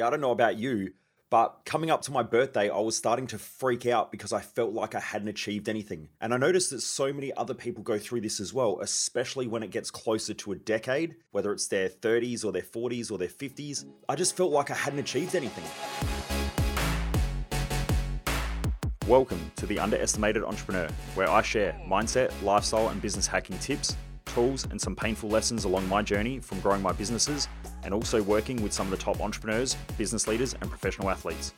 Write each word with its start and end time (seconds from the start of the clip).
Yeah, 0.00 0.06
I 0.06 0.10
don't 0.10 0.22
know 0.22 0.30
about 0.30 0.56
you, 0.56 0.94
but 1.28 1.60
coming 1.66 1.90
up 1.90 2.00
to 2.02 2.10
my 2.10 2.22
birthday, 2.22 2.70
I 2.70 2.78
was 2.78 2.96
starting 2.96 3.26
to 3.26 3.38
freak 3.38 3.84
out 3.84 4.10
because 4.10 4.32
I 4.32 4.40
felt 4.40 4.72
like 4.72 4.94
I 4.94 4.98
hadn't 4.98 5.28
achieved 5.28 5.68
anything. 5.68 6.08
And 6.22 6.32
I 6.32 6.38
noticed 6.38 6.70
that 6.70 6.80
so 6.80 7.12
many 7.12 7.34
other 7.34 7.52
people 7.52 7.82
go 7.82 7.98
through 7.98 8.22
this 8.22 8.40
as 8.40 8.54
well, 8.54 8.78
especially 8.80 9.46
when 9.46 9.62
it 9.62 9.70
gets 9.70 9.90
closer 9.90 10.32
to 10.32 10.52
a 10.52 10.56
decade, 10.56 11.16
whether 11.32 11.52
it's 11.52 11.66
their 11.66 11.90
30s 11.90 12.46
or 12.46 12.50
their 12.50 12.62
40s 12.62 13.12
or 13.12 13.18
their 13.18 13.28
50s. 13.28 13.84
I 14.08 14.14
just 14.16 14.38
felt 14.38 14.52
like 14.52 14.70
I 14.70 14.74
hadn't 14.74 15.00
achieved 15.00 15.36
anything. 15.36 15.64
Welcome 19.06 19.52
to 19.56 19.66
the 19.66 19.78
Underestimated 19.78 20.44
Entrepreneur, 20.44 20.88
where 21.14 21.28
I 21.28 21.42
share 21.42 21.78
mindset, 21.86 22.32
lifestyle, 22.42 22.88
and 22.88 23.02
business 23.02 23.26
hacking 23.26 23.58
tips, 23.58 23.98
tools, 24.24 24.66
and 24.70 24.80
some 24.80 24.96
painful 24.96 25.28
lessons 25.28 25.64
along 25.64 25.86
my 25.90 26.00
journey 26.00 26.38
from 26.38 26.58
growing 26.60 26.80
my 26.80 26.92
businesses 26.92 27.48
and 27.84 27.94
also 27.94 28.22
working 28.22 28.62
with 28.62 28.72
some 28.72 28.86
of 28.86 28.90
the 28.90 28.96
top 28.96 29.20
entrepreneurs, 29.20 29.76
business 29.96 30.26
leaders, 30.26 30.54
and 30.60 30.68
professional 30.68 31.10
athletes. 31.10 31.52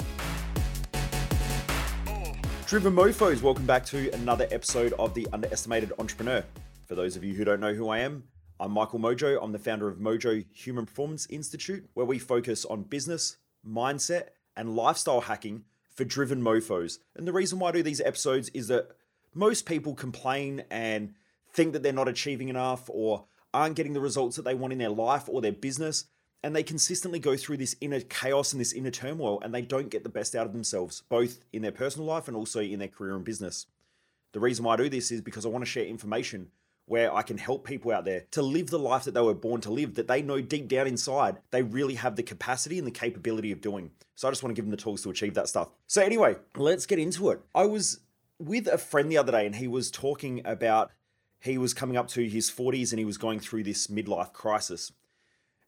Driven 2.66 2.94
Mofos, 2.94 3.42
welcome 3.42 3.66
back 3.66 3.84
to 3.86 4.10
another 4.14 4.46
episode 4.50 4.94
of 4.94 5.12
The 5.12 5.28
Underestimated 5.32 5.92
Entrepreneur. 5.98 6.42
For 6.86 6.94
those 6.94 7.16
of 7.16 7.24
you 7.24 7.34
who 7.34 7.44
don't 7.44 7.60
know 7.60 7.74
who 7.74 7.88
I 7.88 7.98
am, 7.98 8.24
I'm 8.58 8.72
Michael 8.72 8.98
Mojo. 8.98 9.38
I'm 9.42 9.52
the 9.52 9.58
founder 9.58 9.88
of 9.88 9.98
Mojo 9.98 10.44
Human 10.52 10.86
Performance 10.86 11.26
Institute, 11.28 11.84
where 11.94 12.06
we 12.06 12.18
focus 12.18 12.64
on 12.64 12.84
business, 12.84 13.36
mindset, 13.66 14.28
and 14.56 14.76
lifestyle 14.76 15.22
hacking 15.22 15.64
for 15.94 16.04
driven 16.04 16.40
mofos. 16.40 16.98
And 17.16 17.26
the 17.26 17.32
reason 17.32 17.58
why 17.58 17.68
I 17.68 17.72
do 17.72 17.82
these 17.82 18.00
episodes 18.00 18.48
is 18.50 18.68
that 18.68 18.88
most 19.34 19.66
people 19.66 19.94
complain 19.94 20.64
and 20.70 21.14
think 21.52 21.72
that 21.72 21.82
they're 21.82 21.92
not 21.92 22.08
achieving 22.08 22.48
enough 22.48 22.88
or 22.88 23.24
aren't 23.54 23.76
getting 23.76 23.92
the 23.92 24.00
results 24.00 24.36
that 24.36 24.44
they 24.44 24.54
want 24.54 24.72
in 24.72 24.78
their 24.78 24.88
life 24.88 25.28
or 25.28 25.40
their 25.40 25.52
business. 25.52 26.04
And 26.44 26.56
they 26.56 26.64
consistently 26.64 27.20
go 27.20 27.36
through 27.36 27.58
this 27.58 27.76
inner 27.80 28.00
chaos 28.00 28.52
and 28.52 28.60
this 28.60 28.72
inner 28.72 28.90
turmoil, 28.90 29.40
and 29.42 29.54
they 29.54 29.62
don't 29.62 29.90
get 29.90 30.02
the 30.02 30.08
best 30.08 30.34
out 30.34 30.46
of 30.46 30.52
themselves, 30.52 31.04
both 31.08 31.38
in 31.52 31.62
their 31.62 31.70
personal 31.70 32.06
life 32.06 32.26
and 32.26 32.36
also 32.36 32.60
in 32.60 32.80
their 32.80 32.88
career 32.88 33.14
and 33.14 33.24
business. 33.24 33.66
The 34.32 34.40
reason 34.40 34.64
why 34.64 34.74
I 34.74 34.76
do 34.76 34.88
this 34.88 35.12
is 35.12 35.20
because 35.20 35.46
I 35.46 35.50
want 35.50 35.64
to 35.64 35.70
share 35.70 35.84
information 35.84 36.50
where 36.86 37.14
I 37.14 37.22
can 37.22 37.38
help 37.38 37.64
people 37.64 37.92
out 37.92 38.04
there 38.04 38.24
to 38.32 38.42
live 38.42 38.70
the 38.70 38.78
life 38.78 39.04
that 39.04 39.14
they 39.14 39.20
were 39.20 39.34
born 39.34 39.60
to 39.62 39.70
live, 39.70 39.94
that 39.94 40.08
they 40.08 40.20
know 40.20 40.40
deep 40.40 40.68
down 40.68 40.86
inside 40.86 41.38
they 41.50 41.62
really 41.62 41.94
have 41.94 42.16
the 42.16 42.22
capacity 42.22 42.78
and 42.78 42.86
the 42.86 42.92
capability 42.92 43.52
of 43.52 43.60
doing. 43.60 43.90
So 44.14 44.26
I 44.26 44.30
just 44.30 44.42
want 44.42 44.54
to 44.54 44.58
give 44.60 44.64
them 44.64 44.72
the 44.72 44.82
tools 44.82 45.02
to 45.02 45.10
achieve 45.10 45.34
that 45.34 45.48
stuff. 45.48 45.68
So, 45.86 46.02
anyway, 46.02 46.36
let's 46.56 46.86
get 46.86 46.98
into 46.98 47.30
it. 47.30 47.40
I 47.54 47.66
was 47.66 48.00
with 48.38 48.66
a 48.66 48.78
friend 48.78 49.10
the 49.10 49.18
other 49.18 49.32
day 49.32 49.46
and 49.46 49.54
he 49.54 49.68
was 49.68 49.90
talking 49.90 50.42
about 50.44 50.90
he 51.42 51.58
was 51.58 51.74
coming 51.74 51.96
up 51.96 52.08
to 52.08 52.28
his 52.28 52.50
40s 52.50 52.92
and 52.92 52.98
he 52.98 53.04
was 53.04 53.18
going 53.18 53.40
through 53.40 53.64
this 53.64 53.88
midlife 53.88 54.32
crisis. 54.32 54.92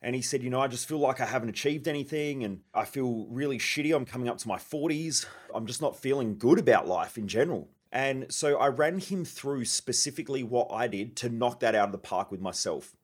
And 0.00 0.14
he 0.14 0.22
said, 0.22 0.42
You 0.42 0.50
know, 0.50 0.60
I 0.60 0.68
just 0.68 0.86
feel 0.86 0.98
like 0.98 1.20
I 1.20 1.26
haven't 1.26 1.48
achieved 1.48 1.88
anything 1.88 2.44
and 2.44 2.60
I 2.72 2.84
feel 2.84 3.26
really 3.28 3.58
shitty. 3.58 3.94
I'm 3.94 4.04
coming 4.04 4.28
up 4.28 4.38
to 4.38 4.48
my 4.48 4.58
40s. 4.58 5.26
I'm 5.54 5.66
just 5.66 5.82
not 5.82 5.96
feeling 5.96 6.38
good 6.38 6.58
about 6.58 6.86
life 6.86 7.18
in 7.18 7.26
general. 7.26 7.68
And 7.90 8.32
so 8.32 8.56
I 8.58 8.68
ran 8.68 8.98
him 8.98 9.24
through 9.24 9.64
specifically 9.64 10.42
what 10.42 10.68
I 10.70 10.86
did 10.86 11.16
to 11.16 11.28
knock 11.28 11.60
that 11.60 11.74
out 11.74 11.88
of 11.88 11.92
the 11.92 11.98
park 11.98 12.30
with 12.30 12.40
myself. 12.40 12.94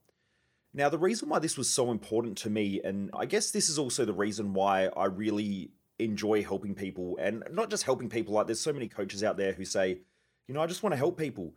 Now, 0.73 0.89
the 0.89 0.99
reason 0.99 1.29
why 1.29 1.41
this 1.41 1.57
was 1.57 1.69
so 1.69 1.91
important 1.91 2.39
to 2.39 2.51
me, 2.51 2.81
and 2.85 3.11
I 3.13 3.27
guess 3.27 3.51
this 3.51 3.69
is 3.69 3.79
also 3.79 4.05
the 4.05 4.13
reason 4.13 4.53
why 4.53 4.87
I 4.97 5.07
really 5.07 5.71
enjoy 5.99 6.45
helping 6.45 6.75
people, 6.75 7.19
and 7.21 7.43
not 7.51 7.71
just 7.71 7.83
helping 7.83 8.09
people, 8.09 8.35
like 8.35 8.47
there's 8.47 8.61
so 8.61 8.73
many 8.73 8.87
coaches 8.87 9.25
out 9.25 9.37
there 9.37 9.53
who 9.53 9.65
say, 9.65 9.99
you 10.47 10.55
know, 10.55 10.61
I 10.61 10.67
just 10.67 10.83
want 10.83 10.93
to 10.93 10.99
help 10.99 11.19
people. 11.19 11.55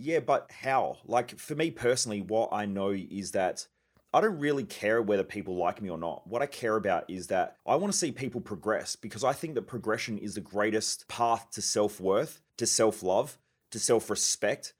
Yeah, 0.00 0.20
but 0.20 0.50
how? 0.62 0.98
Like 1.06 1.38
for 1.38 1.56
me 1.56 1.72
personally, 1.72 2.22
what 2.22 2.50
I 2.52 2.66
know 2.66 2.90
is 2.90 3.32
that 3.32 3.66
I 4.14 4.20
don't 4.20 4.38
really 4.38 4.64
care 4.64 5.02
whether 5.02 5.24
people 5.24 5.56
like 5.56 5.82
me 5.82 5.90
or 5.90 5.98
not. 5.98 6.26
What 6.26 6.40
I 6.40 6.46
care 6.46 6.76
about 6.76 7.10
is 7.10 7.26
that 7.26 7.56
I 7.66 7.74
want 7.74 7.92
to 7.92 7.98
see 7.98 8.12
people 8.12 8.40
progress 8.40 8.94
because 8.94 9.24
I 9.24 9.32
think 9.32 9.54
that 9.54 9.62
progression 9.62 10.16
is 10.16 10.34
the 10.34 10.40
greatest 10.40 11.08
path 11.08 11.48
to 11.50 11.60
self 11.60 12.00
worth, 12.00 12.40
to 12.58 12.66
self 12.66 13.02
love, 13.02 13.38
to 13.72 13.80
self 13.80 14.08
respect, 14.08 14.72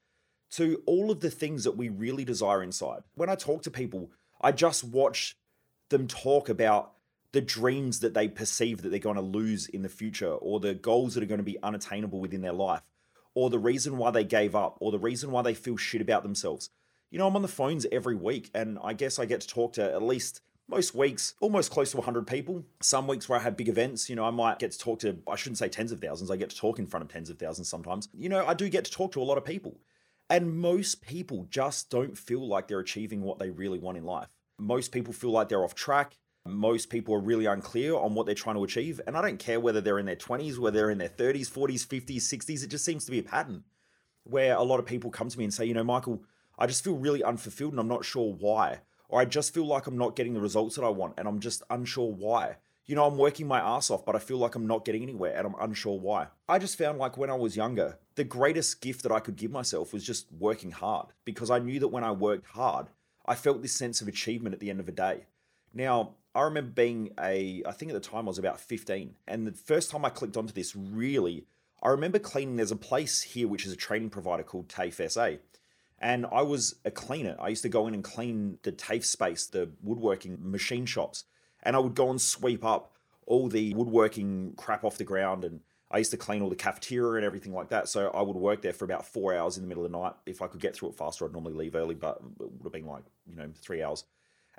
to 0.51 0.81
all 0.85 1.11
of 1.11 1.19
the 1.19 1.29
things 1.29 1.65
that 1.65 1.75
we 1.75 1.89
really 1.89 2.23
desire 2.23 2.63
inside. 2.63 3.01
When 3.15 3.29
I 3.29 3.35
talk 3.35 3.63
to 3.63 3.71
people, 3.71 4.11
I 4.39 4.53
just 4.53 4.85
watch 4.85 5.35
them 5.89 6.07
talk 6.07 6.47
about 6.47 6.93
the 7.33 7.41
dreams 7.41 7.99
that 7.99 8.13
they 8.13 8.29
perceive 8.29 8.81
that 8.81 8.89
they're 8.89 8.99
going 8.99 9.15
to 9.17 9.21
lose 9.21 9.67
in 9.67 9.81
the 9.81 9.89
future 9.89 10.31
or 10.31 10.61
the 10.61 10.73
goals 10.73 11.13
that 11.13 11.23
are 11.23 11.27
going 11.27 11.39
to 11.39 11.43
be 11.43 11.61
unattainable 11.61 12.21
within 12.21 12.41
their 12.41 12.53
life 12.53 12.81
or 13.39 13.49
the 13.49 13.57
reason 13.57 13.97
why 13.97 14.11
they 14.11 14.25
gave 14.25 14.53
up 14.53 14.77
or 14.81 14.91
the 14.91 14.99
reason 14.99 15.31
why 15.31 15.41
they 15.41 15.53
feel 15.53 15.77
shit 15.77 16.01
about 16.01 16.23
themselves. 16.23 16.69
You 17.09 17.17
know, 17.17 17.25
I'm 17.25 17.37
on 17.37 17.41
the 17.41 17.47
phones 17.47 17.85
every 17.89 18.13
week 18.13 18.51
and 18.53 18.77
I 18.83 18.91
guess 18.91 19.17
I 19.17 19.25
get 19.25 19.39
to 19.39 19.47
talk 19.47 19.71
to 19.73 19.93
at 19.93 20.03
least 20.03 20.41
most 20.67 20.93
weeks 20.93 21.35
almost 21.39 21.71
close 21.71 21.91
to 21.91 21.97
100 21.97 22.27
people. 22.27 22.65
Some 22.81 23.07
weeks 23.07 23.29
where 23.29 23.39
I 23.39 23.41
have 23.41 23.55
big 23.55 23.69
events, 23.69 24.09
you 24.09 24.15
know, 24.17 24.25
I 24.25 24.29
might 24.29 24.59
get 24.59 24.71
to 24.73 24.77
talk 24.77 24.99
to, 24.99 25.19
I 25.25 25.37
shouldn't 25.37 25.57
say 25.57 25.69
tens 25.69 25.93
of 25.93 26.01
thousands, 26.01 26.29
I 26.29 26.35
get 26.35 26.49
to 26.49 26.57
talk 26.57 26.79
in 26.79 26.85
front 26.85 27.05
of 27.05 27.09
tens 27.09 27.29
of 27.29 27.39
thousands 27.39 27.69
sometimes. 27.69 28.09
You 28.13 28.27
know, 28.27 28.45
I 28.45 28.53
do 28.53 28.67
get 28.67 28.83
to 28.83 28.91
talk 28.91 29.13
to 29.13 29.21
a 29.21 29.23
lot 29.23 29.37
of 29.37 29.45
people. 29.45 29.79
And 30.29 30.59
most 30.59 31.01
people 31.01 31.47
just 31.49 31.89
don't 31.89 32.17
feel 32.17 32.45
like 32.45 32.67
they're 32.67 32.79
achieving 32.79 33.21
what 33.21 33.39
they 33.39 33.51
really 33.51 33.79
want 33.79 33.97
in 33.97 34.03
life. 34.03 34.27
Most 34.59 34.91
people 34.91 35.13
feel 35.13 35.31
like 35.31 35.47
they're 35.47 35.63
off 35.63 35.75
track. 35.75 36.17
Most 36.49 36.89
people 36.89 37.15
are 37.15 37.19
really 37.19 37.45
unclear 37.45 37.95
on 37.95 38.13
what 38.13 38.25
they're 38.25 38.35
trying 38.35 38.55
to 38.55 38.63
achieve. 38.63 38.99
And 39.07 39.17
I 39.17 39.21
don't 39.21 39.39
care 39.39 39.59
whether 39.59 39.81
they're 39.81 39.99
in 39.99 40.05
their 40.05 40.15
20s, 40.15 40.57
whether 40.57 40.77
they're 40.77 40.89
in 40.89 40.97
their 40.97 41.09
30s, 41.09 41.49
40s, 41.49 41.85
50s, 41.85 42.17
60s. 42.17 42.63
It 42.63 42.69
just 42.69 42.85
seems 42.85 43.05
to 43.05 43.11
be 43.11 43.19
a 43.19 43.23
pattern 43.23 43.63
where 44.23 44.55
a 44.55 44.63
lot 44.63 44.79
of 44.79 44.85
people 44.85 45.09
come 45.09 45.29
to 45.29 45.37
me 45.37 45.43
and 45.43 45.53
say, 45.53 45.65
you 45.65 45.73
know, 45.73 45.83
Michael, 45.83 46.23
I 46.57 46.67
just 46.67 46.83
feel 46.83 46.97
really 46.97 47.23
unfulfilled 47.23 47.71
and 47.71 47.79
I'm 47.79 47.87
not 47.87 48.05
sure 48.05 48.33
why. 48.33 48.79
Or 49.07 49.19
I 49.19 49.25
just 49.25 49.53
feel 49.53 49.65
like 49.65 49.87
I'm 49.87 49.97
not 49.97 50.15
getting 50.15 50.33
the 50.33 50.41
results 50.41 50.75
that 50.75 50.83
I 50.83 50.89
want 50.89 51.15
and 51.17 51.27
I'm 51.27 51.39
just 51.39 51.63
unsure 51.69 52.11
why. 52.11 52.57
You 52.85 52.95
know, 52.95 53.05
I'm 53.05 53.17
working 53.17 53.47
my 53.47 53.59
ass 53.59 53.91
off, 53.91 54.05
but 54.05 54.15
I 54.15 54.19
feel 54.19 54.37
like 54.37 54.55
I'm 54.55 54.67
not 54.67 54.83
getting 54.83 55.03
anywhere 55.03 55.35
and 55.35 55.47
I'm 55.47 55.55
unsure 55.59 55.99
why. 55.99 56.27
I 56.47 56.59
just 56.59 56.77
found 56.77 56.97
like 56.97 57.17
when 57.17 57.29
I 57.29 57.35
was 57.35 57.55
younger, 57.55 57.99
the 58.15 58.23
greatest 58.23 58.81
gift 58.81 59.03
that 59.03 59.11
I 59.11 59.19
could 59.19 59.35
give 59.35 59.51
myself 59.51 59.93
was 59.93 60.03
just 60.03 60.27
working 60.31 60.71
hard 60.71 61.07
because 61.23 61.49
I 61.51 61.59
knew 61.59 61.79
that 61.79 61.87
when 61.89 62.03
I 62.03 62.11
worked 62.11 62.47
hard, 62.47 62.87
I 63.25 63.35
felt 63.35 63.61
this 63.61 63.73
sense 63.73 64.01
of 64.01 64.07
achievement 64.07 64.53
at 64.53 64.59
the 64.59 64.71
end 64.71 64.79
of 64.79 64.87
the 64.87 64.91
day. 64.91 65.25
Now, 65.73 66.15
I 66.39 66.43
remember 66.43 66.71
being 66.71 67.11
a, 67.19 67.61
I 67.65 67.73
think 67.73 67.91
at 67.91 68.01
the 68.01 68.09
time 68.09 68.21
I 68.21 68.29
was 68.29 68.37
about 68.37 68.61
15. 68.61 69.13
And 69.27 69.45
the 69.45 69.51
first 69.51 69.91
time 69.91 70.05
I 70.05 70.09
clicked 70.09 70.37
onto 70.37 70.53
this, 70.53 70.73
really, 70.73 71.43
I 71.83 71.89
remember 71.89 72.17
cleaning. 72.17 72.55
There's 72.55 72.71
a 72.71 72.77
place 72.77 73.21
here 73.21 73.45
which 73.49 73.65
is 73.65 73.73
a 73.73 73.75
training 73.75 74.09
provider 74.09 74.43
called 74.43 74.69
TAFE 74.69 75.11
SA. 75.11 75.31
And 75.99 76.25
I 76.31 76.43
was 76.43 76.75
a 76.85 76.91
cleaner. 76.91 77.35
I 77.41 77.49
used 77.49 77.63
to 77.63 77.69
go 77.69 77.87
in 77.87 77.93
and 77.93 78.05
clean 78.05 78.57
the 78.63 78.71
TAFE 78.71 79.03
space, 79.03 79.47
the 79.47 79.71
woodworking 79.83 80.37
machine 80.39 80.85
shops. 80.85 81.25
And 81.61 81.75
I 81.75 81.79
would 81.79 81.93
go 81.93 82.09
and 82.09 82.21
sweep 82.21 82.63
up 82.63 82.93
all 83.25 83.49
the 83.49 83.73
woodworking 83.73 84.53
crap 84.55 84.85
off 84.85 84.97
the 84.97 85.03
ground. 85.03 85.43
And 85.43 85.59
I 85.91 85.97
used 85.97 86.11
to 86.11 86.17
clean 86.17 86.41
all 86.41 86.49
the 86.49 86.55
cafeteria 86.55 87.17
and 87.17 87.25
everything 87.25 87.51
like 87.51 87.67
that. 87.67 87.89
So 87.89 88.11
I 88.11 88.21
would 88.21 88.37
work 88.37 88.61
there 88.61 88.71
for 88.71 88.85
about 88.85 89.05
four 89.05 89.35
hours 89.35 89.57
in 89.57 89.63
the 89.63 89.67
middle 89.67 89.85
of 89.85 89.91
the 89.91 89.97
night. 89.97 90.13
If 90.25 90.41
I 90.41 90.47
could 90.47 90.61
get 90.61 90.73
through 90.73 90.89
it 90.89 90.95
faster, 90.95 91.25
I'd 91.25 91.33
normally 91.33 91.55
leave 91.55 91.75
early, 91.75 91.95
but 91.95 92.21
it 92.39 92.49
would 92.49 92.63
have 92.63 92.71
been 92.71 92.85
like, 92.85 93.03
you 93.29 93.35
know, 93.35 93.49
three 93.61 93.83
hours. 93.83 94.05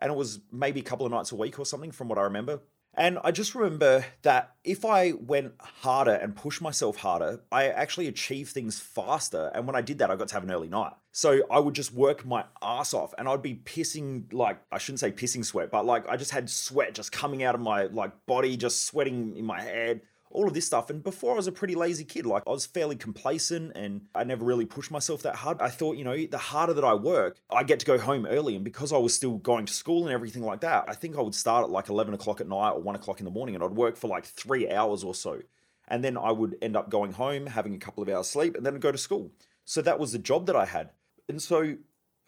And 0.00 0.10
it 0.10 0.16
was 0.16 0.40
maybe 0.50 0.80
a 0.80 0.84
couple 0.84 1.06
of 1.06 1.12
nights 1.12 1.32
a 1.32 1.36
week 1.36 1.58
or 1.58 1.66
something 1.66 1.92
from 1.92 2.08
what 2.08 2.18
I 2.18 2.22
remember. 2.22 2.60
And 2.94 3.18
I 3.22 3.30
just 3.30 3.54
remember 3.54 4.04
that 4.22 4.54
if 4.64 4.84
I 4.84 5.12
went 5.12 5.52
harder 5.60 6.12
and 6.12 6.34
pushed 6.34 6.60
myself 6.60 6.96
harder, 6.96 7.40
I 7.52 7.68
actually 7.68 8.08
achieved 8.08 8.50
things 8.50 8.80
faster. 8.80 9.50
And 9.54 9.66
when 9.66 9.76
I 9.76 9.80
did 9.80 9.98
that, 9.98 10.10
I 10.10 10.16
got 10.16 10.28
to 10.28 10.34
have 10.34 10.42
an 10.42 10.50
early 10.50 10.68
night. 10.68 10.92
So 11.12 11.42
I 11.50 11.60
would 11.60 11.74
just 11.74 11.92
work 11.92 12.26
my 12.26 12.44
ass 12.60 12.92
off 12.92 13.14
and 13.16 13.28
I'd 13.28 13.42
be 13.42 13.54
pissing, 13.54 14.32
like, 14.32 14.60
I 14.72 14.78
shouldn't 14.78 15.00
say 15.00 15.12
pissing 15.12 15.44
sweat, 15.44 15.70
but 15.70 15.86
like 15.86 16.08
I 16.08 16.16
just 16.16 16.32
had 16.32 16.50
sweat 16.50 16.94
just 16.94 17.12
coming 17.12 17.44
out 17.44 17.54
of 17.54 17.60
my 17.60 17.84
like 17.84 18.26
body, 18.26 18.56
just 18.56 18.84
sweating 18.86 19.36
in 19.36 19.44
my 19.44 19.60
head 19.60 20.00
all 20.30 20.46
of 20.46 20.54
this 20.54 20.66
stuff. 20.66 20.90
And 20.90 21.02
before 21.02 21.32
I 21.32 21.36
was 21.36 21.48
a 21.48 21.52
pretty 21.52 21.74
lazy 21.74 22.04
kid, 22.04 22.24
like 22.24 22.44
I 22.46 22.50
was 22.50 22.64
fairly 22.64 22.96
complacent 22.96 23.72
and 23.74 24.02
I 24.14 24.24
never 24.24 24.44
really 24.44 24.64
pushed 24.64 24.90
myself 24.90 25.22
that 25.22 25.36
hard. 25.36 25.60
I 25.60 25.68
thought, 25.68 25.96
you 25.96 26.04
know, 26.04 26.16
the 26.26 26.38
harder 26.38 26.72
that 26.74 26.84
I 26.84 26.94
work, 26.94 27.38
I 27.50 27.64
get 27.64 27.80
to 27.80 27.86
go 27.86 27.98
home 27.98 28.26
early. 28.26 28.54
And 28.54 28.64
because 28.64 28.92
I 28.92 28.98
was 28.98 29.14
still 29.14 29.38
going 29.38 29.66
to 29.66 29.72
school 29.72 30.04
and 30.04 30.14
everything 30.14 30.42
like 30.42 30.60
that, 30.60 30.84
I 30.88 30.94
think 30.94 31.18
I 31.18 31.20
would 31.20 31.34
start 31.34 31.64
at 31.64 31.70
like 31.70 31.88
11 31.88 32.14
o'clock 32.14 32.40
at 32.40 32.48
night 32.48 32.70
or 32.70 32.80
one 32.80 32.94
o'clock 32.94 33.18
in 33.18 33.24
the 33.24 33.30
morning 33.30 33.54
and 33.56 33.64
I'd 33.64 33.72
work 33.72 33.96
for 33.96 34.08
like 34.08 34.24
three 34.24 34.70
hours 34.70 35.02
or 35.02 35.14
so. 35.14 35.40
And 35.88 36.04
then 36.04 36.16
I 36.16 36.30
would 36.30 36.56
end 36.62 36.76
up 36.76 36.88
going 36.88 37.12
home, 37.12 37.46
having 37.46 37.74
a 37.74 37.78
couple 37.78 38.02
of 38.02 38.08
hours 38.08 38.28
sleep, 38.28 38.56
and 38.56 38.64
then 38.64 38.74
I'd 38.74 38.80
go 38.80 38.92
to 38.92 38.98
school. 38.98 39.32
So 39.64 39.82
that 39.82 39.98
was 39.98 40.12
the 40.12 40.18
job 40.18 40.46
that 40.46 40.54
I 40.54 40.66
had. 40.66 40.90
And 41.28 41.42
so 41.42 41.76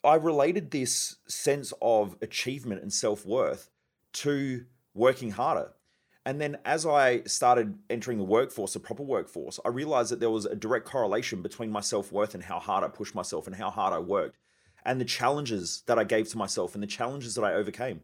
I 0.02 0.16
related 0.16 0.70
this 0.70 1.16
sense 1.28 1.72
of 1.80 2.16
achievement 2.20 2.82
and 2.82 2.92
self 2.92 3.24
worth 3.24 3.70
to 4.14 4.64
working 4.94 5.30
harder. 5.30 5.72
And 6.24 6.40
then 6.40 6.58
as 6.64 6.86
I 6.86 7.22
started 7.24 7.78
entering 7.90 8.18
the 8.18 8.24
workforce, 8.24 8.74
the 8.74 8.80
proper 8.80 9.02
workforce, 9.02 9.58
I 9.64 9.68
realized 9.68 10.12
that 10.12 10.20
there 10.20 10.30
was 10.30 10.46
a 10.46 10.54
direct 10.54 10.86
correlation 10.86 11.42
between 11.42 11.70
my 11.70 11.80
self 11.80 12.12
worth 12.12 12.34
and 12.34 12.44
how 12.44 12.60
hard 12.60 12.84
I 12.84 12.88
pushed 12.88 13.14
myself 13.14 13.46
and 13.46 13.56
how 13.56 13.70
hard 13.70 13.92
I 13.92 13.98
worked, 13.98 14.36
and 14.84 15.00
the 15.00 15.04
challenges 15.04 15.82
that 15.86 15.98
I 15.98 16.04
gave 16.04 16.28
to 16.28 16.38
myself 16.38 16.74
and 16.74 16.82
the 16.82 16.86
challenges 16.86 17.34
that 17.34 17.44
I 17.44 17.54
overcame. 17.54 18.02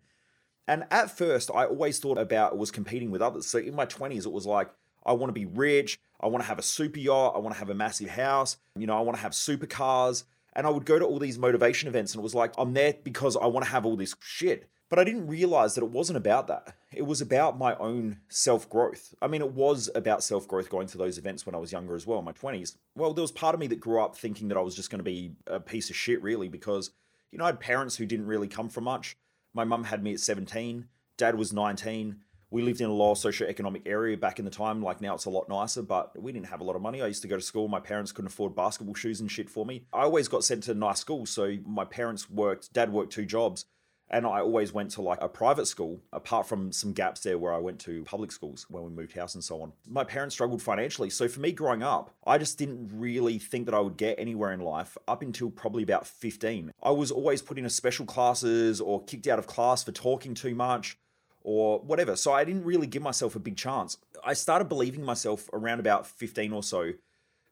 And 0.67 0.85
at 0.91 1.17
first, 1.17 1.50
I 1.55 1.65
always 1.65 1.99
thought 1.99 2.19
about 2.19 2.59
was 2.59 2.70
competing 2.70 3.11
with 3.11 3.23
others. 3.23 3.47
So 3.47 3.59
in 3.59 3.75
my 3.75 3.87
20s, 3.87 4.26
it 4.26 4.32
was 4.32 4.47
like, 4.47 4.71
I 5.06 5.12
want 5.12 5.31
to 5.31 5.41
be 5.41 5.47
rich. 5.47 5.99
I 6.21 6.26
want 6.26 6.43
to 6.43 6.49
have 6.49 6.59
a 6.59 6.62
super 6.62 6.99
yacht. 6.99 7.35
I 7.37 7.38
want 7.38 7.55
to 7.55 7.59
have 7.59 7.71
a 7.71 7.75
massive 7.75 8.11
house. 8.11 8.59
You 8.76 8.87
know, 8.87 8.99
I 8.99 9.00
want 9.00 9.17
to 9.17 9.23
have 9.23 9.32
supercars. 9.32 10.25
And 10.53 10.67
I 10.67 10.71
would 10.71 10.85
go 10.85 10.99
to 10.99 11.06
all 11.06 11.19
these 11.19 11.38
motivation 11.38 11.88
events 11.88 12.12
and 12.12 12.21
it 12.21 12.23
was 12.23 12.35
like, 12.35 12.53
I'm 12.59 12.75
there 12.75 12.94
because 13.03 13.37
I 13.37 13.47
want 13.47 13.64
to 13.64 13.71
have 13.71 13.87
all 13.87 13.97
this 13.97 14.14
shit 14.21 14.69
But 14.88 14.99
I 14.99 15.05
didn't 15.05 15.26
realize 15.26 15.75
that 15.75 15.85
it 15.85 15.90
wasn't 15.90 16.17
about 16.17 16.46
that. 16.46 16.75
It 16.93 17.02
was 17.02 17.20
about 17.20 17.58
my 17.58 17.75
own 17.76 18.20
self 18.29 18.69
growth. 18.70 19.14
I 19.20 19.26
mean, 19.26 19.43
it 19.43 19.52
was 19.52 19.90
about 19.94 20.23
self 20.23 20.49
growth 20.49 20.70
going 20.70 20.87
to 20.88 20.99
those 20.99 21.19
events 21.19 21.44
when 21.44 21.55
I 21.55 21.58
was 21.58 21.73
younger 21.73 21.94
as 21.94 22.06
well, 22.06 22.19
in 22.19 22.25
my 22.25 22.32
20s. 22.32 22.76
Well, 22.94 23.12
there 23.12 23.23
was 23.23 23.32
part 23.32 23.55
of 23.55 23.61
me 23.61 23.67
that 23.69 23.81
grew 23.81 24.02
up 24.02 24.17
thinking 24.17 24.49
that 24.49 24.56
I 24.56 24.62
was 24.62 24.75
just 24.75 24.90
going 24.90 25.00
to 25.00 25.05
be 25.05 25.32
a 25.46 25.61
piece 25.61 25.90
of 25.90 25.96
shit, 25.96 26.23
really, 26.23 26.49
because, 26.49 26.90
you 27.31 27.38
know, 27.38 27.44
I 27.44 27.49
had 27.49 27.61
parents 27.61 27.96
who 27.96 28.06
didn't 28.06 28.26
really 28.26 28.49
come 28.49 28.70
from 28.70 28.85
much. 28.85 29.17
My 29.52 29.64
mum 29.64 29.85
had 29.85 30.02
me 30.02 30.14
at 30.14 30.20
17, 30.20 30.87
dad 31.17 31.35
was 31.35 31.52
19. 31.52 32.17
We 32.50 32.62
lived 32.62 32.81
in 32.81 32.88
a 32.88 32.93
low 32.94 33.12
socioeconomic 33.12 33.82
area 33.85 34.17
back 34.17 34.38
in 34.38 34.46
the 34.46 34.50
time. 34.50 34.81
Like 34.81 35.02
now, 35.02 35.14
it's 35.14 35.26
a 35.26 35.31
lot 35.31 35.50
nicer, 35.50 35.82
but 35.82 36.19
we 36.19 36.32
didn't 36.32 36.46
have 36.46 36.62
a 36.62 36.64
lot 36.64 36.76
of 36.76 36.82
money. 36.82 37.02
I 37.02 37.06
used 37.06 37.20
to 37.20 37.29
go 37.29 37.37
to 37.37 37.43
school. 37.43 37.69
My 37.69 37.81
parents 37.81 38.11
couldn't 38.11 38.32
afford 38.32 38.56
basketball 38.56 38.94
shoes 38.94 39.20
and 39.20 39.31
shit 39.31 39.50
for 39.50 39.67
me. 39.67 39.85
I 39.93 40.05
always 40.05 40.29
got 40.29 40.44
sent 40.44 40.62
to 40.62 40.73
nice 40.73 40.99
schools. 40.99 41.29
So 41.29 41.58
my 41.67 41.85
parents 41.85 42.31
worked, 42.31 42.73
dad 42.73 42.90
worked 42.90 43.12
two 43.12 43.26
jobs 43.26 43.67
and 44.11 44.27
I 44.27 44.41
always 44.41 44.73
went 44.73 44.91
to 44.93 45.03
like 45.03 45.19
a 45.21 45.29
private 45.29 45.67
school, 45.67 46.01
apart 46.13 46.47
from 46.47 46.73
some 46.73 46.93
gaps 46.93 47.21
there 47.21 47.39
where 47.39 47.53
I 47.53 47.59
went 47.59 47.79
to 47.81 48.05
public 48.05 48.33
schools 48.33 48.67
when 48.71 48.85
we 48.85 48.91
moved 48.91 49.13
house 49.13 49.35
and 49.35 49.45
so 49.45 49.61
on. 49.61 49.73
My 49.87 50.05
parents 50.05 50.35
struggled 50.35 50.63
financially. 50.63 51.11
So 51.11 51.29
for 51.29 51.41
me 51.41 51.53
growing 51.53 51.83
up, 51.83 52.15
I 52.27 52.39
just 52.39 52.59
didn't 52.59 52.91
really 52.93 53.39
think 53.39 53.67
that 53.67 53.75
I 53.75 53.81
would 53.81 53.97
get 53.97 54.19
anywhere 54.19 54.53
in 54.53 54.61
life 54.61 54.97
up 55.07 55.23
until 55.23 55.51
probably 55.51 55.83
about 55.83 56.07
15. 56.07 56.73
I 56.83 56.91
was 56.91 57.11
always 57.11 57.43
put 57.43 57.59
into 57.59 57.71
special 57.71 58.07
classes 58.07 58.81
or 58.81 59.05
kicked 59.05 59.27
out 59.27 59.39
of 59.39 59.47
class 59.47 59.85
for 59.85 59.93
talking 59.93 60.35
too 60.35 60.55
much 60.55 60.99
or 61.43 61.81
whatever. 61.81 62.17
So 62.17 62.33
I 62.33 62.45
didn't 62.45 62.65
really 62.65 62.87
give 62.87 63.03
myself 63.03 63.37
a 63.37 63.41
big 63.41 63.57
chance. 63.57 63.99
I 64.25 64.35
started 64.35 64.69
believing 64.69 65.05
myself 65.05 65.49
around 65.53 65.81
about 65.81 66.07
15 66.07 66.53
or 66.53 66.63
so 66.63 66.93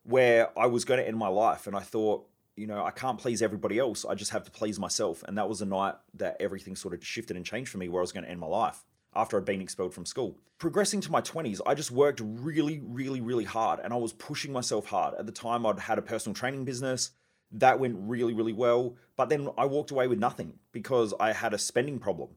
where 0.03 0.57
I 0.57 0.67
was 0.67 0.85
going 0.85 0.99
to 0.99 1.07
end 1.07 1.17
my 1.17 1.27
life. 1.27 1.67
And 1.67 1.75
I 1.75 1.81
thought, 1.81 2.27
you 2.57 2.67
know, 2.67 2.83
I 2.83 2.91
can't 2.91 3.19
please 3.19 3.41
everybody 3.41 3.77
else. 3.77 4.03
I 4.03 4.15
just 4.15 4.31
have 4.31 4.43
to 4.43 4.51
please 4.51 4.79
myself. 4.79 5.23
And 5.27 5.37
that 5.37 5.47
was 5.47 5.59
the 5.59 5.65
night 5.65 5.93
that 6.15 6.35
everything 6.39 6.75
sort 6.75 6.93
of 6.93 7.05
shifted 7.05 7.37
and 7.37 7.45
changed 7.45 7.69
for 7.69 7.77
me 7.77 7.87
where 7.87 8.01
I 8.01 8.03
was 8.03 8.11
going 8.11 8.25
to 8.25 8.29
end 8.29 8.39
my 8.39 8.47
life 8.47 8.83
after 9.15 9.37
I'd 9.37 9.45
been 9.45 9.61
expelled 9.61 9.93
from 9.93 10.05
school. 10.05 10.37
Progressing 10.57 10.99
to 11.01 11.11
my 11.11 11.21
20s, 11.21 11.61
I 11.65 11.75
just 11.75 11.91
worked 11.91 12.19
really, 12.23 12.81
really, 12.83 13.21
really 13.21 13.43
hard 13.43 13.79
and 13.79 13.93
I 13.93 13.97
was 13.97 14.11
pushing 14.13 14.51
myself 14.51 14.87
hard. 14.87 15.13
At 15.17 15.27
the 15.27 15.31
time, 15.31 15.65
I'd 15.65 15.79
had 15.79 15.99
a 15.99 16.01
personal 16.01 16.33
training 16.33 16.65
business. 16.65 17.11
That 17.51 17.79
went 17.79 17.95
really, 17.99 18.33
really 18.33 18.53
well. 18.53 18.95
But 19.15 19.29
then 19.29 19.49
I 19.57 19.65
walked 19.65 19.91
away 19.91 20.07
with 20.07 20.19
nothing 20.19 20.53
because 20.71 21.13
I 21.19 21.33
had 21.33 21.53
a 21.53 21.59
spending 21.59 21.99
problem. 21.99 22.29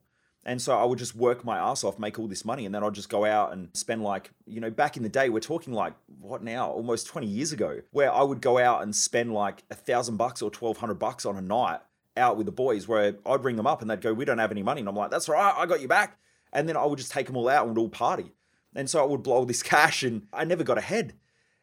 And 0.44 0.60
so 0.60 0.78
I 0.78 0.84
would 0.84 0.98
just 0.98 1.14
work 1.14 1.44
my 1.44 1.58
ass 1.58 1.84
off, 1.84 1.98
make 1.98 2.18
all 2.18 2.26
this 2.26 2.46
money, 2.46 2.64
and 2.64 2.74
then 2.74 2.82
I'd 2.82 2.94
just 2.94 3.10
go 3.10 3.26
out 3.26 3.52
and 3.52 3.68
spend 3.74 4.02
like, 4.02 4.30
you 4.46 4.60
know, 4.60 4.70
back 4.70 4.96
in 4.96 5.02
the 5.02 5.08
day, 5.08 5.28
we're 5.28 5.40
talking 5.40 5.74
like, 5.74 5.92
what 6.18 6.42
now? 6.42 6.70
Almost 6.70 7.08
20 7.08 7.26
years 7.26 7.52
ago, 7.52 7.82
where 7.90 8.10
I 8.10 8.22
would 8.22 8.40
go 8.40 8.58
out 8.58 8.82
and 8.82 8.96
spend 8.96 9.34
like 9.34 9.62
a 9.70 9.74
thousand 9.74 10.16
bucks 10.16 10.40
or 10.40 10.46
1200 10.46 10.94
bucks 10.94 11.26
on 11.26 11.36
a 11.36 11.42
night 11.42 11.80
out 12.16 12.38
with 12.38 12.46
the 12.46 12.52
boys, 12.52 12.88
where 12.88 13.16
I'd 13.26 13.44
ring 13.44 13.56
them 13.56 13.66
up 13.66 13.82
and 13.82 13.90
they'd 13.90 14.00
go, 14.00 14.14
we 14.14 14.24
don't 14.24 14.38
have 14.38 14.50
any 14.50 14.62
money. 14.62 14.80
And 14.80 14.88
I'm 14.88 14.96
like, 14.96 15.10
that's 15.10 15.28
all 15.28 15.34
right, 15.34 15.54
I 15.56 15.66
got 15.66 15.82
you 15.82 15.88
back. 15.88 16.18
And 16.52 16.68
then 16.68 16.76
I 16.76 16.86
would 16.86 16.98
just 16.98 17.12
take 17.12 17.26
them 17.26 17.36
all 17.36 17.48
out 17.48 17.66
and 17.66 17.76
we'd 17.76 17.82
all 17.82 17.90
party. 17.90 18.32
And 18.74 18.88
so 18.88 19.02
I 19.02 19.06
would 19.06 19.22
blow 19.22 19.36
all 19.36 19.46
this 19.46 19.62
cash 19.74 20.02
and 20.02 20.26
I 20.32 20.44
never 20.44 20.64
got 20.64 20.78
ahead. 20.78 21.14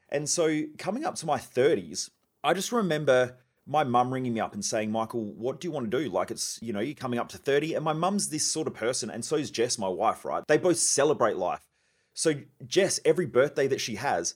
And 0.10 0.30
so 0.30 0.64
coming 0.78 1.04
up 1.04 1.16
to 1.16 1.26
my 1.26 1.38
30s, 1.38 2.12
I 2.44 2.54
just 2.54 2.72
remember 2.72 3.38
my 3.68 3.84
mum 3.84 4.14
ringing 4.14 4.34
me 4.34 4.40
up 4.40 4.54
and 4.54 4.64
saying, 4.64 4.92
Michael, 4.92 5.26
what 5.26 5.60
do 5.60 5.68
you 5.68 5.72
want 5.72 5.92
to 5.92 6.04
do? 6.04 6.10
Like, 6.10 6.32
it's, 6.32 6.58
you 6.62 6.72
know, 6.72 6.80
you're 6.80 6.96
coming 6.96 7.20
up 7.20 7.30
to 7.30 7.38
30. 7.38 7.74
And 7.74 7.84
my 7.84 7.94
mum's 7.94 8.30
this 8.30 8.46
sort 8.46 8.68
of 8.68 8.74
person. 8.74 9.10
And 9.10 9.24
so 9.24 9.36
is 9.36 9.52
Jess, 9.52 9.78
my 9.78 9.90
wife, 9.90 10.24
right? 10.24 10.44
They 10.48 10.58
both 10.58 10.78
celebrate 10.78 11.38
life. 11.38 11.68
So, 12.14 12.34
Jess, 12.66 13.00
every 13.06 13.26
birthday 13.26 13.68
that 13.68 13.82
she 13.82 13.96
has, 13.96 14.36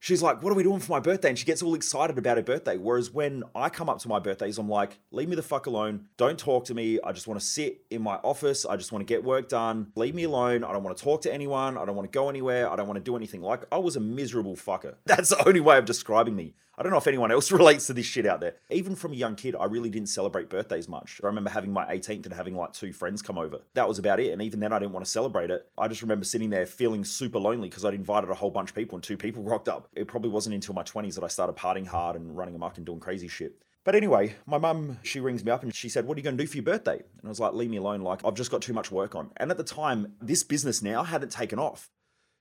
she's 0.00 0.22
like, 0.22 0.42
What 0.42 0.50
are 0.50 0.56
we 0.56 0.64
doing 0.64 0.80
for 0.80 0.90
my 0.90 0.98
birthday? 0.98 1.28
And 1.28 1.38
she 1.38 1.44
gets 1.44 1.62
all 1.62 1.74
excited 1.74 2.18
about 2.18 2.38
her 2.38 2.42
birthday. 2.42 2.76
Whereas 2.76 3.12
when 3.12 3.44
I 3.54 3.68
come 3.68 3.88
up 3.88 4.00
to 4.00 4.08
my 4.08 4.18
birthdays, 4.18 4.58
I'm 4.58 4.68
like, 4.68 4.98
Leave 5.12 5.28
me 5.28 5.36
the 5.36 5.42
fuck 5.42 5.66
alone. 5.66 6.06
Don't 6.16 6.38
talk 6.38 6.64
to 6.64 6.74
me. 6.74 6.98
I 7.04 7.12
just 7.12 7.28
want 7.28 7.38
to 7.38 7.46
sit 7.46 7.82
in 7.90 8.02
my 8.02 8.16
office. 8.16 8.66
I 8.66 8.76
just 8.76 8.90
want 8.90 9.06
to 9.06 9.06
get 9.06 9.22
work 9.22 9.48
done. 9.48 9.92
Leave 9.94 10.14
me 10.14 10.24
alone. 10.24 10.64
I 10.64 10.72
don't 10.72 10.82
want 10.82 10.96
to 10.96 11.04
talk 11.04 11.22
to 11.22 11.32
anyone. 11.32 11.78
I 11.78 11.84
don't 11.84 11.94
want 11.94 12.10
to 12.10 12.18
go 12.18 12.28
anywhere. 12.28 12.68
I 12.68 12.74
don't 12.74 12.88
want 12.88 12.96
to 12.96 13.04
do 13.04 13.14
anything. 13.14 13.42
Like, 13.42 13.62
I 13.70 13.78
was 13.78 13.94
a 13.94 14.00
miserable 14.00 14.56
fucker. 14.56 14.96
That's 15.04 15.28
the 15.28 15.46
only 15.46 15.60
way 15.60 15.78
of 15.78 15.84
describing 15.84 16.34
me. 16.34 16.54
I 16.80 16.82
don't 16.82 16.92
know 16.92 16.98
if 16.98 17.06
anyone 17.06 17.30
else 17.30 17.52
relates 17.52 17.88
to 17.88 17.92
this 17.92 18.06
shit 18.06 18.24
out 18.24 18.40
there. 18.40 18.54
Even 18.70 18.96
from 18.96 19.12
a 19.12 19.14
young 19.14 19.36
kid, 19.36 19.54
I 19.54 19.66
really 19.66 19.90
didn't 19.90 20.08
celebrate 20.08 20.48
birthdays 20.48 20.88
much. 20.88 21.20
I 21.22 21.26
remember 21.26 21.50
having 21.50 21.70
my 21.70 21.84
18th 21.84 22.24
and 22.24 22.32
having 22.32 22.56
like 22.56 22.72
two 22.72 22.90
friends 22.90 23.20
come 23.20 23.36
over. 23.36 23.58
That 23.74 23.86
was 23.86 23.98
about 23.98 24.18
it. 24.18 24.32
And 24.32 24.40
even 24.40 24.60
then, 24.60 24.72
I 24.72 24.78
didn't 24.78 24.92
want 24.92 25.04
to 25.04 25.10
celebrate 25.10 25.50
it. 25.50 25.68
I 25.76 25.88
just 25.88 26.00
remember 26.00 26.24
sitting 26.24 26.48
there 26.48 26.64
feeling 26.64 27.04
super 27.04 27.38
lonely 27.38 27.68
because 27.68 27.84
I'd 27.84 27.92
invited 27.92 28.30
a 28.30 28.34
whole 28.34 28.50
bunch 28.50 28.70
of 28.70 28.76
people 28.76 28.96
and 28.96 29.04
two 29.04 29.18
people 29.18 29.42
rocked 29.44 29.68
up. 29.68 29.90
It 29.94 30.08
probably 30.08 30.30
wasn't 30.30 30.54
until 30.54 30.74
my 30.74 30.82
20s 30.82 31.16
that 31.16 31.24
I 31.24 31.28
started 31.28 31.54
partying 31.54 31.86
hard 31.86 32.16
and 32.16 32.34
running 32.34 32.54
amok 32.54 32.78
and 32.78 32.86
doing 32.86 32.98
crazy 32.98 33.28
shit. 33.28 33.62
But 33.84 33.94
anyway, 33.94 34.36
my 34.46 34.56
mum, 34.56 35.00
she 35.02 35.20
rings 35.20 35.44
me 35.44 35.50
up 35.50 35.62
and 35.62 35.74
she 35.74 35.90
said, 35.90 36.06
What 36.06 36.16
are 36.16 36.20
you 36.20 36.24
going 36.24 36.38
to 36.38 36.42
do 36.42 36.48
for 36.48 36.56
your 36.56 36.64
birthday? 36.64 36.96
And 36.96 37.26
I 37.26 37.28
was 37.28 37.40
like, 37.40 37.52
Leave 37.52 37.68
me 37.68 37.76
alone. 37.76 38.00
Like, 38.00 38.24
I've 38.24 38.34
just 38.34 38.50
got 38.50 38.62
too 38.62 38.72
much 38.72 38.90
work 38.90 39.14
on. 39.14 39.32
And 39.36 39.50
at 39.50 39.58
the 39.58 39.64
time, 39.64 40.14
this 40.22 40.44
business 40.44 40.80
now 40.80 41.02
hadn't 41.02 41.30
taken 41.30 41.58
off. 41.58 41.90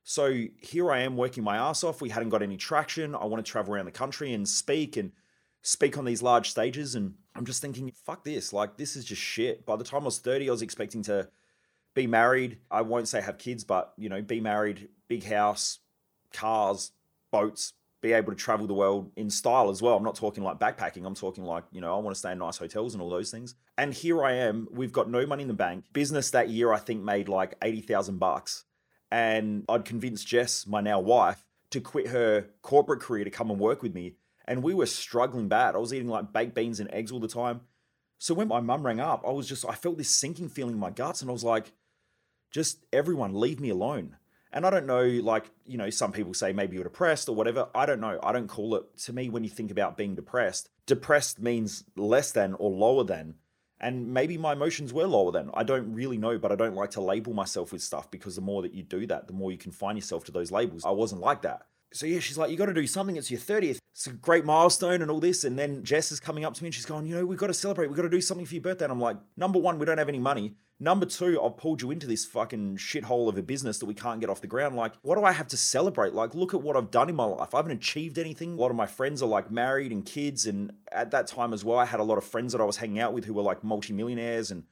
So 0.09 0.45
here 0.57 0.91
I 0.91 1.01
am 1.01 1.15
working 1.15 1.44
my 1.44 1.57
ass 1.57 1.83
off. 1.83 2.01
We 2.01 2.09
hadn't 2.09 2.29
got 2.29 2.41
any 2.41 2.57
traction. 2.57 3.13
I 3.13 3.25
want 3.25 3.45
to 3.45 3.51
travel 3.51 3.75
around 3.75 3.85
the 3.85 3.91
country 3.91 4.33
and 4.33 4.50
speak 4.50 4.97
and 4.97 5.11
speak 5.61 6.00
on 6.00 6.03
these 6.03 6.23
large 6.23 6.50
stages. 6.50 6.95
And 6.95 7.13
I'm 7.35 7.45
just 7.45 7.61
thinking, 7.61 7.91
fuck 8.07 8.23
this. 8.23 8.51
Like, 8.51 8.75
this 8.75 8.95
is 8.95 9.06
just 9.06 9.21
shit. 9.21 9.67
By 9.67 9.75
the 9.75 9.83
time 9.83 10.01
I 10.01 10.06
was 10.06 10.17
30, 10.17 10.50
I 10.50 10.51
was 10.51 10.63
expecting 10.63 11.03
to 11.03 11.29
be 11.94 12.07
married. 12.07 12.57
I 12.71 12.81
won't 12.81 13.07
say 13.07 13.21
have 13.21 13.38
kids, 13.38 13.63
but, 13.63 13.94
you 13.97 14.09
know, 14.09 14.19
be 14.19 14.41
married, 14.41 14.89
big 15.07 15.25
house, 15.25 15.77
cars, 16.33 16.91
boats, 17.31 17.73
be 18.01 18.13
able 18.13 18.31
to 18.31 18.35
travel 18.35 18.65
the 18.65 18.73
world 18.73 19.11
in 19.15 19.29
style 19.29 19.69
as 19.69 19.79
well. 19.79 19.95
I'm 19.95 20.03
not 20.03 20.15
talking 20.15 20.44
like 20.44 20.57
backpacking. 20.57 21.06
I'm 21.06 21.13
talking 21.13 21.44
like, 21.44 21.65
you 21.71 21.81
know, 21.81 21.95
I 21.95 22.00
want 22.00 22.15
to 22.15 22.19
stay 22.19 22.31
in 22.31 22.39
nice 22.39 22.57
hotels 22.57 22.95
and 22.95 23.03
all 23.03 23.11
those 23.11 23.29
things. 23.29 23.53
And 23.77 23.94
here 23.94 24.25
I 24.25 24.31
am. 24.31 24.69
We've 24.71 24.91
got 24.91 25.07
no 25.07 25.27
money 25.27 25.44
in 25.44 25.47
the 25.47 25.53
bank. 25.53 25.83
Business 25.94 26.31
that 26.31 26.50
year, 26.50 26.73
I 26.73 26.79
think, 26.79 27.03
made 27.03 27.29
like 27.29 27.53
80,000 27.61 28.17
bucks 28.17 28.65
and 29.11 29.65
I'd 29.69 29.85
convinced 29.85 30.27
Jess, 30.27 30.67
my 30.67 30.81
now 30.81 31.00
wife, 31.00 31.45
to 31.71 31.81
quit 31.81 32.07
her 32.07 32.47
corporate 32.61 33.01
career 33.01 33.23
to 33.23 33.29
come 33.29 33.51
and 33.51 33.59
work 33.59 33.81
with 33.81 33.94
me. 33.94 34.15
And 34.45 34.63
we 34.63 34.73
were 34.73 34.85
struggling 34.85 35.47
bad. 35.47 35.75
I 35.75 35.77
was 35.77 35.94
eating 35.94 36.07
like 36.07 36.33
baked 36.33 36.56
beans 36.56 36.79
and 36.79 36.91
eggs 36.91 37.11
all 37.11 37.19
the 37.19 37.27
time. 37.27 37.61
So 38.17 38.33
when 38.33 38.47
my 38.47 38.59
mum 38.59 38.85
rang 38.85 39.00
up, 39.00 39.23
I 39.25 39.31
was 39.31 39.47
just, 39.47 39.65
I 39.65 39.75
felt 39.75 39.97
this 39.97 40.09
sinking 40.09 40.50
feeling 40.50 40.73
in 40.73 40.79
my 40.79 40.89
guts. 40.89 41.21
And 41.21 41.29
I 41.29 41.33
was 41.33 41.44
like, 41.44 41.71
just 42.51 42.83
everyone, 42.91 43.39
leave 43.39 43.59
me 43.59 43.69
alone. 43.69 44.17
And 44.51 44.65
I 44.65 44.71
don't 44.71 44.88
know, 44.88 45.03
like, 45.03 45.51
you 45.65 45.77
know, 45.77 45.91
some 45.91 46.11
people 46.11 46.33
say 46.33 46.51
maybe 46.51 46.75
you're 46.75 46.83
depressed 46.83 47.29
or 47.29 47.35
whatever. 47.35 47.69
I 47.75 47.85
don't 47.85 48.01
know. 48.01 48.19
I 48.23 48.31
don't 48.31 48.47
call 48.47 48.75
it, 48.75 48.97
to 49.01 49.13
me, 49.13 49.29
when 49.29 49.44
you 49.44 49.50
think 49.50 49.69
about 49.69 49.95
being 49.95 50.15
depressed, 50.15 50.69
depressed 50.88 51.39
means 51.39 51.83
less 51.95 52.31
than 52.31 52.56
or 52.56 52.71
lower 52.71 53.03
than 53.03 53.35
and 53.80 54.14
maybe 54.14 54.38
my 54.38 54.54
emotions 54.54 54.94
were 54.94 55.08
lower 55.08 55.31
then. 55.31 55.50
I 55.54 55.64
don't 55.64 55.94
really 55.94 56.18
know, 56.18 56.38
but 56.38 56.52
I 56.52 56.56
don't 56.56 56.76
like 56.76 56.92
to 56.92 57.02
label 57.02 57.34
myself 57.34 57.72
with 57.72 57.81
stuff 57.81 58.12
because 58.12 58.36
the 58.36 58.42
more 58.42 58.62
that 58.62 58.74
you 58.74 58.84
do 58.84 59.08
that, 59.08 59.28
the 59.28 59.34
more 59.34 59.52
you 59.52 59.58
confine 59.58 59.96
yourself 59.96 60.26
to 60.26 60.31
those 60.31 60.52
labels. 60.52 60.86
I 60.86 60.92
wasn't 60.92 61.21
like 61.21 61.42
that. 61.44 61.66
So 61.92 62.06
yeah, 62.06 62.19
she's 62.19 62.38
like, 62.38 62.52
you 62.52 62.58
got 62.58 62.68
to 62.68 62.74
do 62.74 62.86
something. 62.86 63.16
It's 63.16 63.31
your 63.31 63.40
30th. 63.40 63.80
It's 63.94 64.08
a 64.08 64.12
great 64.12 64.46
milestone 64.46 65.02
and 65.02 65.10
all 65.10 65.19
this. 65.19 65.44
And 65.44 65.58
then 65.58 65.84
Jess 65.84 66.12
is 66.12 66.19
coming 66.19 66.46
up 66.46 66.54
to 66.54 66.64
me 66.64 66.68
and 66.68 66.76
she's 66.76 66.86
going, 66.86 67.06
you 67.06 67.16
know, 67.16 67.26
we've 67.26 67.40
got 67.40 67.48
to 67.48 67.54
celebrate. 67.54 67.88
We've 67.88 67.98
got 67.98 68.04
to 68.04 68.10
do 68.10 68.22
something 68.22 68.46
for 68.46 68.54
your 68.54 68.62
birthday. 68.62 68.86
And 68.86 68.92
I'm 68.92 69.02
like, 69.02 69.18
number 69.36 69.60
one, 69.60 69.80
we 69.80 69.86
don't 69.86 69.98
have 69.98 70.10
any 70.10 70.19
money. 70.19 70.54
Number 70.81 71.06
two, 71.06 71.42
I've 71.44 71.58
pulled 71.58 71.81
you 71.81 71.92
into 71.92 72.08
this 72.08 72.26
fucking 72.26 72.78
shithole 72.78 73.28
of 73.28 73.38
a 73.38 73.44
business 73.44 73.80
that 73.80 73.86
we 73.86 73.94
can't 73.94 74.22
get 74.22 74.30
off 74.30 74.40
the 74.40 74.48
ground. 74.48 74.78
Like, 74.78 74.94
what 75.02 75.18
do 75.18 75.26
I 75.26 75.34
have 75.34 75.50
to 75.50 75.58
celebrate? 75.58 76.14
Like, 76.14 76.36
look 76.36 76.54
at 76.54 76.62
what 76.62 76.78
I've 76.78 76.92
done 76.92 77.10
in 77.10 77.16
my 77.16 77.26
life. 77.26 77.54
I 77.54 77.58
haven't 77.58 77.74
achieved 77.74 78.18
anything. 78.18 78.54
A 78.54 78.56
lot 78.56 78.69
of 78.69 78.78
my 78.78 78.86
friends 78.86 79.22
are 79.22 79.28
like 79.28 79.52
married 79.52 79.92
and 79.92 80.06
kids. 80.06 80.46
And 80.46 80.72
at 80.94 81.12
that 81.12 81.28
time 81.28 81.52
as 81.52 81.66
well, 81.66 81.78
I 81.78 81.86
had 81.86 82.00
a 82.00 82.04
lot 82.04 82.18
of 82.18 82.24
friends 82.24 82.54
that 82.54 82.62
I 82.62 82.66
was 82.66 82.78
hanging 82.78 83.00
out 83.00 83.12
with 83.12 83.26
who 83.26 83.34
were 83.34 83.42
like 83.42 83.62
multimillionaires 83.62 84.52
and 84.52 84.64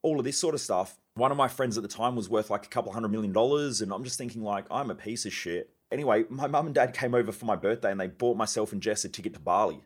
all 0.00 0.18
of 0.18 0.24
this 0.24 0.38
sort 0.38 0.54
of 0.54 0.62
stuff. 0.62 0.98
One 1.14 1.30
of 1.30 1.36
my 1.36 1.48
friends 1.48 1.76
at 1.76 1.82
the 1.82 1.88
time 1.88 2.16
was 2.16 2.30
worth 2.30 2.48
like 2.48 2.64
a 2.64 2.70
couple 2.70 2.92
hundred 2.92 3.10
million 3.10 3.32
dollars. 3.32 3.82
And 3.82 3.92
I'm 3.92 4.04
just 4.04 4.16
thinking, 4.16 4.42
like, 4.42 4.64
I'm 4.70 4.90
a 4.90 4.94
piece 4.94 5.26
of 5.26 5.32
shit. 5.34 5.74
Anyway, 5.92 6.24
my 6.28 6.46
mum 6.46 6.66
and 6.66 6.74
dad 6.74 6.94
came 6.94 7.14
over 7.14 7.32
for 7.32 7.46
my 7.46 7.56
birthday 7.56 7.90
and 7.90 8.00
they 8.00 8.06
bought 8.06 8.36
myself 8.36 8.72
and 8.72 8.80
Jess 8.80 9.04
a 9.04 9.08
ticket 9.08 9.34
to 9.34 9.40
Bali. 9.40 9.80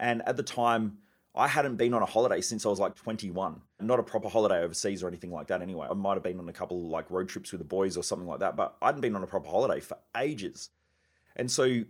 And 0.00 0.22
at 0.26 0.36
the 0.36 0.42
time, 0.42 0.98
I 1.34 1.48
hadn't 1.48 1.76
been 1.76 1.92
on 1.92 2.02
a 2.02 2.06
holiday 2.06 2.40
since 2.40 2.64
I 2.64 2.70
was 2.70 2.80
like 2.80 2.94
21. 2.94 3.60
Not 3.80 4.00
a 4.00 4.02
proper 4.02 4.28
holiday 4.28 4.62
overseas 4.62 5.02
or 5.02 5.08
anything 5.08 5.30
like 5.30 5.48
that 5.48 5.60
anyway. 5.60 5.86
I 5.90 5.94
might 5.94 6.14
have 6.14 6.22
been 6.22 6.40
on 6.40 6.48
a 6.48 6.52
couple 6.52 6.88
like 6.88 7.10
road 7.10 7.28
trips 7.28 7.52
with 7.52 7.60
the 7.60 7.66
boys 7.66 7.96
or 7.96 8.02
something 8.02 8.26
like 8.26 8.40
that, 8.40 8.56
but 8.56 8.76
I 8.80 8.86
hadn't 8.86 9.02
been 9.02 9.14
on 9.14 9.22
a 9.22 9.26
proper 9.26 9.48
holiday 9.48 9.80
for 9.80 9.98
ages. 10.16 10.70
And 11.36 11.50
so 11.50 11.82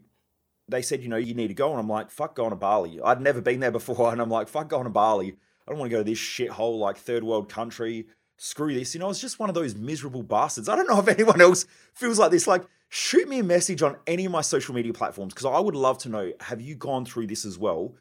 they 0.68 0.82
said, 0.82 1.02
you 1.02 1.08
know, 1.08 1.16
you 1.16 1.32
need 1.32 1.48
to 1.48 1.54
go. 1.54 1.70
And 1.70 1.78
I'm 1.78 1.88
like, 1.88 2.10
fuck 2.10 2.34
going 2.34 2.50
to 2.50 2.56
Bali. 2.56 3.00
I'd 3.02 3.20
never 3.20 3.40
been 3.40 3.60
there 3.60 3.70
before. 3.70 4.10
And 4.12 4.20
I'm 4.20 4.30
like, 4.30 4.48
fuck 4.48 4.68
going 4.68 4.84
to 4.84 4.90
Bali. 4.90 5.36
I 5.66 5.70
don't 5.70 5.78
want 5.78 5.90
to 5.90 5.96
go 5.96 6.02
to 6.02 6.10
this 6.10 6.18
shithole 6.18 6.78
like 6.78 6.96
third 6.96 7.22
world 7.22 7.48
country. 7.48 8.06
Screw 8.38 8.75
this. 8.75 8.94
You 8.94 9.00
know, 9.00 9.10
it's 9.10 9.20
just 9.20 9.38
one 9.38 9.48
of 9.48 9.54
those 9.54 9.76
miserable 9.76 10.22
bastards. 10.22 10.68
I 10.68 10.76
don't 10.76 10.88
know 10.88 10.98
if 10.98 11.08
anyone 11.08 11.40
else 11.40 11.66
feels 11.94 12.18
like 12.18 12.30
this. 12.30 12.46
Like, 12.46 12.64
shoot 12.88 13.28
me 13.28 13.40
a 13.40 13.45
message 13.45 13.83
on 13.83 13.97
any 14.07 14.25
of 14.25 14.33
my 14.33 14.40
social 14.40 14.75
media 14.75 14.93
platforms 14.93 15.35
because 15.35 15.47
I 15.47 15.59
would 15.59 15.76
love 15.76 15.99
to 15.99 16.09
know 16.09 16.33
have 16.40 16.61
you 16.61 16.75
gone 16.75 17.05
through 17.05 17.26
this 17.26 17.45
as 17.45 17.59
well? 17.59 17.95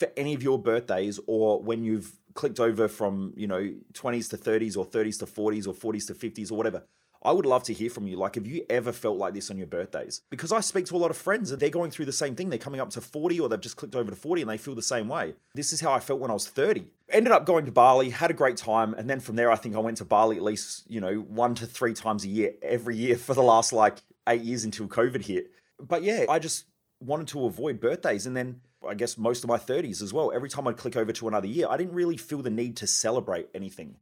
for 0.00 0.10
any 0.16 0.32
of 0.32 0.42
your 0.42 0.58
birthdays 0.58 1.20
or 1.26 1.62
when 1.62 1.84
you've 1.84 2.16
clicked 2.32 2.58
over 2.58 2.88
from, 2.88 3.34
you 3.36 3.46
know, 3.46 3.70
20s 3.92 4.30
to 4.30 4.38
30s 4.38 4.76
or 4.76 4.86
30s 4.86 5.18
to 5.18 5.26
40s 5.26 5.68
or 5.68 5.74
40s 5.74 6.06
to 6.06 6.14
50s 6.14 6.50
or 6.50 6.54
whatever. 6.54 6.82
I 7.22 7.32
would 7.32 7.44
love 7.44 7.64
to 7.64 7.74
hear 7.74 7.90
from 7.90 8.06
you. 8.06 8.16
Like, 8.16 8.36
have 8.36 8.46
you 8.46 8.64
ever 8.70 8.92
felt 8.92 9.18
like 9.18 9.34
this 9.34 9.50
on 9.50 9.58
your 9.58 9.66
birthdays? 9.66 10.22
Because 10.30 10.52
I 10.52 10.60
speak 10.60 10.86
to 10.86 10.96
a 10.96 10.98
lot 10.98 11.10
of 11.10 11.18
friends 11.18 11.50
and 11.50 11.60
they're 11.60 11.68
going 11.68 11.90
through 11.90 12.06
the 12.06 12.12
same 12.12 12.34
thing. 12.34 12.48
They're 12.48 12.58
coming 12.58 12.80
up 12.80 12.88
to 12.90 13.02
40 13.02 13.40
or 13.40 13.50
they've 13.50 13.60
just 13.60 13.76
clicked 13.76 13.94
over 13.94 14.10
to 14.10 14.16
40 14.16 14.40
and 14.40 14.50
they 14.50 14.56
feel 14.56 14.74
the 14.74 14.80
same 14.80 15.06
way. 15.06 15.34
This 15.54 15.74
is 15.74 15.82
how 15.82 15.92
I 15.92 16.00
felt 16.00 16.18
when 16.18 16.30
I 16.30 16.34
was 16.34 16.48
30. 16.48 16.86
Ended 17.10 17.34
up 17.34 17.44
going 17.44 17.66
to 17.66 17.72
Bali, 17.72 18.08
had 18.08 18.30
a 18.30 18.34
great 18.34 18.56
time. 18.56 18.94
And 18.94 19.10
then 19.10 19.20
from 19.20 19.36
there, 19.36 19.50
I 19.50 19.56
think 19.56 19.76
I 19.76 19.80
went 19.80 19.98
to 19.98 20.06
Bali 20.06 20.36
at 20.38 20.42
least, 20.42 20.90
you 20.90 21.02
know, 21.02 21.16
one 21.16 21.54
to 21.56 21.66
three 21.66 21.92
times 21.92 22.24
a 22.24 22.28
year, 22.28 22.54
every 22.62 22.96
year 22.96 23.16
for 23.18 23.34
the 23.34 23.42
last 23.42 23.74
like 23.74 23.98
eight 24.28 24.42
years 24.42 24.64
until 24.64 24.86
COVID 24.86 25.24
hit. 25.24 25.50
But 25.78 26.02
yeah, 26.02 26.26
I 26.28 26.38
just 26.38 26.66
wanted 27.00 27.28
to 27.28 27.46
avoid 27.46 27.80
birthdays. 27.80 28.26
And 28.26 28.36
then 28.36 28.60
I 28.86 28.94
guess 28.94 29.18
most 29.18 29.44
of 29.44 29.48
my 29.48 29.58
30s 29.58 30.02
as 30.02 30.12
well. 30.12 30.32
Every 30.34 30.48
time 30.48 30.66
I'd 30.66 30.76
click 30.76 30.96
over 30.96 31.12
to 31.12 31.28
another 31.28 31.46
year, 31.46 31.66
I 31.68 31.76
didn't 31.76 31.94
really 31.94 32.16
feel 32.16 32.42
the 32.42 32.50
need 32.50 32.76
to 32.78 32.86
celebrate 32.86 33.48
anything. 33.54 33.96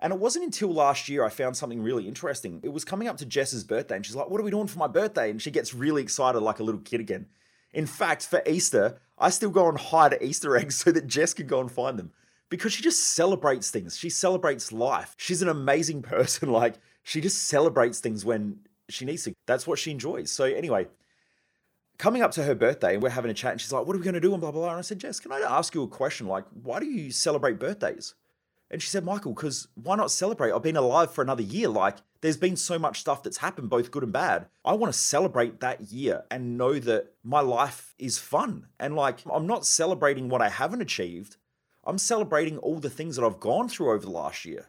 And 0.00 0.12
it 0.12 0.18
wasn't 0.18 0.44
until 0.44 0.72
last 0.72 1.08
year 1.08 1.24
I 1.24 1.28
found 1.28 1.56
something 1.56 1.80
really 1.80 2.08
interesting. 2.08 2.60
It 2.64 2.72
was 2.72 2.84
coming 2.84 3.06
up 3.06 3.18
to 3.18 3.26
Jess's 3.26 3.62
birthday, 3.62 3.94
and 3.94 4.04
she's 4.04 4.16
like, 4.16 4.28
What 4.28 4.40
are 4.40 4.44
we 4.44 4.50
doing 4.50 4.66
for 4.66 4.80
my 4.80 4.88
birthday? 4.88 5.30
And 5.30 5.40
she 5.40 5.52
gets 5.52 5.72
really 5.72 6.02
excited 6.02 6.40
like 6.40 6.58
a 6.58 6.64
little 6.64 6.80
kid 6.80 7.00
again. 7.00 7.26
In 7.72 7.86
fact, 7.86 8.26
for 8.26 8.42
Easter, 8.44 9.00
I 9.16 9.30
still 9.30 9.50
go 9.50 9.68
and 9.68 9.78
hide 9.78 10.18
Easter 10.20 10.56
eggs 10.58 10.76
so 10.76 10.90
that 10.90 11.06
Jess 11.06 11.34
can 11.34 11.46
go 11.46 11.60
and 11.60 11.70
find 11.70 11.98
them 11.98 12.10
because 12.48 12.72
she 12.72 12.82
just 12.82 13.14
celebrates 13.14 13.70
things. 13.70 13.96
She 13.96 14.10
celebrates 14.10 14.72
life. 14.72 15.14
She's 15.16 15.40
an 15.40 15.48
amazing 15.48 16.02
person. 16.02 16.50
Like, 16.50 16.74
she 17.04 17.20
just 17.20 17.44
celebrates 17.44 18.00
things 18.00 18.24
when 18.24 18.58
she 18.92 19.04
needs 19.04 19.24
to. 19.24 19.34
That's 19.46 19.66
what 19.66 19.78
she 19.78 19.90
enjoys. 19.90 20.30
So, 20.30 20.44
anyway, 20.44 20.88
coming 21.98 22.22
up 22.22 22.32
to 22.32 22.42
her 22.44 22.54
birthday, 22.54 22.94
and 22.94 23.02
we're 23.02 23.10
having 23.10 23.30
a 23.30 23.34
chat, 23.34 23.52
and 23.52 23.60
she's 23.60 23.72
like, 23.72 23.86
What 23.86 23.94
are 23.94 23.98
we 23.98 24.04
going 24.04 24.14
to 24.14 24.20
do? 24.20 24.32
And 24.32 24.40
blah, 24.40 24.50
blah, 24.50 24.62
blah. 24.62 24.70
And 24.70 24.78
I 24.78 24.82
said, 24.82 24.98
Jess, 24.98 25.20
can 25.20 25.32
I 25.32 25.40
ask 25.40 25.74
you 25.74 25.82
a 25.82 25.88
question? 25.88 26.26
Like, 26.26 26.44
why 26.62 26.80
do 26.80 26.86
you 26.86 27.10
celebrate 27.10 27.58
birthdays? 27.58 28.14
And 28.72 28.80
she 28.80 28.88
said, 28.88 29.04
Michael, 29.04 29.34
because 29.34 29.68
why 29.74 29.96
not 29.96 30.10
celebrate? 30.10 30.50
I've 30.50 30.62
been 30.62 30.78
alive 30.78 31.12
for 31.12 31.20
another 31.20 31.42
year. 31.42 31.68
Like, 31.68 31.98
there's 32.22 32.38
been 32.38 32.56
so 32.56 32.78
much 32.78 33.00
stuff 33.00 33.22
that's 33.22 33.36
happened, 33.36 33.68
both 33.68 33.90
good 33.90 34.02
and 34.02 34.12
bad. 34.12 34.46
I 34.64 34.72
want 34.72 34.92
to 34.92 34.98
celebrate 34.98 35.60
that 35.60 35.92
year 35.92 36.24
and 36.30 36.56
know 36.56 36.78
that 36.78 37.12
my 37.22 37.40
life 37.40 37.94
is 37.98 38.18
fun. 38.18 38.68
And 38.80 38.96
like, 38.96 39.18
I'm 39.30 39.46
not 39.46 39.66
celebrating 39.66 40.30
what 40.30 40.40
I 40.40 40.48
haven't 40.48 40.80
achieved, 40.80 41.36
I'm 41.84 41.98
celebrating 41.98 42.58
all 42.58 42.78
the 42.78 42.88
things 42.88 43.16
that 43.16 43.24
I've 43.24 43.40
gone 43.40 43.68
through 43.68 43.90
over 43.90 44.06
the 44.06 44.10
last 44.10 44.44
year. 44.44 44.68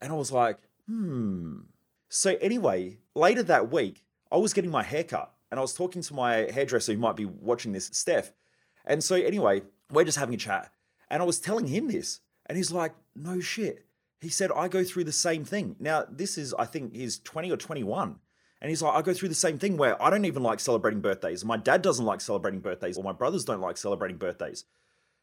And 0.00 0.12
I 0.12 0.16
was 0.16 0.30
like, 0.30 0.58
hmm. 0.86 1.60
So, 2.16 2.38
anyway, 2.40 2.96
later 3.14 3.42
that 3.42 3.70
week, 3.70 4.02
I 4.32 4.38
was 4.38 4.54
getting 4.54 4.70
my 4.70 4.82
haircut 4.82 5.34
and 5.50 5.60
I 5.60 5.60
was 5.60 5.74
talking 5.74 6.00
to 6.00 6.14
my 6.14 6.50
hairdresser 6.50 6.94
who 6.94 6.98
might 6.98 7.14
be 7.14 7.26
watching 7.26 7.72
this, 7.72 7.90
Steph. 7.92 8.32
And 8.86 9.04
so, 9.04 9.16
anyway, 9.16 9.64
we're 9.92 10.04
just 10.04 10.16
having 10.16 10.34
a 10.34 10.38
chat. 10.38 10.72
And 11.10 11.22
I 11.22 11.26
was 11.26 11.38
telling 11.38 11.66
him 11.66 11.88
this. 11.88 12.20
And 12.46 12.56
he's 12.56 12.72
like, 12.72 12.94
no 13.14 13.40
shit. 13.40 13.84
He 14.22 14.30
said, 14.30 14.50
I 14.50 14.66
go 14.66 14.82
through 14.82 15.04
the 15.04 15.12
same 15.12 15.44
thing. 15.44 15.76
Now, 15.78 16.06
this 16.10 16.38
is, 16.38 16.54
I 16.54 16.64
think, 16.64 16.94
he's 16.94 17.18
20 17.18 17.52
or 17.52 17.58
21. 17.58 18.16
And 18.62 18.70
he's 18.70 18.80
like, 18.80 18.94
I 18.94 19.02
go 19.02 19.12
through 19.12 19.28
the 19.28 19.34
same 19.34 19.58
thing 19.58 19.76
where 19.76 20.02
I 20.02 20.08
don't 20.08 20.24
even 20.24 20.42
like 20.42 20.58
celebrating 20.58 21.02
birthdays. 21.02 21.44
My 21.44 21.58
dad 21.58 21.82
doesn't 21.82 22.06
like 22.06 22.22
celebrating 22.22 22.60
birthdays, 22.60 22.96
or 22.96 23.04
my 23.04 23.12
brothers 23.12 23.44
don't 23.44 23.60
like 23.60 23.76
celebrating 23.76 24.16
birthdays. 24.16 24.64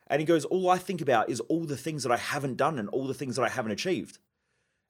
And 0.06 0.20
he 0.20 0.28
goes, 0.28 0.46
All 0.46 0.70
I 0.70 0.78
think 0.78 1.02
about 1.02 1.32
is 1.32 1.40
all 1.40 1.66
the 1.66 1.76
things 1.76 2.04
that 2.04 2.12
I 2.12 2.18
haven't 2.18 2.58
done 2.58 2.78
and 2.78 2.88
all 2.90 3.08
the 3.08 3.16
things 3.16 3.36
that 3.38 3.44
I 3.44 3.50
haven't 3.50 3.72
achieved. 3.72 4.20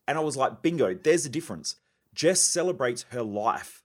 And 0.06 0.18
I 0.18 0.22
was 0.22 0.36
like, 0.36 0.62
Bingo, 0.62 0.94
there's 0.94 1.24
the 1.24 1.30
difference. 1.30 1.78
Jess 2.14 2.42
celebrates 2.42 3.06
her 3.10 3.24
life 3.24 3.84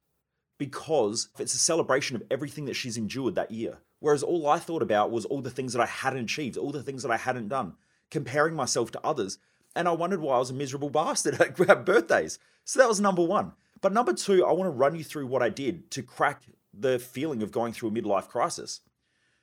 because 0.58 1.28
it's 1.38 1.54
a 1.54 1.58
celebration 1.58 2.16
of 2.16 2.22
everything 2.30 2.66
that 2.66 2.74
she's 2.74 2.96
endured 2.96 3.34
that 3.36 3.50
year. 3.50 3.78
Whereas 4.00 4.22
all 4.22 4.48
I 4.48 4.58
thought 4.58 4.82
about 4.82 5.10
was 5.10 5.24
all 5.24 5.40
the 5.40 5.50
things 5.50 5.72
that 5.72 5.82
I 5.82 5.86
hadn't 5.86 6.24
achieved, 6.24 6.56
all 6.56 6.72
the 6.72 6.82
things 6.82 7.02
that 7.02 7.10
I 7.12 7.16
hadn't 7.16 7.48
done 7.48 7.74
comparing 8.10 8.54
myself 8.54 8.90
to 8.92 9.00
others. 9.04 9.38
And 9.74 9.88
I 9.88 9.92
wondered 9.92 10.20
why 10.20 10.36
I 10.36 10.38
was 10.38 10.50
a 10.50 10.54
miserable 10.54 10.90
bastard 10.90 11.40
at 11.68 11.84
birthdays. 11.84 12.38
So 12.64 12.80
that 12.80 12.88
was 12.88 13.00
number 13.00 13.22
one. 13.22 13.52
But 13.80 13.92
number 13.92 14.12
two, 14.12 14.44
I 14.44 14.52
want 14.52 14.66
to 14.66 14.76
run 14.76 14.96
you 14.96 15.04
through 15.04 15.26
what 15.26 15.42
I 15.42 15.48
did 15.48 15.90
to 15.92 16.02
crack 16.02 16.42
the 16.74 16.98
feeling 16.98 17.42
of 17.42 17.52
going 17.52 17.72
through 17.72 17.90
a 17.90 17.92
midlife 17.92 18.28
crisis. 18.28 18.80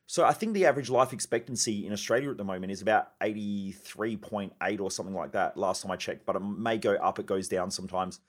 So 0.08 0.24
I 0.24 0.34
think 0.34 0.54
the 0.54 0.66
average 0.66 0.90
life 0.90 1.14
expectancy 1.14 1.86
in 1.88 1.94
Australia 1.94 2.30
at 2.30 2.38
the 2.38 2.44
moment 2.44 2.72
is 2.72 2.82
about 2.82 3.20
83.8 3.22 4.80
or 4.80 4.92
something 4.92 5.16
like 5.16 5.32
that 5.32 5.58
last 5.58 5.82
time 5.82 5.92
I 5.92 5.96
checked, 5.96 6.26
but 6.26 6.36
it 6.36 6.42
may 6.42 6.78
go 6.78 6.94
up, 6.96 7.18
it 7.18 7.26
goes 7.26 7.48
down 7.48 7.72
sometimes. 7.72 8.20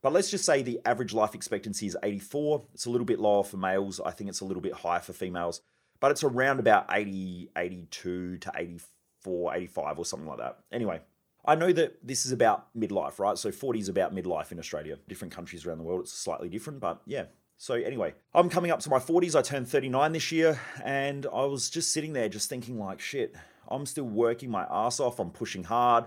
But 0.00 0.12
let's 0.12 0.30
just 0.30 0.44
say 0.44 0.62
the 0.62 0.80
average 0.84 1.12
life 1.12 1.34
expectancy 1.34 1.86
is 1.86 1.96
84. 2.02 2.64
It's 2.74 2.86
a 2.86 2.90
little 2.90 3.04
bit 3.04 3.18
lower 3.18 3.42
for 3.42 3.56
males. 3.56 4.00
I 4.04 4.12
think 4.12 4.30
it's 4.30 4.40
a 4.40 4.44
little 4.44 4.62
bit 4.62 4.72
higher 4.72 5.00
for 5.00 5.12
females, 5.12 5.60
but 6.00 6.10
it's 6.10 6.22
around 6.22 6.60
about 6.60 6.86
80, 6.90 7.50
82 7.56 8.38
to 8.38 8.52
84 8.54 8.86
84, 9.18 9.54
85 9.54 9.98
or 9.98 10.04
something 10.04 10.28
like 10.28 10.38
that. 10.38 10.58
Anyway, 10.72 11.00
I 11.44 11.54
know 11.54 11.72
that 11.72 12.06
this 12.06 12.26
is 12.26 12.32
about 12.32 12.66
midlife, 12.76 13.18
right? 13.18 13.36
So 13.38 13.50
40 13.50 13.80
is 13.80 13.88
about 13.88 14.14
midlife 14.14 14.52
in 14.52 14.58
Australia. 14.58 14.98
Different 15.08 15.34
countries 15.34 15.66
around 15.66 15.78
the 15.78 15.84
world, 15.84 16.02
it's 16.02 16.12
slightly 16.12 16.48
different, 16.48 16.80
but 16.80 17.02
yeah. 17.06 17.24
So 17.56 17.74
anyway, 17.74 18.14
I'm 18.34 18.48
coming 18.48 18.70
up 18.70 18.80
to 18.80 18.90
my 18.90 18.98
40s. 18.98 19.34
I 19.34 19.42
turned 19.42 19.68
39 19.68 20.12
this 20.12 20.30
year, 20.30 20.60
and 20.84 21.26
I 21.26 21.44
was 21.44 21.70
just 21.70 21.92
sitting 21.92 22.12
there 22.12 22.28
just 22.28 22.48
thinking 22.48 22.78
like, 22.78 23.00
shit, 23.00 23.34
I'm 23.66 23.84
still 23.84 24.04
working 24.04 24.50
my 24.50 24.64
ass 24.70 25.00
off. 25.00 25.18
I'm 25.18 25.30
pushing 25.30 25.64
hard. 25.64 26.04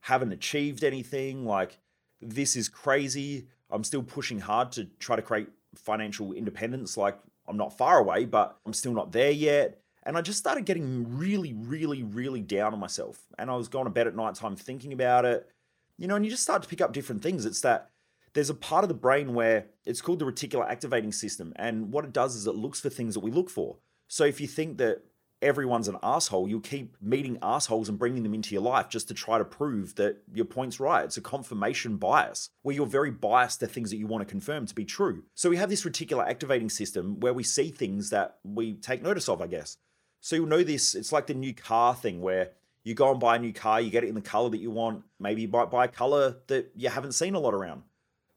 Haven't 0.00 0.32
achieved 0.32 0.82
anything. 0.82 1.44
Like, 1.44 1.78
this 2.22 2.56
is 2.56 2.68
crazy. 2.68 3.48
I'm 3.70 3.84
still 3.84 4.02
pushing 4.02 4.40
hard 4.40 4.72
to 4.72 4.84
try 4.98 5.16
to 5.16 5.22
create 5.22 5.48
financial 5.74 6.32
independence. 6.32 6.96
Like, 6.96 7.18
I'm 7.48 7.56
not 7.56 7.76
far 7.76 7.98
away, 7.98 8.24
but 8.24 8.56
I'm 8.64 8.72
still 8.72 8.92
not 8.92 9.12
there 9.12 9.30
yet. 9.30 9.80
And 10.04 10.16
I 10.16 10.20
just 10.20 10.38
started 10.38 10.64
getting 10.64 11.16
really, 11.16 11.52
really, 11.52 12.02
really 12.02 12.40
down 12.40 12.72
on 12.72 12.80
myself. 12.80 13.20
And 13.38 13.50
I 13.50 13.56
was 13.56 13.68
going 13.68 13.84
to 13.84 13.90
bed 13.90 14.06
at 14.06 14.16
night 14.16 14.34
time 14.34 14.56
thinking 14.56 14.92
about 14.92 15.24
it, 15.24 15.48
you 15.96 16.08
know, 16.08 16.16
and 16.16 16.24
you 16.24 16.30
just 16.30 16.42
start 16.42 16.62
to 16.62 16.68
pick 16.68 16.80
up 16.80 16.92
different 16.92 17.22
things. 17.22 17.46
It's 17.46 17.60
that 17.60 17.90
there's 18.34 18.50
a 18.50 18.54
part 18.54 18.84
of 18.84 18.88
the 18.88 18.94
brain 18.94 19.34
where 19.34 19.66
it's 19.84 20.00
called 20.00 20.18
the 20.18 20.24
reticular 20.24 20.68
activating 20.68 21.12
system. 21.12 21.52
And 21.56 21.92
what 21.92 22.04
it 22.04 22.12
does 22.12 22.34
is 22.34 22.46
it 22.46 22.54
looks 22.54 22.80
for 22.80 22.90
things 22.90 23.14
that 23.14 23.20
we 23.20 23.30
look 23.30 23.50
for. 23.50 23.76
So 24.08 24.24
if 24.24 24.40
you 24.40 24.48
think 24.48 24.78
that 24.78 25.02
everyone's 25.42 25.88
an 25.88 25.98
asshole, 26.02 26.48
you'll 26.48 26.60
keep 26.60 26.96
meeting 27.00 27.38
assholes 27.42 27.88
and 27.88 27.98
bringing 27.98 28.22
them 28.22 28.34
into 28.34 28.54
your 28.54 28.62
life 28.62 28.88
just 28.88 29.08
to 29.08 29.14
try 29.14 29.38
to 29.38 29.44
prove 29.44 29.94
that 29.96 30.22
your 30.32 30.44
point's 30.44 30.80
right. 30.80 31.04
It's 31.04 31.16
a 31.16 31.22
confirmation 31.22 31.96
bias 31.96 32.50
where 32.62 32.74
you're 32.74 32.86
very 32.86 33.10
biased 33.10 33.60
to 33.60 33.66
things 33.66 33.90
that 33.90 33.96
you 33.96 34.06
want 34.06 34.26
to 34.26 34.30
confirm 34.30 34.66
to 34.66 34.74
be 34.74 34.84
true. 34.84 35.24
So 35.34 35.50
we 35.50 35.56
have 35.56 35.68
this 35.68 35.84
reticular 35.84 36.26
activating 36.26 36.70
system 36.70 37.20
where 37.20 37.34
we 37.34 37.42
see 37.42 37.70
things 37.70 38.10
that 38.10 38.38
we 38.44 38.74
take 38.74 39.02
notice 39.02 39.28
of, 39.28 39.42
I 39.42 39.46
guess. 39.46 39.76
So 40.20 40.36
you'll 40.36 40.46
know 40.46 40.62
this. 40.62 40.94
It's 40.94 41.12
like 41.12 41.26
the 41.26 41.34
new 41.34 41.52
car 41.52 41.94
thing 41.94 42.20
where 42.20 42.50
you 42.84 42.94
go 42.94 43.10
and 43.10 43.20
buy 43.20 43.36
a 43.36 43.38
new 43.38 43.52
car, 43.52 43.80
you 43.80 43.90
get 43.90 44.04
it 44.04 44.08
in 44.08 44.14
the 44.14 44.20
color 44.20 44.50
that 44.50 44.60
you 44.60 44.70
want. 44.70 45.02
Maybe 45.20 45.42
you 45.42 45.48
might 45.48 45.70
buy 45.70 45.84
a 45.84 45.88
color 45.88 46.36
that 46.46 46.70
you 46.76 46.88
haven't 46.88 47.12
seen 47.12 47.34
a 47.34 47.40
lot 47.40 47.54
around. 47.54 47.82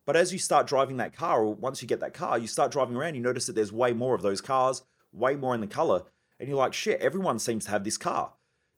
But 0.05 0.15
as 0.15 0.31
you 0.31 0.37
start 0.37 0.67
driving 0.67 0.97
that 0.97 1.15
car, 1.15 1.41
or 1.41 1.53
once 1.55 1.81
you 1.81 1.87
get 1.87 1.99
that 2.01 2.13
car, 2.13 2.37
you 2.37 2.47
start 2.47 2.71
driving 2.71 2.95
around, 2.95 3.15
you 3.15 3.21
notice 3.21 3.47
that 3.47 3.53
there's 3.53 3.71
way 3.71 3.91
more 3.91 4.13
of 4.13 4.21
those 4.21 4.41
cars, 4.41 4.83
way 5.11 5.35
more 5.35 5.55
in 5.55 5.61
the 5.61 5.67
color. 5.67 6.03
And 6.39 6.49
you're 6.49 6.57
like, 6.57 6.73
shit, 6.73 6.99
everyone 7.01 7.39
seems 7.39 7.65
to 7.65 7.71
have 7.71 7.83
this 7.83 7.97
car. 7.97 8.33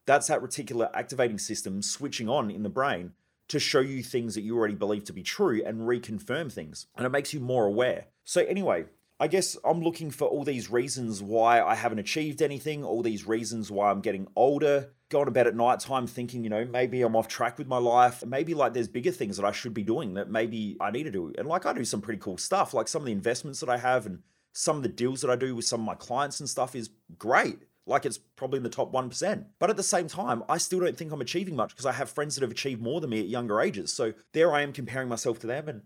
That's 0.06 0.28
that 0.28 0.42
reticular 0.42 0.90
activating 0.94 1.38
system 1.40 1.82
switching 1.82 2.30
on 2.30 2.50
in 2.50 2.64
the 2.64 2.70
brain 2.70 3.14
to 3.50 3.60
show 3.60 3.80
you 3.80 4.04
things 4.04 4.36
that 4.36 4.42
you 4.42 4.58
already 4.58 4.76
believe 4.76 5.06
to 5.06 5.14
be 5.14 5.24
true 5.24 5.62
and 5.66 5.82
reconfirm 5.82 6.52
things. 6.52 6.88
And 6.96 7.06
it 7.06 7.10
makes 7.10 7.34
you 7.34 7.40
more 7.40 7.66
aware. 7.66 8.08
So, 8.24 8.42
anyway, 8.42 8.86
I 9.20 9.28
guess 9.28 9.58
I'm 9.66 9.82
looking 9.82 10.12
for 10.12 10.28
all 10.28 10.44
these 10.44 10.70
reasons 10.70 11.24
why 11.24 11.62
I 11.62 11.74
haven't 11.74 12.00
achieved 12.00 12.42
anything, 12.42 12.84
all 12.84 13.02
these 13.02 13.28
reasons 13.28 13.72
why 13.72 13.90
I'm 13.90 14.02
getting 14.02 14.28
older, 14.36 14.92
going 15.10 15.26
to 15.26 15.32
bed 15.32 15.48
at 15.48 15.56
night 15.56 15.80
time 15.80 16.06
thinking, 16.06 16.44
you 16.44 16.50
know, 16.50 16.66
maybe 16.66 17.02
I'm 17.02 17.16
off 17.16 17.28
track 17.28 17.58
with 17.58 17.68
my 17.68 17.80
life. 17.80 18.24
Maybe 18.26 18.54
like 18.54 18.74
there's 18.74 18.88
bigger 18.88 19.12
things 19.12 19.38
that 19.38 19.46
I 19.46 19.52
should 19.52 19.74
be 19.74 19.84
doing 19.84 20.14
that 20.16 20.30
maybe 20.30 20.78
I 20.80 20.92
need 20.92 21.04
to 21.04 21.12
do. 21.12 21.34
And 21.38 21.48
like 21.48 21.66
I 21.66 21.74
do 21.74 21.84
some 21.84 22.02
pretty 22.02 22.20
cool 22.20 22.38
stuff, 22.38 22.74
like 22.74 22.88
some 22.88 23.02
of 23.02 23.06
the 23.08 23.12
investments 23.12 23.60
that 23.62 23.70
I 23.70 23.78
have 23.78 24.06
and 24.06 24.20
some 24.58 24.76
of 24.76 24.82
the 24.82 24.90
deals 24.90 25.22
that 25.22 25.30
I 25.30 25.36
do 25.36 25.56
with 25.56 25.66
some 25.66 25.82
of 25.82 25.86
my 25.86 25.94
clients 25.94 26.40
and 26.40 26.50
stuff 26.50 26.76
is 26.76 26.90
great. 27.20 27.60
Like 27.86 28.08
it's 28.08 28.18
probably 28.18 28.58
in 28.58 28.64
the 28.64 28.70
top 28.70 28.92
1%. 28.92 29.46
But 29.60 29.70
at 29.70 29.78
the 29.78 29.84
same 29.84 30.08
time, 30.08 30.44
I 30.50 30.58
still 30.58 30.80
don't 30.80 30.98
think 30.98 31.12
I'm 31.12 31.22
achieving 31.22 31.56
much 31.56 31.70
because 31.70 31.86
I 31.86 31.92
have 31.92 32.10
friends 32.10 32.34
that 32.36 32.42
have 32.42 32.50
achieved 32.50 32.82
more 32.82 33.00
than 33.00 33.12
me 33.12 33.20
at 33.20 33.28
younger 33.28 33.62
ages. 33.62 33.94
So 33.94 34.14
there 34.34 34.52
I 34.52 34.64
am 34.64 34.74
comparing 34.74 35.10
myself 35.10 35.38
to 35.40 35.48
them 35.48 35.70
and 35.70 35.84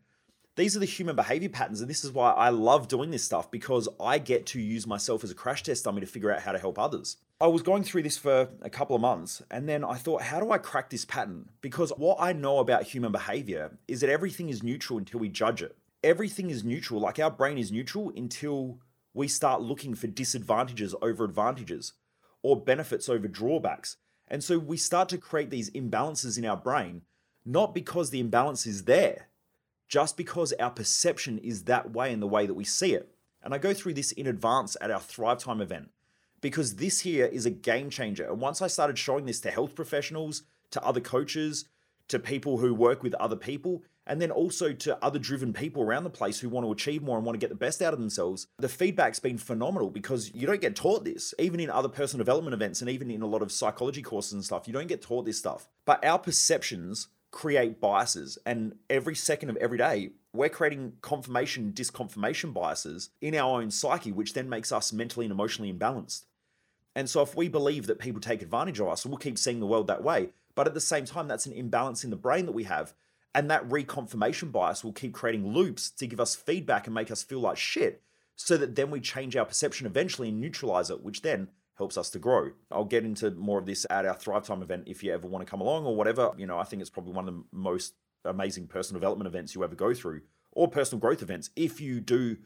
these 0.55 0.77
are 0.77 0.79
the 0.79 0.85
human 0.85 1.17
behavior 1.17 1.49
patterns. 1.49 1.81
And 1.81 1.89
this 1.89 2.05
is 2.05 2.11
why 2.11 2.31
I 2.31 2.47
love 2.47 2.87
doing 2.87 3.11
this 3.11 3.25
stuff 3.25 3.51
because 3.51 3.89
I 3.99 4.19
get 4.19 4.45
to 4.47 4.61
use 4.61 4.87
myself 4.87 5.25
as 5.25 5.31
a 5.31 5.35
crash 5.35 5.63
test 5.63 5.83
dummy 5.83 5.99
to 5.99 6.07
figure 6.07 6.31
out 6.31 6.41
how 6.41 6.53
to 6.53 6.59
help 6.59 6.79
others. 6.79 7.17
I 7.41 7.47
was 7.47 7.63
going 7.63 7.83
through 7.83 8.03
this 8.03 8.17
for 8.17 8.47
a 8.61 8.69
couple 8.69 8.95
of 8.95 9.01
months 9.01 9.41
and 9.51 9.67
then 9.67 9.83
I 9.83 9.95
thought, 9.95 10.21
how 10.21 10.39
do 10.39 10.49
I 10.49 10.57
crack 10.59 10.89
this 10.89 11.03
pattern? 11.03 11.49
Because 11.59 11.91
what 11.97 12.19
I 12.21 12.31
know 12.31 12.59
about 12.59 12.83
human 12.83 13.11
behavior 13.11 13.77
is 13.89 13.99
that 13.99 14.09
everything 14.09 14.47
is 14.47 14.63
neutral 14.63 14.97
until 14.97 15.19
we 15.19 15.27
judge 15.27 15.61
it. 15.61 15.75
Everything 16.03 16.49
is 16.49 16.63
neutral, 16.63 16.99
like 16.99 17.19
our 17.19 17.29
brain 17.29 17.57
is 17.57 17.71
neutral 17.71 18.11
until 18.15 18.79
we 19.13 19.27
start 19.27 19.61
looking 19.61 19.93
for 19.93 20.07
disadvantages 20.07 20.95
over 21.01 21.23
advantages 21.23 21.93
or 22.41 22.59
benefits 22.59 23.07
over 23.07 23.27
drawbacks. 23.27 23.97
And 24.27 24.43
so 24.43 24.57
we 24.57 24.77
start 24.77 25.09
to 25.09 25.17
create 25.17 25.49
these 25.49 25.69
imbalances 25.71 26.37
in 26.37 26.45
our 26.45 26.57
brain, 26.57 27.01
not 27.45 27.75
because 27.75 28.09
the 28.09 28.19
imbalance 28.19 28.65
is 28.65 28.85
there, 28.85 29.27
just 29.87 30.17
because 30.17 30.53
our 30.53 30.71
perception 30.71 31.37
is 31.39 31.65
that 31.65 31.91
way 31.91 32.13
in 32.13 32.19
the 32.19 32.27
way 32.27 32.45
that 32.45 32.53
we 32.53 32.63
see 32.63 32.93
it. 32.93 33.13
And 33.43 33.53
I 33.53 33.57
go 33.57 33.73
through 33.73 33.95
this 33.95 34.11
in 34.11 34.27
advance 34.27 34.77
at 34.79 34.91
our 34.91 34.99
Thrive 34.99 35.39
Time 35.39 35.61
event 35.61 35.89
because 36.39 36.77
this 36.77 37.01
here 37.01 37.25
is 37.25 37.45
a 37.45 37.51
game 37.51 37.89
changer. 37.89 38.25
And 38.25 38.39
once 38.39 38.61
I 38.61 38.67
started 38.67 38.97
showing 38.97 39.25
this 39.25 39.41
to 39.41 39.51
health 39.51 39.75
professionals, 39.75 40.43
to 40.71 40.83
other 40.83 41.01
coaches, 41.01 41.65
to 42.07 42.19
people 42.19 42.57
who 42.57 42.73
work 42.73 43.03
with 43.03 43.13
other 43.15 43.35
people, 43.35 43.83
and 44.11 44.21
then 44.21 44.29
also 44.29 44.73
to 44.73 45.01
other 45.01 45.17
driven 45.17 45.53
people 45.53 45.81
around 45.81 46.03
the 46.03 46.09
place 46.09 46.41
who 46.41 46.49
want 46.49 46.65
to 46.67 46.71
achieve 46.73 47.01
more 47.01 47.15
and 47.15 47.25
want 47.25 47.33
to 47.33 47.39
get 47.39 47.47
the 47.47 47.55
best 47.55 47.81
out 47.81 47.93
of 47.93 47.99
themselves, 47.99 48.45
the 48.57 48.67
feedback's 48.67 49.19
been 49.19 49.37
phenomenal 49.37 49.89
because 49.89 50.35
you 50.35 50.45
don't 50.45 50.59
get 50.59 50.75
taught 50.75 51.05
this, 51.05 51.33
even 51.39 51.61
in 51.61 51.69
other 51.69 51.87
personal 51.87 52.17
development 52.17 52.53
events 52.53 52.81
and 52.81 52.89
even 52.89 53.09
in 53.09 53.21
a 53.21 53.25
lot 53.25 53.41
of 53.41 53.53
psychology 53.53 54.01
courses 54.01 54.33
and 54.33 54.43
stuff. 54.43 54.67
You 54.67 54.73
don't 54.73 54.89
get 54.89 55.01
taught 55.01 55.23
this 55.23 55.37
stuff. 55.37 55.69
But 55.85 56.03
our 56.03 56.19
perceptions 56.19 57.07
create 57.31 57.79
biases, 57.79 58.37
and 58.45 58.75
every 58.89 59.15
second 59.15 59.49
of 59.49 59.55
every 59.55 59.77
day, 59.77 60.09
we're 60.33 60.49
creating 60.49 60.91
confirmation, 60.99 61.71
disconfirmation 61.71 62.51
biases 62.51 63.11
in 63.21 63.33
our 63.33 63.61
own 63.61 63.71
psyche, 63.71 64.11
which 64.11 64.33
then 64.33 64.49
makes 64.49 64.73
us 64.73 64.91
mentally 64.91 65.25
and 65.25 65.31
emotionally 65.31 65.71
imbalanced. 65.71 66.25
And 66.97 67.09
so, 67.09 67.21
if 67.21 67.33
we 67.33 67.47
believe 67.47 67.87
that 67.87 67.99
people 67.99 68.19
take 68.19 68.41
advantage 68.41 68.81
of 68.81 68.89
us, 68.89 69.05
we'll 69.05 69.15
keep 69.15 69.37
seeing 69.37 69.61
the 69.61 69.65
world 69.65 69.87
that 69.87 70.03
way. 70.03 70.31
But 70.53 70.67
at 70.67 70.73
the 70.73 70.81
same 70.81 71.05
time, 71.05 71.29
that's 71.29 71.45
an 71.45 71.53
imbalance 71.53 72.03
in 72.03 72.09
the 72.09 72.17
brain 72.17 72.45
that 72.45 72.51
we 72.51 72.65
have 72.65 72.93
and 73.33 73.49
that 73.49 73.67
reconfirmation 73.69 74.51
bias 74.51 74.83
will 74.83 74.93
keep 74.93 75.13
creating 75.13 75.47
loops 75.47 75.89
to 75.91 76.07
give 76.07 76.19
us 76.19 76.35
feedback 76.35 76.87
and 76.87 76.93
make 76.93 77.11
us 77.11 77.23
feel 77.23 77.39
like 77.39 77.57
shit, 77.57 78.01
so 78.35 78.57
that 78.57 78.75
then 78.75 78.91
we 78.91 78.99
change 78.99 79.35
our 79.35 79.45
perception 79.45 79.85
eventually 79.85 80.29
and 80.29 80.41
neutralize 80.41 80.89
it, 80.89 81.03
which 81.03 81.21
then 81.21 81.49
helps 81.75 81.97
us 81.97 82.09
to 82.09 82.19
grow. 82.19 82.51
I'll 82.71 82.85
get 82.85 83.05
into 83.05 83.31
more 83.31 83.57
of 83.59 83.65
this 83.65 83.85
at 83.89 84.05
our 84.05 84.13
Thrive 84.15 84.45
Time 84.45 84.61
event 84.61 84.83
if 84.87 85.03
you 85.03 85.13
ever 85.13 85.27
want 85.27 85.45
to 85.45 85.49
come 85.49 85.61
along 85.61 85.85
or 85.85 85.95
whatever. 85.95 86.31
You 86.37 86.45
know, 86.45 86.59
I 86.59 86.63
think 86.63 86.81
it's 86.81 86.89
probably 86.89 87.13
one 87.13 87.27
of 87.27 87.33
the 87.33 87.43
most 87.51 87.93
amazing 88.25 88.67
personal 88.67 88.99
development 88.99 89.27
events 89.27 89.55
you 89.55 89.63
ever 89.63 89.75
go 89.75 89.93
through, 89.93 90.21
or 90.51 90.67
personal 90.67 90.99
growth 90.99 91.21
events, 91.21 91.49
if 91.55 91.81
you 91.81 91.99
do 91.99 92.37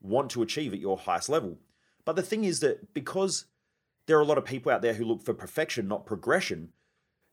want 0.00 0.30
to 0.30 0.42
achieve 0.42 0.72
at 0.72 0.80
your 0.80 0.98
highest 0.98 1.28
level. 1.28 1.58
But 2.04 2.16
the 2.16 2.22
thing 2.22 2.44
is 2.44 2.60
that 2.60 2.92
because 2.92 3.46
there 4.06 4.18
are 4.18 4.22
a 4.22 4.26
lot 4.26 4.38
of 4.38 4.44
people 4.44 4.72
out 4.72 4.82
there 4.82 4.94
who 4.94 5.04
look 5.04 5.22
for 5.22 5.32
perfection, 5.32 5.86
not 5.86 6.04
progression, 6.04 6.72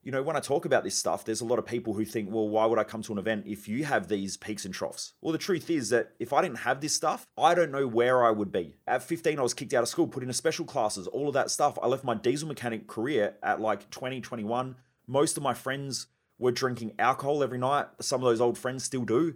you 0.02 0.12
know, 0.12 0.24
when 0.24 0.38
I 0.38 0.40
talk 0.40 0.66
about 0.66 0.84
this 0.84 0.98
stuff, 0.98 1.26
there's 1.26 1.42
a 1.42 1.46
lot 1.46 1.60
of 1.60 1.66
people 1.66 1.94
who 1.94 2.06
think, 2.06 2.32
well, 2.32 2.48
why 2.48 2.66
would 2.66 2.80
I 2.80 2.84
come 2.86 3.02
to 3.04 3.12
an 3.12 3.20
event 3.20 3.46
if 3.46 3.68
you 3.68 3.84
have 3.84 4.08
these 4.08 4.38
peaks 4.38 4.64
and 4.64 4.74
troughs? 4.74 5.14
Well, 5.22 5.34
the 5.34 5.38
truth 5.38 5.70
is 5.70 5.90
that 5.90 6.12
if 6.20 6.32
I 6.32 6.42
didn't 6.42 6.60
have 6.60 6.80
this 6.80 6.96
stuff, 6.96 7.26
I 7.38 7.54
don't 7.54 7.72
know 7.72 7.86
where 7.86 8.24
I 8.24 8.32
would 8.32 8.52
be. 8.52 8.78
At 8.88 9.04
15, 9.04 9.38
I 9.38 9.42
was 9.42 9.54
kicked 9.54 9.74
out 9.74 9.84
of 9.84 9.90
school, 9.90 10.08
put 10.08 10.24
into 10.24 10.34
special 10.34 10.66
classes, 10.66 11.08
all 11.08 11.28
of 11.28 11.34
that 11.34 11.52
stuff. 11.52 11.78
I 11.82 11.88
left 11.88 12.06
my 12.06 12.16
diesel 12.16 12.48
mechanic 12.48 12.88
career 12.88 13.36
at 13.44 13.60
like 13.60 13.90
20, 13.90 14.22
21. 14.22 14.76
Most 15.06 15.36
of 15.36 15.44
my 15.44 15.54
friends 15.54 16.08
were 16.38 16.52
drinking 16.52 16.94
alcohol 16.98 17.44
every 17.44 17.58
night. 17.58 17.88
Some 18.00 18.22
of 18.22 18.30
those 18.30 18.42
old 18.42 18.58
friends 18.58 18.86
still 18.86 19.04
do. 19.04 19.36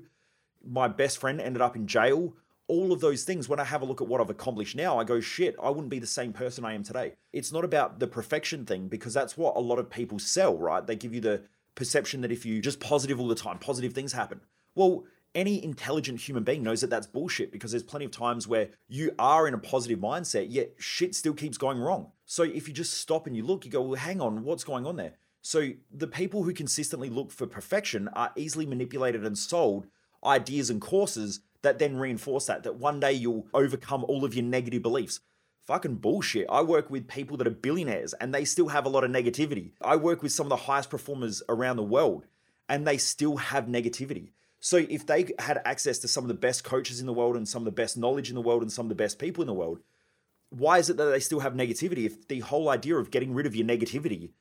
My 0.65 0.87
best 0.87 1.17
friend 1.17 1.41
ended 1.41 1.61
up 1.61 1.75
in 1.75 1.87
jail 1.87 2.35
all 2.67 2.91
of 2.91 3.01
those 3.01 3.23
things, 3.23 3.49
when 3.49 3.59
I 3.59 3.65
have 3.65 3.81
a 3.81 3.85
look 3.85 4.01
at 4.01 4.07
what 4.07 4.21
I've 4.21 4.29
accomplished 4.29 4.75
now, 4.75 4.97
I 4.97 5.03
go, 5.03 5.19
shit, 5.19 5.55
I 5.61 5.69
wouldn't 5.69 5.89
be 5.89 5.99
the 5.99 6.07
same 6.07 6.33
person 6.33 6.63
I 6.63 6.73
am 6.73 6.83
today. 6.83 7.13
It's 7.31 7.51
not 7.51 7.65
about 7.65 7.99
the 7.99 8.07
perfection 8.07 8.65
thing 8.65 8.87
because 8.87 9.13
that's 9.13 9.37
what 9.37 9.55
a 9.55 9.59
lot 9.59 9.79
of 9.79 9.89
people 9.89 10.19
sell, 10.19 10.57
right? 10.57 10.85
They 10.85 10.95
give 10.95 11.13
you 11.13 11.21
the 11.21 11.41
perception 11.75 12.21
that 12.21 12.31
if 12.31 12.45
you 12.45 12.61
just 12.61 12.79
positive 12.79 13.19
all 13.19 13.27
the 13.27 13.35
time, 13.35 13.57
positive 13.59 13.93
things 13.93 14.13
happen. 14.13 14.39
Well, 14.75 15.03
any 15.35 15.63
intelligent 15.63 16.21
human 16.21 16.43
being 16.43 16.63
knows 16.63 16.81
that 16.81 16.89
that's 16.89 17.07
bullshit 17.07 17.51
because 17.51 17.71
there's 17.71 17.83
plenty 17.83 18.05
of 18.05 18.11
times 18.11 18.47
where 18.47 18.69
you 18.87 19.11
are 19.17 19.47
in 19.47 19.53
a 19.53 19.57
positive 19.57 19.99
mindset, 19.99 20.47
yet 20.49 20.73
shit 20.77 21.15
still 21.15 21.33
keeps 21.33 21.57
going 21.57 21.79
wrong. 21.79 22.11
So 22.25 22.43
if 22.43 22.67
you 22.67 22.73
just 22.73 22.93
stop 22.93 23.27
and 23.27 23.35
you 23.35 23.43
look, 23.43 23.65
you 23.65 23.71
go, 23.71 23.81
well, 23.81 23.99
hang 23.99 24.21
on, 24.21 24.43
what's 24.43 24.63
going 24.63 24.85
on 24.85 24.95
there? 24.95 25.13
So 25.41 25.71
the 25.91 26.07
people 26.07 26.43
who 26.43 26.53
consistently 26.53 27.09
look 27.09 27.31
for 27.31 27.47
perfection 27.47 28.07
are 28.09 28.31
easily 28.35 28.65
manipulated 28.65 29.25
and 29.25 29.37
sold 29.37 29.87
ideas 30.23 30.69
and 30.69 30.79
courses 30.79 31.41
that 31.63 31.79
then 31.79 31.97
reinforce 31.97 32.45
that, 32.45 32.63
that 32.63 32.75
one 32.75 32.99
day 32.99 33.13
you'll 33.13 33.47
overcome 33.53 34.03
all 34.05 34.23
of 34.23 34.35
your 34.35 34.45
negative 34.45 34.83
beliefs. 34.83 35.19
Fucking 35.65 35.95
bullshit. 35.95 36.45
I 36.49 36.61
work 36.61 36.89
with 36.89 37.07
people 37.07 37.37
that 37.37 37.47
are 37.47 37.51
billionaires 37.51 38.13
and 38.13 38.33
they 38.33 38.45
still 38.45 38.67
have 38.67 38.85
a 38.85 38.89
lot 38.89 39.05
of 39.05 39.11
negativity. 39.11 39.71
I 39.81 39.95
work 39.95 40.21
with 40.21 40.33
some 40.33 40.45
of 40.45 40.49
the 40.49 40.57
highest 40.57 40.89
performers 40.89 41.41
around 41.47 41.77
the 41.77 41.83
world 41.83 42.25
and 42.67 42.85
they 42.85 42.97
still 42.97 43.37
have 43.37 43.65
negativity. 43.65 44.31
So 44.59 44.77
if 44.77 45.05
they 45.05 45.27
had 45.39 45.61
access 45.65 45.99
to 45.99 46.07
some 46.07 46.23
of 46.25 46.27
the 46.27 46.33
best 46.33 46.63
coaches 46.63 46.99
in 46.99 47.05
the 47.05 47.13
world 47.13 47.35
and 47.35 47.47
some 47.47 47.61
of 47.61 47.65
the 47.65 47.71
best 47.71 47.97
knowledge 47.97 48.29
in 48.29 48.35
the 48.35 48.41
world 48.41 48.61
and 48.61 48.71
some 48.71 48.85
of 48.85 48.89
the 48.89 48.95
best 48.95 49.19
people 49.19 49.41
in 49.41 49.47
the 49.47 49.53
world, 49.53 49.79
why 50.49 50.77
is 50.77 50.89
it 50.89 50.97
that 50.97 51.05
they 51.05 51.19
still 51.19 51.39
have 51.39 51.53
negativity 51.53 52.05
if 52.05 52.27
the 52.27 52.39
whole 52.41 52.69
idea 52.69 52.95
of 52.95 53.09
getting 53.09 53.33
rid 53.33 53.45
of 53.45 53.55
your 53.55 53.65
negativity 53.65 54.31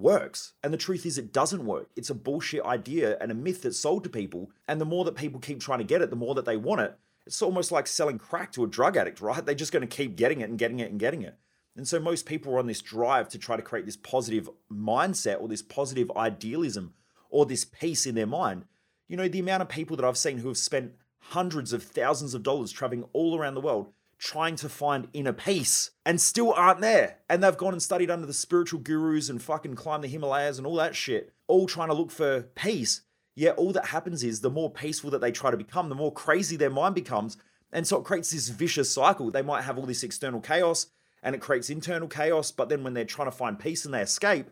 works. 0.00 0.54
And 0.62 0.72
the 0.72 0.78
truth 0.78 1.06
is, 1.06 1.18
it 1.18 1.32
doesn't 1.32 1.64
work. 1.64 1.90
It's 1.96 2.10
a 2.10 2.14
bullshit 2.14 2.64
idea 2.64 3.16
and 3.20 3.30
a 3.30 3.34
myth 3.34 3.62
that's 3.62 3.78
sold 3.78 4.04
to 4.04 4.10
people. 4.10 4.50
And 4.66 4.80
the 4.80 4.84
more 4.84 5.04
that 5.04 5.14
people 5.14 5.40
keep 5.40 5.60
trying 5.60 5.78
to 5.78 5.84
get 5.84 6.02
it, 6.02 6.10
the 6.10 6.16
more 6.16 6.34
that 6.34 6.44
they 6.44 6.56
want 6.56 6.80
it. 6.80 6.98
It's 7.26 7.42
almost 7.42 7.70
like 7.70 7.86
selling 7.86 8.18
crack 8.18 8.52
to 8.52 8.64
a 8.64 8.68
drug 8.68 8.96
addict, 8.96 9.20
right? 9.20 9.44
They're 9.44 9.54
just 9.54 9.72
going 9.72 9.86
to 9.86 9.96
keep 9.96 10.16
getting 10.16 10.40
it 10.40 10.48
and 10.48 10.58
getting 10.58 10.80
it 10.80 10.90
and 10.90 10.98
getting 10.98 11.22
it. 11.22 11.36
And 11.76 11.86
so 11.86 12.00
most 12.00 12.26
people 12.26 12.54
are 12.54 12.58
on 12.58 12.66
this 12.66 12.82
drive 12.82 13.28
to 13.28 13.38
try 13.38 13.56
to 13.56 13.62
create 13.62 13.86
this 13.86 13.96
positive 13.96 14.48
mindset 14.72 15.40
or 15.40 15.48
this 15.48 15.62
positive 15.62 16.10
idealism 16.16 16.94
or 17.28 17.46
this 17.46 17.64
peace 17.64 18.06
in 18.06 18.14
their 18.14 18.26
mind. 18.26 18.64
You 19.06 19.16
know, 19.16 19.28
the 19.28 19.38
amount 19.38 19.62
of 19.62 19.68
people 19.68 19.96
that 19.96 20.04
I've 20.04 20.18
seen 20.18 20.38
who 20.38 20.48
have 20.48 20.58
spent 20.58 20.92
hundreds 21.20 21.72
of 21.72 21.82
thousands 21.82 22.34
of 22.34 22.42
dollars 22.42 22.72
traveling 22.72 23.04
all 23.12 23.38
around 23.38 23.54
the 23.54 23.60
world 23.60 23.92
trying 24.20 24.54
to 24.54 24.68
find 24.68 25.08
inner 25.14 25.32
peace 25.32 25.90
and 26.04 26.20
still 26.20 26.52
aren't 26.52 26.82
there. 26.82 27.16
And 27.30 27.42
they've 27.42 27.56
gone 27.56 27.72
and 27.72 27.82
studied 27.82 28.10
under 28.10 28.26
the 28.26 28.34
spiritual 28.34 28.80
gurus 28.80 29.30
and 29.30 29.42
fucking 29.42 29.76
climbed 29.76 30.04
the 30.04 30.08
Himalayas 30.08 30.58
and 30.58 30.66
all 30.66 30.76
that 30.76 30.94
shit, 30.94 31.32
all 31.48 31.66
trying 31.66 31.88
to 31.88 31.94
look 31.94 32.10
for 32.10 32.42
peace. 32.54 33.00
Yet 33.34 33.56
all 33.56 33.72
that 33.72 33.86
happens 33.86 34.22
is 34.22 34.40
the 34.40 34.50
more 34.50 34.70
peaceful 34.70 35.10
that 35.10 35.22
they 35.22 35.32
try 35.32 35.50
to 35.50 35.56
become, 35.56 35.88
the 35.88 35.94
more 35.94 36.12
crazy 36.12 36.56
their 36.56 36.68
mind 36.68 36.94
becomes. 36.94 37.38
And 37.72 37.86
so 37.86 37.96
it 37.96 38.04
creates 38.04 38.30
this 38.30 38.50
vicious 38.50 38.92
cycle. 38.92 39.30
They 39.30 39.40
might 39.40 39.62
have 39.62 39.78
all 39.78 39.86
this 39.86 40.02
external 40.02 40.40
chaos 40.40 40.88
and 41.22 41.34
it 41.34 41.40
creates 41.40 41.70
internal 41.70 42.08
chaos, 42.08 42.50
but 42.50 42.68
then 42.68 42.84
when 42.84 42.92
they're 42.92 43.04
trying 43.06 43.30
to 43.30 43.36
find 43.36 43.58
peace 43.58 43.86
and 43.86 43.94
they 43.94 44.02
escape, 44.02 44.50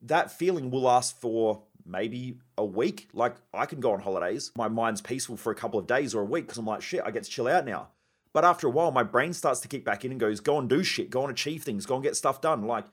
that 0.00 0.30
feeling 0.30 0.70
will 0.70 0.82
last 0.82 1.20
for 1.20 1.64
maybe 1.84 2.38
a 2.56 2.64
week. 2.64 3.08
Like 3.12 3.36
I 3.52 3.66
can 3.66 3.80
go 3.80 3.92
on 3.92 4.00
holidays, 4.00 4.52
my 4.56 4.68
mind's 4.68 5.02
peaceful 5.02 5.36
for 5.36 5.52
a 5.52 5.56
couple 5.56 5.78
of 5.78 5.86
days 5.86 6.14
or 6.14 6.22
a 6.22 6.26
week 6.26 6.46
because 6.46 6.58
I'm 6.58 6.66
like, 6.66 6.80
shit, 6.80 7.02
I 7.04 7.10
get 7.10 7.24
to 7.24 7.30
chill 7.30 7.48
out 7.48 7.66
now. 7.66 7.88
But 8.36 8.44
after 8.44 8.66
a 8.66 8.70
while, 8.70 8.90
my 8.90 9.02
brain 9.02 9.32
starts 9.32 9.60
to 9.60 9.68
kick 9.68 9.82
back 9.82 10.04
in 10.04 10.10
and 10.10 10.20
goes, 10.20 10.40
go 10.40 10.58
and 10.58 10.68
do 10.68 10.84
shit, 10.84 11.08
go 11.08 11.22
and 11.22 11.30
achieve 11.30 11.62
things, 11.62 11.86
go 11.86 11.94
and 11.94 12.04
get 12.04 12.16
stuff 12.16 12.42
done. 12.42 12.66
Like, 12.66 12.84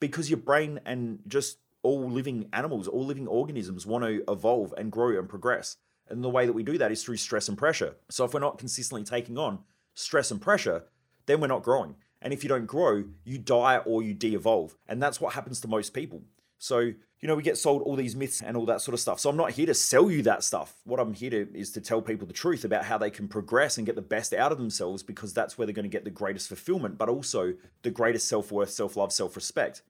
because 0.00 0.28
your 0.28 0.36
brain 0.36 0.80
and 0.84 1.20
just 1.26 1.56
all 1.82 2.10
living 2.10 2.50
animals, 2.52 2.88
all 2.88 3.06
living 3.06 3.26
organisms 3.26 3.86
want 3.86 4.04
to 4.04 4.22
evolve 4.30 4.74
and 4.76 4.92
grow 4.92 5.18
and 5.18 5.30
progress. 5.30 5.78
And 6.10 6.22
the 6.22 6.28
way 6.28 6.44
that 6.44 6.52
we 6.52 6.62
do 6.62 6.76
that 6.76 6.92
is 6.92 7.02
through 7.02 7.16
stress 7.16 7.48
and 7.48 7.56
pressure. 7.56 7.94
So 8.10 8.26
if 8.26 8.34
we're 8.34 8.40
not 8.40 8.58
consistently 8.58 9.02
taking 9.02 9.38
on 9.38 9.60
stress 9.94 10.30
and 10.30 10.42
pressure, 10.42 10.84
then 11.24 11.40
we're 11.40 11.46
not 11.46 11.62
growing. 11.62 11.96
And 12.20 12.34
if 12.34 12.42
you 12.42 12.50
don't 12.50 12.66
grow, 12.66 13.04
you 13.24 13.38
die 13.38 13.78
or 13.78 14.02
you 14.02 14.12
de 14.12 14.34
evolve. 14.34 14.76
And 14.86 15.02
that's 15.02 15.22
what 15.22 15.32
happens 15.32 15.62
to 15.62 15.68
most 15.68 15.94
people. 15.94 16.20
So, 16.62 16.78
you 16.78 17.26
know, 17.26 17.34
we 17.34 17.42
get 17.42 17.58
sold 17.58 17.82
all 17.82 17.96
these 17.96 18.14
myths 18.14 18.40
and 18.40 18.56
all 18.56 18.66
that 18.66 18.80
sort 18.80 18.94
of 18.94 19.00
stuff. 19.00 19.18
So 19.18 19.28
I'm 19.28 19.36
not 19.36 19.50
here 19.50 19.66
to 19.66 19.74
sell 19.74 20.08
you 20.08 20.22
that 20.22 20.44
stuff. 20.44 20.76
What 20.84 21.00
I'm 21.00 21.12
here 21.12 21.30
to 21.30 21.58
is 21.58 21.72
to 21.72 21.80
tell 21.80 22.00
people 22.00 22.24
the 22.24 22.32
truth 22.32 22.64
about 22.64 22.84
how 22.84 22.96
they 22.98 23.10
can 23.10 23.26
progress 23.26 23.78
and 23.78 23.84
get 23.84 23.96
the 23.96 24.00
best 24.00 24.32
out 24.32 24.52
of 24.52 24.58
themselves 24.58 25.02
because 25.02 25.34
that's 25.34 25.58
where 25.58 25.66
they're 25.66 25.74
going 25.74 25.82
to 25.82 25.88
get 25.88 26.04
the 26.04 26.10
greatest 26.10 26.46
fulfillment, 26.46 26.98
but 26.98 27.08
also 27.08 27.54
the 27.82 27.90
greatest 27.90 28.28
self-worth, 28.28 28.70
self-love, 28.70 29.12
self-respect. 29.12 29.82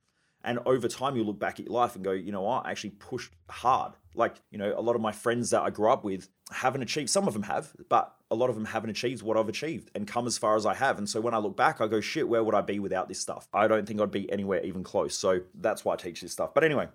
And 0.44 0.60
over 0.64 0.88
time, 0.88 1.14
you 1.14 1.24
look 1.24 1.38
back 1.38 1.60
at 1.60 1.66
your 1.66 1.74
life 1.74 1.94
and 1.94 2.02
go, 2.02 2.12
you 2.12 2.32
know 2.32 2.46
I 2.48 2.70
actually 2.70 2.90
pushed 2.90 3.34
hard. 3.50 3.92
Like, 4.14 4.36
you 4.50 4.56
know, 4.56 4.72
a 4.74 4.80
lot 4.80 4.96
of 4.96 5.02
my 5.02 5.12
friends 5.12 5.50
that 5.50 5.60
I 5.60 5.68
grew 5.68 5.90
up 5.90 6.04
with 6.04 6.30
haven't 6.52 6.82
achieved, 6.82 7.10
some 7.10 7.26
of 7.26 7.34
them 7.34 7.44
have, 7.44 7.72
but 7.88 8.14
a 8.30 8.34
lot 8.34 8.48
of 8.48 8.54
them 8.54 8.64
haven't 8.64 8.90
achieved 8.90 9.22
what 9.22 9.36
I've 9.36 9.48
achieved 9.48 9.90
and 9.94 10.06
come 10.06 10.26
as 10.26 10.38
far 10.38 10.56
as 10.56 10.66
I 10.66 10.74
have. 10.74 10.98
And 10.98 11.08
so 11.08 11.20
when 11.20 11.34
I 11.34 11.38
look 11.38 11.56
back, 11.56 11.80
I 11.80 11.86
go, 11.86 12.00
shit, 12.00 12.28
where 12.28 12.42
would 12.42 12.54
I 12.54 12.60
be 12.60 12.78
without 12.78 13.08
this 13.08 13.20
stuff? 13.20 13.48
I 13.52 13.68
don't 13.68 13.86
think 13.86 14.00
I'd 14.00 14.10
be 14.10 14.30
anywhere 14.32 14.62
even 14.62 14.82
close. 14.82 15.16
So 15.16 15.40
that's 15.54 15.84
why 15.84 15.94
I 15.94 15.96
teach 15.96 16.20
this 16.20 16.32
stuff. 16.32 16.54
But 16.54 16.64
anyway, 16.64 16.88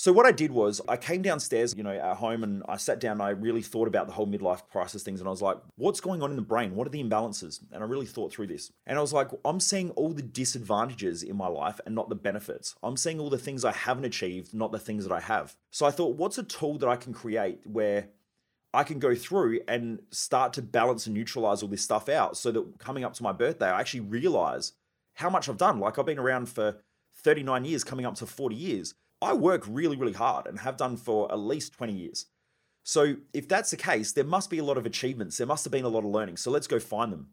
so 0.00 0.14
what 0.14 0.24
I 0.24 0.32
did 0.32 0.50
was 0.50 0.80
I 0.88 0.96
came 0.96 1.20
downstairs, 1.20 1.74
you 1.76 1.82
know, 1.82 1.90
at 1.90 2.16
home 2.16 2.42
and 2.42 2.62
I 2.66 2.78
sat 2.78 3.00
down 3.00 3.20
and 3.20 3.22
I 3.22 3.30
really 3.30 3.60
thought 3.60 3.86
about 3.86 4.06
the 4.06 4.14
whole 4.14 4.26
midlife 4.26 4.62
crisis 4.72 5.02
things 5.02 5.20
and 5.20 5.28
I 5.28 5.30
was 5.30 5.42
like, 5.42 5.58
what's 5.76 6.00
going 6.00 6.22
on 6.22 6.30
in 6.30 6.36
the 6.36 6.42
brain? 6.42 6.74
What 6.74 6.86
are 6.86 6.90
the 6.90 7.04
imbalances? 7.04 7.60
And 7.70 7.84
I 7.84 7.86
really 7.86 8.06
thought 8.06 8.32
through 8.32 8.46
this. 8.46 8.72
And 8.86 8.96
I 8.96 9.02
was 9.02 9.12
like, 9.12 9.28
I'm 9.44 9.60
seeing 9.60 9.90
all 9.90 10.14
the 10.14 10.22
disadvantages 10.22 11.22
in 11.22 11.36
my 11.36 11.48
life 11.48 11.80
and 11.84 11.94
not 11.94 12.08
the 12.08 12.14
benefits. 12.14 12.76
I'm 12.82 12.96
seeing 12.96 13.20
all 13.20 13.28
the 13.28 13.36
things 13.36 13.62
I 13.62 13.72
haven't 13.72 14.06
achieved, 14.06 14.54
not 14.54 14.72
the 14.72 14.78
things 14.78 15.06
that 15.06 15.12
I 15.12 15.20
have. 15.20 15.54
So 15.70 15.84
I 15.84 15.90
thought, 15.90 16.16
what's 16.16 16.38
a 16.38 16.44
tool 16.44 16.78
that 16.78 16.88
I 16.88 16.96
can 16.96 17.12
create 17.12 17.60
where 17.66 18.08
I 18.72 18.84
can 18.84 18.98
go 18.98 19.14
through 19.14 19.60
and 19.66 20.00
start 20.10 20.52
to 20.54 20.62
balance 20.62 21.06
and 21.06 21.14
neutralize 21.14 21.62
all 21.62 21.68
this 21.68 21.82
stuff 21.82 22.08
out 22.08 22.36
so 22.36 22.52
that 22.52 22.78
coming 22.78 23.04
up 23.04 23.14
to 23.14 23.22
my 23.22 23.32
birthday, 23.32 23.66
I 23.66 23.80
actually 23.80 24.00
realize 24.00 24.72
how 25.14 25.28
much 25.28 25.48
I've 25.48 25.56
done. 25.56 25.80
Like 25.80 25.98
I've 25.98 26.06
been 26.06 26.18
around 26.18 26.48
for 26.48 26.76
39 27.22 27.64
years, 27.64 27.84
coming 27.84 28.06
up 28.06 28.14
to 28.16 28.26
40 28.26 28.54
years. 28.54 28.94
I 29.20 29.34
work 29.34 29.64
really, 29.68 29.96
really 29.96 30.12
hard 30.12 30.46
and 30.46 30.60
have 30.60 30.76
done 30.76 30.96
for 30.96 31.30
at 31.30 31.38
least 31.38 31.72
20 31.74 31.92
years. 31.92 32.26
So 32.82 33.16
if 33.34 33.48
that's 33.48 33.70
the 33.70 33.76
case, 33.76 34.12
there 34.12 34.24
must 34.24 34.50
be 34.50 34.58
a 34.58 34.64
lot 34.64 34.78
of 34.78 34.86
achievements. 34.86 35.36
There 35.36 35.46
must 35.46 35.64
have 35.64 35.72
been 35.72 35.84
a 35.84 35.88
lot 35.88 36.04
of 36.04 36.10
learning. 36.10 36.36
So 36.38 36.50
let's 36.50 36.66
go 36.66 36.78
find 36.78 37.12
them. 37.12 37.28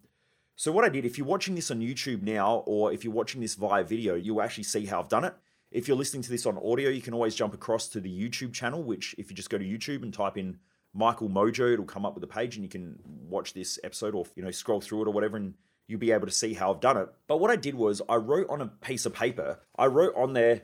So 0.56 0.72
what 0.72 0.84
I 0.86 0.90
did, 0.90 1.06
if 1.06 1.18
you're 1.18 1.28
watching 1.28 1.56
this 1.56 1.70
on 1.70 1.80
YouTube 1.80 2.24
now, 2.24 2.64
or 2.66 2.92
if 2.92 3.04
you're 3.04 3.14
watching 3.14 3.42
this 3.42 3.54
via 3.54 3.84
video, 3.84 4.16
you'll 4.16 4.42
actually 4.42 4.64
see 4.64 4.86
how 4.86 5.00
I've 5.00 5.08
done 5.08 5.24
it. 5.24 5.36
If 5.72 5.88
you're 5.88 5.98
listening 5.98 6.24
to 6.24 6.30
this 6.30 6.46
on 6.46 6.58
audio, 6.58 6.90
you 6.90 7.02
can 7.02 7.14
always 7.14 7.36
jump 7.36 7.54
across 7.54 7.88
to 7.90 8.00
the 8.00 8.10
YouTube 8.10 8.54
channel, 8.54 8.82
which 8.82 9.14
if 9.18 9.30
you 9.30 9.36
just 9.36 9.50
go 9.50 9.58
to 9.58 9.64
YouTube 9.64 10.02
and 10.02 10.14
type 10.14 10.38
in 10.38 10.58
Michael 10.98 11.30
Mojo. 11.30 11.72
It'll 11.72 11.86
come 11.86 12.06
up 12.06 12.16
with 12.16 12.24
a 12.24 12.28
page 12.28 12.56
and 12.56 12.64
you 12.64 12.70
can 12.70 13.00
watch 13.30 13.54
this 13.54 13.80
episode 13.84 14.16
or, 14.16 14.26
you 14.36 14.44
know, 14.44 14.52
scroll 14.52 14.82
through 14.82 15.04
it 15.04 15.08
or 15.08 15.12
whatever 15.12 15.38
and 15.38 15.54
you'll 15.88 16.00
be 16.00 16.12
able 16.12 16.28
to 16.28 16.34
see 16.34 16.54
how 16.54 16.74
I've 16.74 16.80
done 16.80 16.98
it. 16.98 17.08
But 17.28 17.38
what 17.38 17.52
I 17.52 17.56
did 17.56 17.76
was 17.76 18.02
I 18.10 18.16
wrote 18.16 18.50
on 18.50 18.62
a 18.62 18.68
piece 18.68 19.06
of 19.06 19.14
paper, 19.14 19.60
I 19.78 19.86
wrote 19.86 20.14
on 20.16 20.34
there 20.34 20.64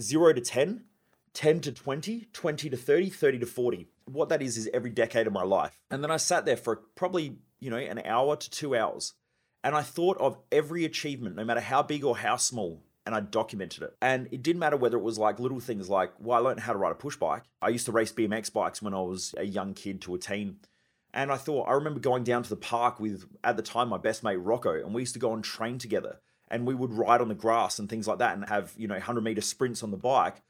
0 0.00 0.32
to 0.32 0.40
10, 0.40 0.84
10 1.34 1.60
to 1.60 1.72
20, 1.72 2.28
20 2.32 2.70
to 2.70 2.76
30, 2.76 3.10
30 3.10 3.38
to 3.38 3.46
40. 3.46 3.88
what 4.06 4.28
that 4.28 4.42
is 4.42 4.56
is 4.56 4.68
every 4.74 4.90
decade 4.90 5.26
of 5.26 5.32
my 5.32 5.44
life. 5.44 5.78
And 5.90 6.02
then 6.02 6.10
I 6.10 6.16
sat 6.16 6.44
there 6.44 6.56
for 6.56 6.76
probably, 6.94 7.36
you 7.60 7.70
know, 7.70 7.76
an 7.76 8.02
hour 8.04 8.36
to 8.36 8.50
two 8.50 8.76
hours. 8.76 9.14
And 9.62 9.74
I 9.74 9.82
thought 9.82 10.18
of 10.18 10.36
every 10.52 10.84
achievement, 10.84 11.36
no 11.36 11.44
matter 11.44 11.60
how 11.60 11.82
big 11.82 12.04
or 12.04 12.18
how 12.18 12.36
small, 12.36 12.82
and 13.06 13.14
I 13.14 13.20
documented 13.20 13.82
it. 13.82 13.96
And 14.00 14.28
it 14.32 14.42
didn't 14.42 14.60
matter 14.60 14.76
whether 14.76 14.96
it 14.96 15.02
was 15.02 15.18
like 15.18 15.38
little 15.38 15.60
things 15.60 15.90
like, 15.90 16.12
well, 16.18 16.38
I 16.38 16.40
learned 16.40 16.60
how 16.60 16.72
to 16.72 16.78
ride 16.78 16.92
a 16.92 16.96
push 16.96 17.16
bike. 17.16 17.42
I 17.60 17.68
used 17.68 17.86
to 17.86 17.92
race 17.92 18.12
BMX 18.12 18.52
bikes 18.52 18.80
when 18.80 18.94
I 18.94 19.00
was 19.00 19.34
a 19.36 19.44
young 19.44 19.74
kid 19.74 20.00
to 20.02 20.14
a 20.14 20.18
teen. 20.18 20.58
And 21.12 21.30
I 21.30 21.36
thought, 21.36 21.68
I 21.68 21.72
remember 21.72 22.00
going 22.00 22.24
down 22.24 22.42
to 22.42 22.50
the 22.50 22.56
park 22.56 22.98
with, 22.98 23.26
at 23.44 23.56
the 23.56 23.62
time, 23.62 23.88
my 23.88 23.98
best 23.98 24.24
mate 24.24 24.36
Rocco, 24.36 24.74
and 24.74 24.92
we 24.94 25.02
used 25.02 25.14
to 25.14 25.20
go 25.20 25.32
and 25.32 25.44
train 25.44 25.78
together. 25.78 26.18
And 26.48 26.66
we 26.66 26.74
would 26.74 26.92
ride 26.92 27.20
on 27.20 27.28
the 27.28 27.34
grass 27.34 27.78
and 27.78 27.88
things 27.88 28.08
like 28.08 28.18
that 28.18 28.34
and 28.34 28.48
have, 28.48 28.72
you 28.76 28.88
know, 28.88 28.94
100 28.94 29.22
meter 29.22 29.40
sprints 29.40 29.82
on 29.82 29.90
the 29.90 29.96
bike 29.96 30.42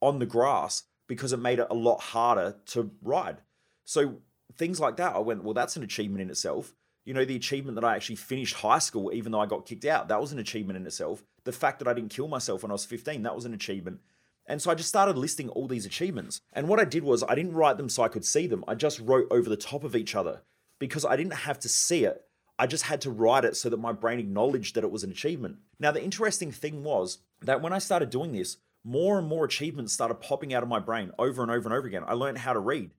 on 0.00 0.18
the 0.18 0.26
grass 0.26 0.84
because 1.08 1.32
it 1.32 1.38
made 1.38 1.58
it 1.58 1.66
a 1.70 1.74
lot 1.74 2.00
harder 2.00 2.56
to 2.66 2.90
ride. 3.02 3.38
So 3.84 4.18
things 4.56 4.80
like 4.80 4.96
that, 4.96 5.14
I 5.14 5.18
went, 5.18 5.44
well, 5.44 5.54
that's 5.54 5.76
an 5.76 5.82
achievement 5.82 6.22
in 6.22 6.30
itself. 6.30 6.74
You 7.04 7.14
know, 7.14 7.24
the 7.24 7.36
achievement 7.36 7.74
that 7.74 7.84
I 7.84 7.94
actually 7.96 8.16
finished 8.16 8.54
high 8.56 8.78
school, 8.78 9.12
even 9.12 9.32
though 9.32 9.40
I 9.40 9.46
got 9.46 9.66
kicked 9.66 9.84
out, 9.84 10.08
that 10.08 10.20
was 10.20 10.32
an 10.32 10.38
achievement 10.38 10.78
in 10.78 10.86
itself. 10.86 11.22
The 11.44 11.52
fact 11.52 11.78
that 11.78 11.88
I 11.88 11.92
didn't 11.92 12.14
kill 12.14 12.28
myself 12.28 12.62
when 12.62 12.70
I 12.70 12.74
was 12.74 12.86
15, 12.86 13.22
that 13.22 13.34
was 13.34 13.44
an 13.44 13.54
achievement. 13.54 14.00
And 14.46 14.60
so 14.60 14.70
I 14.70 14.74
just 14.74 14.88
started 14.88 15.16
listing 15.16 15.48
all 15.50 15.66
these 15.66 15.86
achievements. 15.86 16.40
And 16.52 16.68
what 16.68 16.80
I 16.80 16.84
did 16.84 17.04
was 17.04 17.22
I 17.22 17.34
didn't 17.34 17.54
write 17.54 17.76
them 17.76 17.88
so 17.88 18.02
I 18.02 18.08
could 18.08 18.24
see 18.24 18.46
them. 18.46 18.64
I 18.68 18.74
just 18.74 19.00
wrote 19.00 19.26
over 19.30 19.48
the 19.48 19.56
top 19.56 19.84
of 19.84 19.96
each 19.96 20.14
other 20.14 20.42
because 20.78 21.04
I 21.04 21.16
didn't 21.16 21.34
have 21.34 21.58
to 21.60 21.68
see 21.68 22.04
it. 22.04 22.24
I 22.58 22.66
just 22.66 22.84
had 22.84 23.00
to 23.02 23.10
write 23.10 23.44
it 23.44 23.56
so 23.56 23.68
that 23.68 23.78
my 23.78 23.92
brain 23.92 24.18
acknowledged 24.18 24.74
that 24.74 24.84
it 24.84 24.90
was 24.90 25.02
an 25.02 25.10
achievement. 25.10 25.56
Now, 25.80 25.90
the 25.90 26.04
interesting 26.04 26.52
thing 26.52 26.84
was 26.84 27.18
that 27.42 27.62
when 27.62 27.72
I 27.72 27.78
started 27.78 28.10
doing 28.10 28.32
this, 28.32 28.58
more 28.84 29.18
and 29.18 29.26
more 29.26 29.44
achievements 29.44 29.92
started 29.92 30.16
popping 30.16 30.52
out 30.54 30.62
of 30.62 30.68
my 30.68 30.78
brain 30.78 31.10
over 31.18 31.42
and 31.42 31.50
over 31.50 31.68
and 31.68 31.76
over 31.76 31.86
again. 31.86 32.04
I 32.06 32.12
learned 32.12 32.38
how 32.38 32.52
to 32.52 32.60
read. 32.60 32.90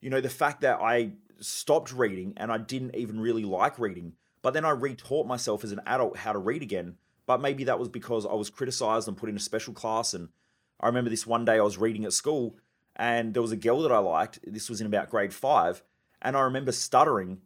You 0.00 0.10
know, 0.10 0.20
the 0.20 0.28
fact 0.28 0.60
that 0.60 0.80
I 0.80 1.12
stopped 1.40 1.92
reading 1.92 2.34
and 2.36 2.52
I 2.52 2.58
didn't 2.58 2.94
even 2.96 3.20
really 3.20 3.44
like 3.44 3.78
reading, 3.78 4.14
but 4.42 4.54
then 4.54 4.64
I 4.64 4.70
retaught 4.70 5.26
myself 5.26 5.64
as 5.64 5.72
an 5.72 5.80
adult 5.86 6.18
how 6.18 6.32
to 6.32 6.38
read 6.38 6.62
again. 6.62 6.96
But 7.26 7.40
maybe 7.40 7.64
that 7.64 7.78
was 7.78 7.88
because 7.88 8.26
I 8.26 8.34
was 8.34 8.50
criticized 8.50 9.06
and 9.06 9.16
put 9.16 9.28
in 9.28 9.36
a 9.36 9.40
special 9.40 9.72
class 9.72 10.14
and 10.14 10.28
I 10.80 10.86
remember 10.86 11.10
this 11.10 11.26
one 11.26 11.44
day 11.44 11.58
I 11.58 11.62
was 11.62 11.78
reading 11.78 12.04
at 12.04 12.12
school 12.12 12.56
and 12.96 13.34
there 13.34 13.42
was 13.42 13.52
a 13.52 13.56
girl 13.56 13.82
that 13.82 13.92
I 13.92 13.98
liked. 13.98 14.40
This 14.46 14.68
was 14.68 14.80
in 14.80 14.86
about 14.86 15.10
grade 15.10 15.32
five. 15.32 15.82
And 16.22 16.36
I 16.36 16.40
remember 16.40 16.72
stuttering. 16.72 17.40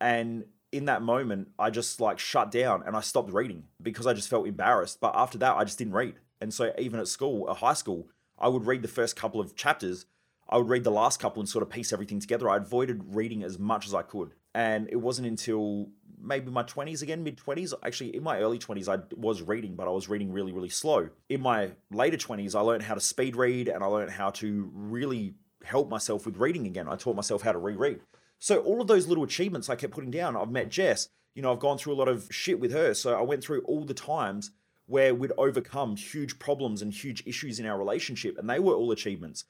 And 0.00 0.44
in 0.72 0.86
that 0.86 1.02
moment, 1.02 1.48
I 1.58 1.70
just 1.70 2.00
like 2.00 2.18
shut 2.18 2.50
down 2.50 2.82
and 2.86 2.96
I 2.96 3.00
stopped 3.00 3.32
reading 3.32 3.64
because 3.82 4.06
I 4.06 4.12
just 4.12 4.28
felt 4.28 4.46
embarrassed. 4.46 5.00
But 5.00 5.14
after 5.14 5.38
that, 5.38 5.56
I 5.56 5.64
just 5.64 5.78
didn't 5.78 5.94
read. 5.94 6.14
And 6.40 6.52
so 6.52 6.72
even 6.78 7.00
at 7.00 7.08
school, 7.08 7.48
at 7.50 7.56
high 7.56 7.74
school, 7.74 8.08
I 8.38 8.48
would 8.48 8.66
read 8.66 8.82
the 8.82 8.88
first 8.88 9.16
couple 9.16 9.40
of 9.40 9.54
chapters. 9.54 10.06
I 10.50 10.56
would 10.56 10.68
read 10.68 10.84
the 10.84 10.90
last 10.90 11.20
couple 11.20 11.40
and 11.40 11.48
sort 11.48 11.62
of 11.62 11.70
piece 11.70 11.92
everything 11.92 12.18
together. 12.18 12.50
I 12.50 12.56
avoided 12.56 13.14
reading 13.14 13.44
as 13.44 13.58
much 13.58 13.86
as 13.86 13.94
I 13.94 14.02
could. 14.02 14.34
And 14.52 14.88
it 14.90 14.96
wasn't 14.96 15.28
until 15.28 15.90
maybe 16.20 16.50
my 16.50 16.64
20s 16.64 17.02
again, 17.02 17.22
mid 17.22 17.38
20s. 17.38 17.72
Actually, 17.84 18.16
in 18.16 18.24
my 18.24 18.38
early 18.40 18.58
20s, 18.58 18.88
I 18.88 19.02
was 19.16 19.42
reading, 19.42 19.76
but 19.76 19.86
I 19.86 19.90
was 19.90 20.08
reading 20.08 20.32
really, 20.32 20.52
really 20.52 20.68
slow. 20.68 21.08
In 21.28 21.40
my 21.40 21.70
later 21.92 22.16
20s, 22.16 22.56
I 22.56 22.60
learned 22.60 22.82
how 22.82 22.94
to 22.94 23.00
speed 23.00 23.36
read 23.36 23.68
and 23.68 23.84
I 23.84 23.86
learned 23.86 24.10
how 24.10 24.30
to 24.30 24.70
really 24.74 25.34
help 25.64 25.88
myself 25.88 26.26
with 26.26 26.36
reading 26.36 26.66
again. 26.66 26.88
I 26.88 26.96
taught 26.96 27.14
myself 27.14 27.42
how 27.42 27.52
to 27.52 27.58
reread. 27.58 28.00
So, 28.40 28.58
all 28.60 28.80
of 28.80 28.88
those 28.88 29.06
little 29.06 29.24
achievements 29.24 29.68
I 29.68 29.76
kept 29.76 29.92
putting 29.92 30.10
down. 30.10 30.36
I've 30.36 30.50
met 30.50 30.70
Jess, 30.70 31.08
you 31.34 31.42
know, 31.42 31.52
I've 31.52 31.60
gone 31.60 31.78
through 31.78 31.92
a 31.92 31.94
lot 31.94 32.08
of 32.08 32.26
shit 32.30 32.58
with 32.58 32.72
her. 32.72 32.92
So, 32.94 33.16
I 33.16 33.22
went 33.22 33.44
through 33.44 33.60
all 33.62 33.84
the 33.84 33.94
times 33.94 34.50
where 34.86 35.14
we'd 35.14 35.32
overcome 35.38 35.94
huge 35.94 36.40
problems 36.40 36.82
and 36.82 36.92
huge 36.92 37.22
issues 37.24 37.60
in 37.60 37.66
our 37.66 37.78
relationship, 37.78 38.36
and 38.36 38.50
they 38.50 38.58
were 38.58 38.74
all 38.74 38.90
achievements 38.90 39.44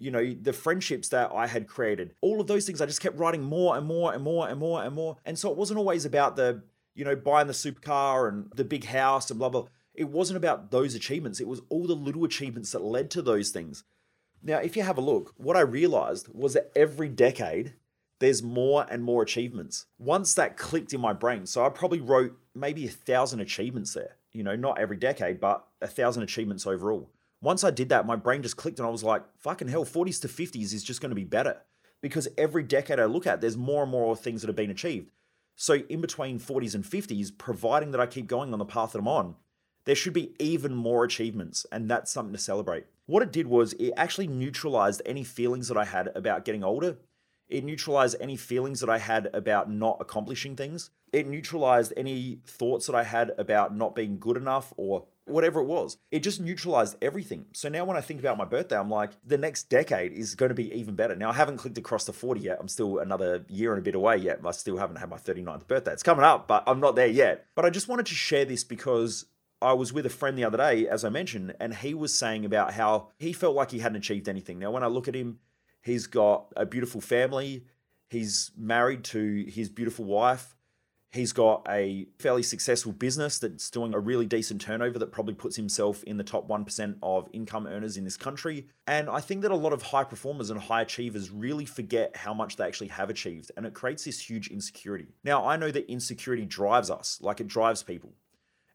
you 0.00 0.10
know, 0.10 0.34
the 0.40 0.54
friendships 0.54 1.10
that 1.10 1.30
I 1.32 1.46
had 1.46 1.68
created, 1.68 2.14
all 2.22 2.40
of 2.40 2.46
those 2.46 2.66
things, 2.66 2.80
I 2.80 2.86
just 2.86 3.02
kept 3.02 3.18
writing 3.18 3.42
more 3.42 3.76
and 3.76 3.86
more 3.86 4.12
and 4.14 4.24
more 4.24 4.48
and 4.48 4.58
more 4.58 4.82
and 4.82 4.94
more. 4.94 5.18
And 5.26 5.38
so 5.38 5.50
it 5.50 5.58
wasn't 5.58 5.78
always 5.78 6.06
about 6.06 6.36
the, 6.36 6.62
you 6.94 7.04
know, 7.04 7.14
buying 7.14 7.46
the 7.46 7.52
supercar 7.52 8.28
and 8.28 8.50
the 8.56 8.64
big 8.64 8.86
house 8.86 9.30
and 9.30 9.38
blah, 9.38 9.50
blah. 9.50 9.66
It 9.94 10.08
wasn't 10.08 10.38
about 10.38 10.70
those 10.70 10.94
achievements. 10.94 11.38
It 11.38 11.46
was 11.46 11.60
all 11.68 11.86
the 11.86 11.94
little 11.94 12.24
achievements 12.24 12.72
that 12.72 12.82
led 12.82 13.10
to 13.10 13.22
those 13.22 13.50
things. 13.50 13.84
Now, 14.42 14.56
if 14.56 14.74
you 14.74 14.82
have 14.82 14.96
a 14.96 15.02
look, 15.02 15.34
what 15.36 15.56
I 15.56 15.60
realized 15.60 16.28
was 16.32 16.54
that 16.54 16.72
every 16.74 17.10
decade, 17.10 17.74
there's 18.20 18.42
more 18.42 18.86
and 18.90 19.04
more 19.04 19.22
achievements. 19.22 19.84
Once 19.98 20.32
that 20.32 20.56
clicked 20.56 20.94
in 20.94 21.00
my 21.00 21.12
brain, 21.12 21.44
so 21.44 21.64
I 21.64 21.68
probably 21.68 22.00
wrote 22.00 22.38
maybe 22.54 22.86
a 22.86 22.90
thousand 22.90 23.40
achievements 23.40 23.92
there. 23.92 24.16
You 24.32 24.44
know, 24.44 24.56
not 24.56 24.78
every 24.78 24.96
decade, 24.96 25.40
but 25.40 25.66
a 25.82 25.86
thousand 25.86 26.22
achievements 26.22 26.66
overall 26.66 27.10
once 27.42 27.64
I 27.64 27.70
did 27.70 27.88
that, 27.88 28.06
my 28.06 28.16
brain 28.16 28.42
just 28.42 28.56
clicked 28.56 28.78
and 28.78 28.86
I 28.86 28.90
was 28.90 29.04
like, 29.04 29.22
fucking 29.38 29.68
hell, 29.68 29.84
40s 29.84 30.20
to 30.22 30.28
50s 30.28 30.74
is 30.74 30.82
just 30.82 31.00
going 31.00 31.10
to 31.10 31.16
be 31.16 31.24
better. 31.24 31.58
Because 32.02 32.28
every 32.38 32.62
decade 32.62 33.00
I 33.00 33.04
look 33.04 33.26
at, 33.26 33.40
there's 33.40 33.56
more 33.56 33.82
and 33.82 33.92
more 33.92 34.16
things 34.16 34.40
that 34.40 34.48
have 34.48 34.56
been 34.56 34.70
achieved. 34.70 35.10
So 35.56 35.74
in 35.74 36.00
between 36.00 36.40
40s 36.40 36.74
and 36.74 36.84
50s, 36.84 37.36
providing 37.36 37.90
that 37.90 38.00
I 38.00 38.06
keep 38.06 38.26
going 38.26 38.52
on 38.52 38.58
the 38.58 38.64
path 38.64 38.92
that 38.92 38.98
I'm 38.98 39.08
on, 39.08 39.34
there 39.84 39.94
should 39.94 40.12
be 40.12 40.34
even 40.38 40.74
more 40.74 41.04
achievements, 41.04 41.66
and 41.72 41.90
that's 41.90 42.10
something 42.10 42.32
to 42.32 42.38
celebrate. 42.38 42.84
What 43.06 43.22
it 43.22 43.32
did 43.32 43.46
was 43.46 43.72
it 43.74 43.92
actually 43.96 44.28
neutralized 44.28 45.02
any 45.04 45.24
feelings 45.24 45.68
that 45.68 45.76
I 45.76 45.84
had 45.84 46.10
about 46.14 46.44
getting 46.44 46.62
older. 46.62 46.96
It 47.48 47.64
neutralized 47.64 48.16
any 48.20 48.36
feelings 48.36 48.80
that 48.80 48.90
I 48.90 48.98
had 48.98 49.28
about 49.34 49.70
not 49.70 49.98
accomplishing 50.00 50.54
things. 50.54 50.90
It 51.12 51.26
neutralized 51.26 51.92
any 51.96 52.40
thoughts 52.46 52.86
that 52.86 52.94
I 52.94 53.02
had 53.02 53.32
about 53.36 53.76
not 53.76 53.94
being 53.94 54.18
good 54.18 54.36
enough 54.36 54.72
or 54.76 55.06
whatever 55.30 55.60
it 55.60 55.66
was. 55.66 55.96
It 56.10 56.22
just 56.22 56.40
neutralized 56.40 56.96
everything. 57.02 57.46
So 57.52 57.68
now 57.68 57.84
when 57.84 57.96
I 57.96 58.00
think 58.00 58.20
about 58.20 58.38
my 58.38 58.44
birthday, 58.44 58.78
I'm 58.78 58.90
like, 58.90 59.12
the 59.24 59.38
next 59.38 59.68
decade 59.68 60.12
is 60.12 60.34
going 60.34 60.50
to 60.50 60.54
be 60.54 60.72
even 60.72 60.94
better. 60.94 61.14
Now 61.16 61.30
I 61.30 61.34
haven't 61.34 61.58
clicked 61.58 61.78
across 61.78 62.04
the 62.04 62.12
40 62.12 62.40
yet. 62.40 62.58
I'm 62.60 62.68
still 62.68 62.98
another 62.98 63.44
year 63.48 63.72
and 63.72 63.78
a 63.78 63.82
bit 63.82 63.94
away 63.94 64.16
yet. 64.16 64.40
I 64.44 64.50
still 64.52 64.76
haven't 64.76 64.96
had 64.96 65.08
my 65.08 65.16
39th 65.16 65.66
birthday. 65.66 65.92
It's 65.92 66.02
coming 66.02 66.24
up, 66.24 66.48
but 66.48 66.64
I'm 66.66 66.80
not 66.80 66.96
there 66.96 67.06
yet. 67.06 67.46
But 67.54 67.64
I 67.64 67.70
just 67.70 67.88
wanted 67.88 68.06
to 68.06 68.14
share 68.14 68.44
this 68.44 68.64
because 68.64 69.26
I 69.62 69.74
was 69.74 69.92
with 69.92 70.06
a 70.06 70.10
friend 70.10 70.38
the 70.38 70.44
other 70.44 70.56
day, 70.56 70.88
as 70.88 71.04
I 71.04 71.10
mentioned, 71.10 71.54
and 71.60 71.74
he 71.74 71.92
was 71.92 72.14
saying 72.14 72.44
about 72.44 72.72
how 72.72 73.08
he 73.18 73.32
felt 73.32 73.54
like 73.54 73.70
he 73.70 73.80
hadn't 73.80 73.98
achieved 73.98 74.28
anything. 74.28 74.58
Now, 74.58 74.70
when 74.70 74.82
I 74.82 74.86
look 74.86 75.06
at 75.06 75.14
him, 75.14 75.38
he's 75.82 76.06
got 76.06 76.46
a 76.56 76.64
beautiful 76.64 77.00
family. 77.00 77.66
He's 78.08 78.50
married 78.56 79.04
to 79.04 79.44
his 79.46 79.68
beautiful 79.68 80.06
wife. 80.06 80.56
He's 81.12 81.32
got 81.32 81.66
a 81.68 82.06
fairly 82.20 82.44
successful 82.44 82.92
business 82.92 83.40
that's 83.40 83.68
doing 83.68 83.94
a 83.94 83.98
really 83.98 84.26
decent 84.26 84.60
turnover 84.60 84.96
that 85.00 85.10
probably 85.10 85.34
puts 85.34 85.56
himself 85.56 86.04
in 86.04 86.18
the 86.18 86.24
top 86.24 86.48
1% 86.48 86.96
of 87.02 87.28
income 87.32 87.66
earners 87.66 87.96
in 87.96 88.04
this 88.04 88.16
country. 88.16 88.68
And 88.86 89.10
I 89.10 89.18
think 89.18 89.42
that 89.42 89.50
a 89.50 89.56
lot 89.56 89.72
of 89.72 89.82
high 89.82 90.04
performers 90.04 90.50
and 90.50 90.60
high 90.60 90.82
achievers 90.82 91.30
really 91.30 91.64
forget 91.64 92.16
how 92.16 92.32
much 92.32 92.56
they 92.56 92.64
actually 92.64 92.88
have 92.88 93.10
achieved. 93.10 93.50
And 93.56 93.66
it 93.66 93.74
creates 93.74 94.04
this 94.04 94.20
huge 94.20 94.48
insecurity. 94.48 95.08
Now, 95.24 95.44
I 95.44 95.56
know 95.56 95.72
that 95.72 95.90
insecurity 95.90 96.44
drives 96.44 96.90
us, 96.90 97.18
like 97.20 97.40
it 97.40 97.48
drives 97.48 97.82
people. 97.82 98.12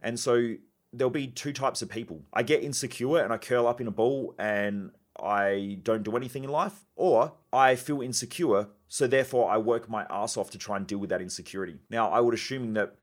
And 0.01 0.19
so 0.19 0.55
there'll 0.91 1.09
be 1.09 1.27
two 1.27 1.53
types 1.53 1.81
of 1.81 1.87
people. 1.89 2.21
I 2.33 2.43
get 2.43 2.63
insecure 2.63 3.19
and 3.19 3.31
I 3.31 3.37
curl 3.37 3.65
up 3.65 3.79
in 3.79 3.87
a 3.87 3.91
ball 3.91 4.35
and 4.37 4.91
I 5.17 5.79
don't 5.83 6.03
do 6.03 6.17
anything 6.17 6.43
in 6.43 6.49
life, 6.49 6.85
or 6.97 7.33
I 7.53 7.75
feel 7.75 8.01
insecure 8.01 8.67
so 8.87 9.07
therefore, 9.07 9.49
I 9.49 9.57
work 9.57 9.89
my 9.89 10.05
ass 10.09 10.37
off 10.37 10.51
to 10.51 10.57
try 10.57 10.77
and 10.77 10.85
deal 10.85 10.99
with 10.99 11.09
that 11.09 11.21
insecurity. 11.21 11.79
Now, 11.89 12.09
I 12.09 12.19
would 12.19 12.33
assume 12.33 12.73
that 12.73 12.95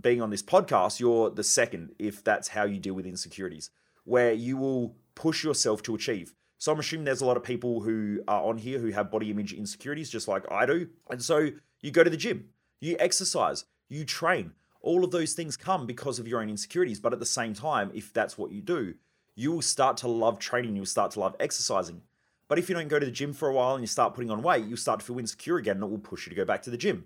being 0.00 0.22
on 0.22 0.30
this 0.30 0.42
podcast, 0.42 1.00
you're 1.00 1.30
the 1.30 1.44
second 1.44 1.94
if 1.98 2.22
that's 2.22 2.48
how 2.48 2.64
you 2.64 2.78
deal 2.78 2.94
with 2.94 3.06
insecurities, 3.06 3.70
where 4.04 4.32
you 4.32 4.56
will 4.56 4.96
push 5.14 5.44
yourself 5.44 5.82
to 5.82 5.94
achieve. 5.94 6.34
So 6.58 6.72
I'm 6.72 6.78
assuming 6.78 7.04
there's 7.04 7.22
a 7.22 7.26
lot 7.26 7.36
of 7.36 7.42
people 7.42 7.80
who 7.80 8.20
are 8.28 8.42
on 8.42 8.58
here 8.58 8.78
who 8.78 8.90
have 8.90 9.10
body 9.10 9.30
image 9.30 9.52
insecurities, 9.52 10.10
just 10.10 10.28
like 10.28 10.44
I 10.50 10.66
do. 10.66 10.88
And 11.08 11.22
so 11.22 11.48
you 11.80 11.90
go 11.90 12.04
to 12.04 12.10
the 12.10 12.16
gym, 12.16 12.50
you 12.80 12.96
exercise, 12.98 13.64
you 13.88 14.04
train. 14.04 14.52
All 14.82 15.04
of 15.04 15.10
those 15.10 15.32
things 15.32 15.56
come 15.56 15.86
because 15.86 16.18
of 16.18 16.28
your 16.28 16.40
own 16.40 16.50
insecurities. 16.50 17.00
But 17.00 17.12
at 17.12 17.18
the 17.18 17.26
same 17.26 17.54
time, 17.54 17.90
if 17.94 18.12
that's 18.12 18.36
what 18.36 18.52
you 18.52 18.60
do, 18.62 18.94
you 19.34 19.52
will 19.52 19.62
start 19.62 19.96
to 19.98 20.08
love 20.08 20.38
training, 20.38 20.76
you'll 20.76 20.86
start 20.86 21.12
to 21.12 21.20
love 21.20 21.34
exercising. 21.40 22.02
But 22.50 22.58
if 22.58 22.68
you 22.68 22.74
don't 22.74 22.88
go 22.88 22.98
to 22.98 23.06
the 23.06 23.12
gym 23.12 23.32
for 23.32 23.48
a 23.48 23.52
while 23.52 23.76
and 23.76 23.82
you 23.84 23.86
start 23.86 24.12
putting 24.12 24.32
on 24.32 24.42
weight, 24.42 24.64
you 24.64 24.74
start 24.74 24.98
to 24.98 25.06
feel 25.06 25.20
insecure 25.20 25.56
again 25.56 25.76
and 25.76 25.84
it 25.84 25.88
will 25.88 25.98
push 25.98 26.26
you 26.26 26.30
to 26.30 26.36
go 26.36 26.44
back 26.44 26.62
to 26.62 26.70
the 26.70 26.76
gym. 26.76 27.04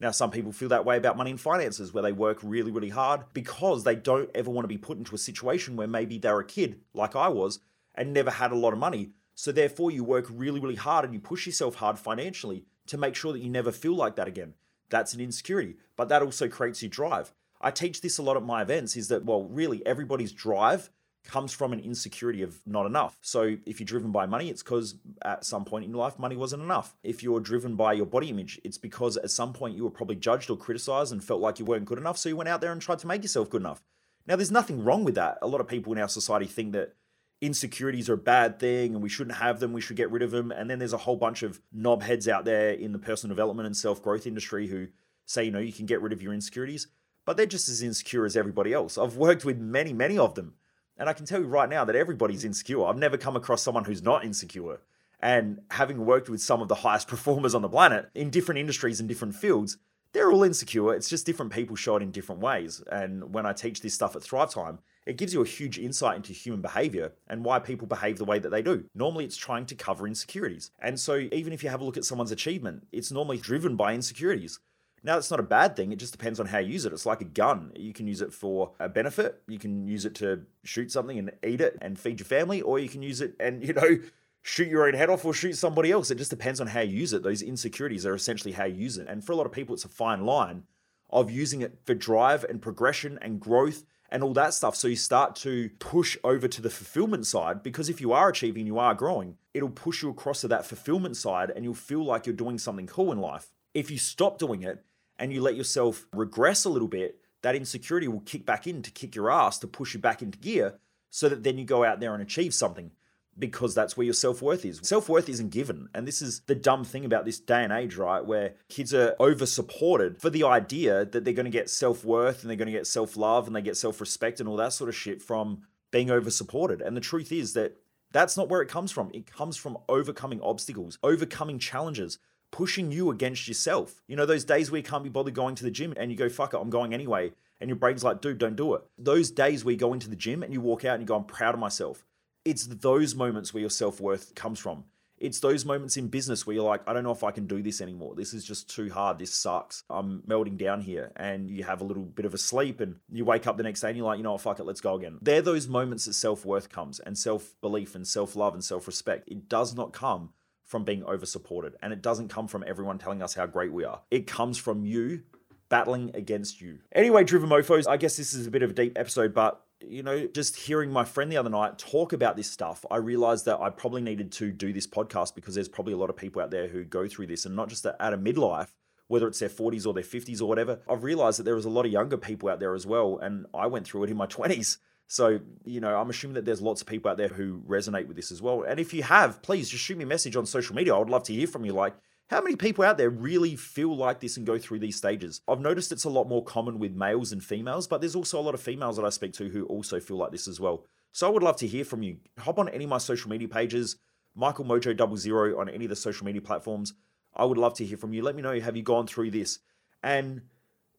Now, 0.00 0.10
some 0.10 0.32
people 0.32 0.50
feel 0.50 0.68
that 0.70 0.84
way 0.84 0.96
about 0.96 1.16
money 1.16 1.30
and 1.30 1.40
finances, 1.40 1.94
where 1.94 2.02
they 2.02 2.10
work 2.10 2.40
really, 2.42 2.72
really 2.72 2.88
hard 2.88 3.20
because 3.32 3.84
they 3.84 3.94
don't 3.94 4.28
ever 4.34 4.50
want 4.50 4.64
to 4.64 4.68
be 4.68 4.78
put 4.78 4.98
into 4.98 5.14
a 5.14 5.18
situation 5.18 5.76
where 5.76 5.86
maybe 5.86 6.18
they're 6.18 6.40
a 6.40 6.44
kid, 6.44 6.80
like 6.92 7.14
I 7.14 7.28
was, 7.28 7.60
and 7.94 8.12
never 8.12 8.32
had 8.32 8.50
a 8.50 8.56
lot 8.56 8.72
of 8.72 8.80
money. 8.80 9.10
So, 9.36 9.52
therefore, 9.52 9.92
you 9.92 10.02
work 10.02 10.26
really, 10.28 10.58
really 10.58 10.74
hard 10.74 11.04
and 11.04 11.14
you 11.14 11.20
push 11.20 11.46
yourself 11.46 11.76
hard 11.76 11.96
financially 11.96 12.64
to 12.88 12.98
make 12.98 13.14
sure 13.14 13.32
that 13.32 13.42
you 13.42 13.48
never 13.48 13.70
feel 13.70 13.94
like 13.94 14.16
that 14.16 14.26
again. 14.26 14.54
That's 14.88 15.14
an 15.14 15.20
insecurity, 15.20 15.76
but 15.96 16.08
that 16.08 16.20
also 16.22 16.48
creates 16.48 16.82
your 16.82 16.90
drive. 16.90 17.32
I 17.60 17.70
teach 17.70 18.00
this 18.00 18.18
a 18.18 18.24
lot 18.24 18.36
at 18.36 18.42
my 18.42 18.62
events 18.62 18.96
is 18.96 19.06
that, 19.06 19.24
well, 19.24 19.44
really, 19.44 19.86
everybody's 19.86 20.32
drive 20.32 20.90
comes 21.24 21.52
from 21.52 21.72
an 21.72 21.80
insecurity 21.80 22.42
of 22.42 22.60
not 22.66 22.86
enough. 22.86 23.18
So 23.20 23.56
if 23.66 23.78
you're 23.78 23.86
driven 23.86 24.10
by 24.10 24.26
money, 24.26 24.48
it's 24.48 24.62
because 24.62 24.96
at 25.22 25.44
some 25.44 25.64
point 25.64 25.84
in 25.84 25.90
your 25.90 26.00
life, 26.00 26.18
money 26.18 26.36
wasn't 26.36 26.62
enough. 26.62 26.96
If 27.02 27.22
you're 27.22 27.40
driven 27.40 27.76
by 27.76 27.92
your 27.92 28.06
body 28.06 28.30
image, 28.30 28.60
it's 28.64 28.78
because 28.78 29.16
at 29.18 29.30
some 29.30 29.52
point 29.52 29.76
you 29.76 29.84
were 29.84 29.90
probably 29.90 30.16
judged 30.16 30.50
or 30.50 30.56
criticized 30.56 31.12
and 31.12 31.22
felt 31.22 31.40
like 31.40 31.58
you 31.58 31.64
weren't 31.64 31.84
good 31.84 31.98
enough. 31.98 32.18
So 32.18 32.28
you 32.28 32.36
went 32.36 32.48
out 32.48 32.60
there 32.60 32.72
and 32.72 32.80
tried 32.80 33.00
to 33.00 33.06
make 33.06 33.22
yourself 33.22 33.50
good 33.50 33.62
enough. 33.62 33.82
Now, 34.26 34.36
there's 34.36 34.50
nothing 34.50 34.84
wrong 34.84 35.04
with 35.04 35.14
that. 35.16 35.38
A 35.42 35.46
lot 35.46 35.60
of 35.60 35.68
people 35.68 35.92
in 35.92 35.98
our 35.98 36.08
society 36.08 36.46
think 36.46 36.72
that 36.72 36.94
insecurities 37.40 38.08
are 38.08 38.14
a 38.14 38.18
bad 38.18 38.58
thing 38.58 38.94
and 38.94 39.02
we 39.02 39.08
shouldn't 39.08 39.38
have 39.38 39.60
them, 39.60 39.72
we 39.72 39.80
should 39.80 39.96
get 39.96 40.10
rid 40.10 40.22
of 40.22 40.30
them. 40.30 40.52
And 40.52 40.68
then 40.68 40.78
there's 40.78 40.92
a 40.92 40.98
whole 40.98 41.16
bunch 41.16 41.42
of 41.42 41.60
knobheads 41.74 42.28
out 42.28 42.44
there 42.44 42.70
in 42.70 42.92
the 42.92 42.98
personal 42.98 43.34
development 43.34 43.66
and 43.66 43.76
self 43.76 44.02
growth 44.02 44.26
industry 44.26 44.66
who 44.68 44.88
say, 45.26 45.44
you 45.44 45.50
know, 45.50 45.58
you 45.58 45.72
can 45.72 45.86
get 45.86 46.02
rid 46.02 46.12
of 46.12 46.22
your 46.22 46.34
insecurities, 46.34 46.88
but 47.24 47.36
they're 47.36 47.46
just 47.46 47.68
as 47.68 47.82
insecure 47.82 48.24
as 48.24 48.36
everybody 48.36 48.72
else. 48.72 48.98
I've 48.98 49.16
worked 49.16 49.44
with 49.44 49.58
many, 49.58 49.92
many 49.92 50.18
of 50.18 50.34
them. 50.34 50.54
And 51.00 51.08
I 51.08 51.14
can 51.14 51.24
tell 51.24 51.40
you 51.40 51.46
right 51.46 51.68
now 51.68 51.86
that 51.86 51.96
everybody's 51.96 52.44
insecure. 52.44 52.84
I've 52.84 52.98
never 52.98 53.16
come 53.16 53.34
across 53.34 53.62
someone 53.62 53.84
who's 53.84 54.02
not 54.02 54.22
insecure. 54.22 54.80
And 55.22 55.62
having 55.70 56.04
worked 56.04 56.28
with 56.28 56.42
some 56.42 56.60
of 56.60 56.68
the 56.68 56.74
highest 56.76 57.08
performers 57.14 57.54
on 57.54 57.62
the 57.62 57.70
planet 57.70 58.10
in 58.14 58.28
different 58.28 58.58
industries 58.58 59.00
and 59.00 59.08
different 59.08 59.34
fields, 59.34 59.78
they're 60.12 60.30
all 60.30 60.42
insecure. 60.42 60.92
It's 60.94 61.08
just 61.08 61.24
different 61.24 61.52
people 61.52 61.74
show 61.74 61.96
it 61.96 62.02
in 62.02 62.10
different 62.10 62.42
ways. 62.42 62.82
And 62.92 63.32
when 63.32 63.46
I 63.46 63.54
teach 63.54 63.80
this 63.80 63.94
stuff 63.94 64.14
at 64.14 64.22
Thrive 64.22 64.52
Time, 64.52 64.80
it 65.06 65.16
gives 65.16 65.32
you 65.32 65.40
a 65.40 65.46
huge 65.46 65.78
insight 65.78 66.16
into 66.16 66.34
human 66.34 66.60
behavior 66.60 67.12
and 67.26 67.46
why 67.46 67.60
people 67.60 67.86
behave 67.86 68.18
the 68.18 68.26
way 68.26 68.38
that 68.38 68.50
they 68.50 68.60
do. 68.60 68.84
Normally, 68.94 69.24
it's 69.24 69.38
trying 69.38 69.64
to 69.66 69.74
cover 69.74 70.06
insecurities. 70.06 70.70
And 70.80 71.00
so, 71.00 71.16
even 71.32 71.54
if 71.54 71.64
you 71.64 71.70
have 71.70 71.80
a 71.80 71.84
look 71.84 71.96
at 71.96 72.04
someone's 72.04 72.30
achievement, 72.30 72.86
it's 72.92 73.10
normally 73.10 73.38
driven 73.38 73.74
by 73.74 73.94
insecurities. 73.94 74.58
Now, 75.02 75.16
it's 75.16 75.30
not 75.30 75.40
a 75.40 75.44
bad 75.44 75.76
thing. 75.76 75.92
It 75.92 75.98
just 75.98 76.12
depends 76.12 76.38
on 76.38 76.46
how 76.46 76.58
you 76.58 76.72
use 76.72 76.84
it. 76.84 76.92
It's 76.92 77.06
like 77.06 77.22
a 77.22 77.24
gun. 77.24 77.72
You 77.74 77.92
can 77.92 78.06
use 78.06 78.20
it 78.20 78.32
for 78.32 78.72
a 78.78 78.88
benefit. 78.88 79.40
You 79.48 79.58
can 79.58 79.88
use 79.88 80.04
it 80.04 80.14
to 80.16 80.42
shoot 80.62 80.92
something 80.92 81.18
and 81.18 81.32
eat 81.42 81.60
it 81.60 81.78
and 81.80 81.98
feed 81.98 82.20
your 82.20 82.26
family, 82.26 82.60
or 82.60 82.78
you 82.78 82.88
can 82.88 83.02
use 83.02 83.20
it 83.20 83.34
and, 83.40 83.62
you 83.66 83.72
know, 83.72 83.98
shoot 84.42 84.68
your 84.68 84.86
own 84.86 84.94
head 84.94 85.10
off 85.10 85.24
or 85.24 85.32
shoot 85.32 85.54
somebody 85.54 85.90
else. 85.90 86.10
It 86.10 86.18
just 86.18 86.30
depends 86.30 86.60
on 86.60 86.68
how 86.68 86.80
you 86.80 86.98
use 86.98 87.12
it. 87.12 87.22
Those 87.22 87.42
insecurities 87.42 88.04
are 88.04 88.14
essentially 88.14 88.52
how 88.52 88.64
you 88.64 88.76
use 88.76 88.98
it. 88.98 89.08
And 89.08 89.24
for 89.24 89.32
a 89.32 89.36
lot 89.36 89.46
of 89.46 89.52
people, 89.52 89.74
it's 89.74 89.84
a 89.84 89.88
fine 89.88 90.24
line 90.24 90.64
of 91.08 91.30
using 91.30 91.62
it 91.62 91.78
for 91.84 91.94
drive 91.94 92.44
and 92.44 92.62
progression 92.62 93.18
and 93.20 93.40
growth 93.40 93.84
and 94.10 94.22
all 94.22 94.32
that 94.34 94.54
stuff. 94.54 94.76
So 94.76 94.88
you 94.88 94.96
start 94.96 95.36
to 95.36 95.70
push 95.78 96.16
over 96.24 96.48
to 96.48 96.62
the 96.62 96.70
fulfillment 96.70 97.26
side 97.26 97.62
because 97.62 97.88
if 97.88 98.00
you 98.00 98.12
are 98.12 98.28
achieving, 98.28 98.66
you 98.66 98.78
are 98.78 98.94
growing, 98.94 99.36
it'll 99.54 99.70
push 99.70 100.02
you 100.02 100.10
across 100.10 100.40
to 100.42 100.48
that 100.48 100.66
fulfillment 100.66 101.16
side 101.16 101.50
and 101.50 101.64
you'll 101.64 101.74
feel 101.74 102.04
like 102.04 102.26
you're 102.26 102.34
doing 102.34 102.58
something 102.58 102.86
cool 102.86 103.12
in 103.12 103.18
life. 103.18 103.50
If 103.74 103.90
you 103.90 103.98
stop 103.98 104.38
doing 104.38 104.62
it 104.62 104.84
and 105.20 105.32
you 105.32 105.40
let 105.40 105.54
yourself 105.54 106.06
regress 106.12 106.64
a 106.64 106.70
little 106.70 106.88
bit, 106.88 107.20
that 107.42 107.54
insecurity 107.54 108.08
will 108.08 108.20
kick 108.20 108.44
back 108.44 108.66
in 108.66 108.82
to 108.82 108.90
kick 108.90 109.14
your 109.14 109.30
ass 109.30 109.58
to 109.58 109.68
push 109.68 109.94
you 109.94 110.00
back 110.00 110.22
into 110.22 110.38
gear 110.38 110.78
so 111.10 111.28
that 111.28 111.42
then 111.44 111.58
you 111.58 111.64
go 111.64 111.84
out 111.84 112.00
there 112.00 112.14
and 112.14 112.22
achieve 112.22 112.54
something 112.54 112.90
because 113.38 113.74
that's 113.74 113.96
where 113.96 114.04
your 114.04 114.14
self 114.14 114.42
worth 114.42 114.64
is. 114.64 114.80
Self 114.82 115.08
worth 115.08 115.28
isn't 115.28 115.50
given. 115.50 115.88
And 115.94 116.06
this 116.06 116.20
is 116.20 116.40
the 116.40 116.54
dumb 116.54 116.84
thing 116.84 117.04
about 117.04 117.24
this 117.24 117.38
day 117.38 117.62
and 117.62 117.72
age, 117.72 117.96
right? 117.96 118.24
Where 118.24 118.54
kids 118.68 118.92
are 118.92 119.14
over 119.20 119.46
supported 119.46 120.20
for 120.20 120.30
the 120.30 120.44
idea 120.44 121.04
that 121.04 121.24
they're 121.24 121.34
going 121.34 121.44
to 121.44 121.50
get 121.50 121.70
self 121.70 122.04
worth 122.04 122.42
and 122.42 122.50
they're 122.50 122.56
going 122.56 122.66
to 122.66 122.72
get 122.72 122.86
self 122.86 123.16
love 123.16 123.46
and 123.46 123.54
they 123.54 123.62
get 123.62 123.76
self 123.76 124.00
respect 124.00 124.40
and 124.40 124.48
all 124.48 124.56
that 124.56 124.72
sort 124.72 124.88
of 124.88 124.96
shit 124.96 125.22
from 125.22 125.62
being 125.90 126.10
over 126.10 126.30
supported. 126.30 126.80
And 126.80 126.96
the 126.96 127.00
truth 127.00 127.32
is 127.32 127.52
that 127.54 127.76
that's 128.12 128.36
not 128.36 128.48
where 128.48 128.60
it 128.60 128.68
comes 128.68 128.90
from. 128.90 129.10
It 129.14 129.30
comes 129.30 129.56
from 129.56 129.78
overcoming 129.88 130.40
obstacles, 130.40 130.98
overcoming 131.02 131.58
challenges, 131.58 132.18
pushing 132.50 132.90
you 132.90 133.10
against 133.10 133.48
yourself. 133.48 134.02
You 134.06 134.16
know, 134.16 134.26
those 134.26 134.44
days 134.44 134.70
where 134.70 134.78
you 134.78 134.84
can't 134.84 135.04
be 135.04 135.10
bothered 135.10 135.34
going 135.34 135.54
to 135.56 135.64
the 135.64 135.70
gym 135.70 135.94
and 135.96 136.10
you 136.10 136.16
go, 136.16 136.28
fuck 136.28 136.54
it, 136.54 136.58
I'm 136.58 136.70
going 136.70 136.94
anyway. 136.94 137.32
And 137.60 137.68
your 137.68 137.76
brain's 137.76 138.04
like, 138.04 138.20
dude, 138.20 138.38
don't 138.38 138.56
do 138.56 138.74
it. 138.74 138.82
Those 138.98 139.30
days 139.30 139.64
where 139.64 139.72
you 139.72 139.78
go 139.78 139.92
into 139.92 140.08
the 140.08 140.16
gym 140.16 140.42
and 140.42 140.52
you 140.52 140.60
walk 140.60 140.84
out 140.84 140.94
and 140.94 141.02
you 141.02 141.06
go, 141.06 141.16
I'm 141.16 141.24
proud 141.24 141.54
of 141.54 141.60
myself. 141.60 142.04
It's 142.44 142.66
those 142.66 143.14
moments 143.14 143.52
where 143.52 143.60
your 143.60 143.70
self 143.70 144.00
worth 144.00 144.34
comes 144.34 144.58
from. 144.58 144.84
It's 145.18 145.40
those 145.40 145.66
moments 145.66 145.98
in 145.98 146.08
business 146.08 146.46
where 146.46 146.56
you're 146.56 146.64
like, 146.64 146.80
I 146.86 146.94
don't 146.94 147.04
know 147.04 147.12
if 147.12 147.22
I 147.22 147.30
can 147.30 147.46
do 147.46 147.62
this 147.62 147.82
anymore. 147.82 148.14
This 148.14 148.32
is 148.32 148.42
just 148.42 148.74
too 148.74 148.88
hard. 148.88 149.18
This 149.18 149.34
sucks. 149.34 149.84
I'm 149.90 150.22
melting 150.26 150.56
down 150.56 150.80
here. 150.80 151.12
And 151.16 151.50
you 151.50 151.62
have 151.64 151.82
a 151.82 151.84
little 151.84 152.04
bit 152.04 152.24
of 152.24 152.32
a 152.32 152.38
sleep 152.38 152.80
and 152.80 152.96
you 153.12 153.26
wake 153.26 153.46
up 153.46 153.58
the 153.58 153.62
next 153.62 153.82
day 153.82 153.88
and 153.88 153.98
you're 153.98 154.06
like, 154.06 154.16
you 154.16 154.22
know 154.24 154.32
what, 154.32 154.40
fuck 154.40 154.58
it, 154.58 154.64
let's 154.64 154.80
go 154.80 154.94
again. 154.94 155.18
They're 155.20 155.42
those 155.42 155.68
moments 155.68 156.06
that 156.06 156.14
self 156.14 156.46
worth 156.46 156.70
comes 156.70 157.00
and 157.00 157.18
self 157.18 157.54
belief 157.60 157.94
and 157.94 158.08
self 158.08 158.34
love 158.34 158.54
and 158.54 158.64
self 158.64 158.86
respect. 158.86 159.28
It 159.28 159.46
does 159.46 159.76
not 159.76 159.92
come 159.92 160.30
from 160.70 160.84
being 160.84 161.02
over 161.02 161.26
supported. 161.26 161.74
And 161.82 161.92
it 161.92 162.00
doesn't 162.00 162.28
come 162.28 162.46
from 162.46 162.62
everyone 162.64 162.98
telling 162.98 163.22
us 163.22 163.34
how 163.34 163.44
great 163.44 163.72
we 163.72 163.84
are. 163.84 164.02
It 164.08 164.28
comes 164.28 164.56
from 164.56 164.84
you 164.84 165.24
battling 165.68 166.12
against 166.14 166.60
you. 166.60 166.78
Anyway, 166.92 167.24
Driven 167.24 167.50
Mofos, 167.50 167.88
I 167.88 167.96
guess 167.96 168.16
this 168.16 168.34
is 168.34 168.46
a 168.46 168.52
bit 168.52 168.62
of 168.62 168.70
a 168.70 168.72
deep 168.72 168.96
episode, 168.96 169.34
but 169.34 169.60
you 169.80 170.04
know, 170.04 170.28
just 170.28 170.54
hearing 170.54 170.92
my 170.92 171.04
friend 171.04 171.32
the 171.32 171.38
other 171.38 171.50
night 171.50 171.76
talk 171.76 172.12
about 172.12 172.36
this 172.36 172.48
stuff, 172.48 172.84
I 172.88 172.98
realized 172.98 173.46
that 173.46 173.58
I 173.60 173.70
probably 173.70 174.00
needed 174.00 174.30
to 174.32 174.52
do 174.52 174.72
this 174.72 174.86
podcast 174.86 175.34
because 175.34 175.56
there's 175.56 175.68
probably 175.68 175.94
a 175.94 175.96
lot 175.96 176.08
of 176.08 176.16
people 176.16 176.40
out 176.40 176.52
there 176.52 176.68
who 176.68 176.84
go 176.84 177.08
through 177.08 177.26
this 177.26 177.46
and 177.46 177.56
not 177.56 177.68
just 177.68 177.84
at 177.84 177.96
a 177.98 178.18
midlife, 178.18 178.68
whether 179.08 179.26
it's 179.26 179.40
their 179.40 179.48
40s 179.48 179.88
or 179.88 179.92
their 179.92 180.04
50s 180.04 180.40
or 180.40 180.44
whatever. 180.44 180.78
I've 180.88 181.02
realized 181.02 181.40
that 181.40 181.44
there 181.44 181.56
was 181.56 181.64
a 181.64 181.70
lot 181.70 181.84
of 181.84 181.90
younger 181.90 182.16
people 182.16 182.48
out 182.48 182.60
there 182.60 182.76
as 182.76 182.86
well. 182.86 183.18
And 183.18 183.46
I 183.52 183.66
went 183.66 183.88
through 183.88 184.04
it 184.04 184.10
in 184.10 184.16
my 184.16 184.26
20s. 184.26 184.76
So, 185.12 185.40
you 185.64 185.80
know, 185.80 185.96
I'm 185.96 186.08
assuming 186.08 186.36
that 186.36 186.44
there's 186.44 186.62
lots 186.62 186.82
of 186.82 186.86
people 186.86 187.10
out 187.10 187.16
there 187.16 187.26
who 187.26 187.64
resonate 187.66 188.06
with 188.06 188.14
this 188.14 188.30
as 188.30 188.40
well. 188.40 188.62
And 188.62 188.78
if 188.78 188.94
you 188.94 189.02
have, 189.02 189.42
please 189.42 189.68
just 189.68 189.82
shoot 189.82 189.98
me 189.98 190.04
a 190.04 190.06
message 190.06 190.36
on 190.36 190.46
social 190.46 190.76
media. 190.76 190.94
I 190.94 190.98
would 190.98 191.10
love 191.10 191.24
to 191.24 191.34
hear 191.34 191.48
from 191.48 191.64
you. 191.64 191.72
Like, 191.72 191.96
how 192.28 192.40
many 192.40 192.54
people 192.54 192.84
out 192.84 192.96
there 192.96 193.10
really 193.10 193.56
feel 193.56 193.96
like 193.96 194.20
this 194.20 194.36
and 194.36 194.46
go 194.46 194.56
through 194.56 194.78
these 194.78 194.94
stages? 194.94 195.40
I've 195.48 195.58
noticed 195.58 195.90
it's 195.90 196.04
a 196.04 196.08
lot 196.08 196.28
more 196.28 196.44
common 196.44 196.78
with 196.78 196.94
males 196.94 197.32
and 197.32 197.42
females, 197.42 197.88
but 197.88 198.00
there's 198.00 198.14
also 198.14 198.38
a 198.38 198.40
lot 198.40 198.54
of 198.54 198.60
females 198.60 198.98
that 198.98 199.04
I 199.04 199.08
speak 199.08 199.32
to 199.32 199.48
who 199.48 199.64
also 199.64 199.98
feel 199.98 200.16
like 200.16 200.30
this 200.30 200.46
as 200.46 200.60
well. 200.60 200.84
So 201.10 201.26
I 201.26 201.30
would 201.30 201.42
love 201.42 201.56
to 201.56 201.66
hear 201.66 201.84
from 201.84 202.04
you. 202.04 202.18
Hop 202.38 202.60
on 202.60 202.68
any 202.68 202.84
of 202.84 202.90
my 202.90 202.98
social 202.98 203.30
media 203.30 203.48
pages, 203.48 203.96
Michael 204.36 204.64
Mojo 204.64 204.96
Double 204.96 205.16
Zero 205.16 205.58
on 205.58 205.68
any 205.68 205.86
of 205.86 205.90
the 205.90 205.96
social 205.96 206.24
media 206.24 206.40
platforms. 206.40 206.94
I 207.34 207.46
would 207.46 207.58
love 207.58 207.74
to 207.78 207.84
hear 207.84 207.96
from 207.96 208.12
you. 208.12 208.22
Let 208.22 208.36
me 208.36 208.42
know 208.42 208.60
have 208.60 208.76
you 208.76 208.84
gone 208.84 209.08
through 209.08 209.32
this 209.32 209.58
and 210.04 210.42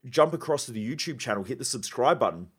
jump 0.10 0.34
across 0.34 0.66
to 0.66 0.74
the 0.74 0.86
YouTube 0.86 1.18
channel, 1.18 1.46
hit 1.46 1.60
the 1.60 1.66
subscribe 1.66 2.20
button, 2.20 2.50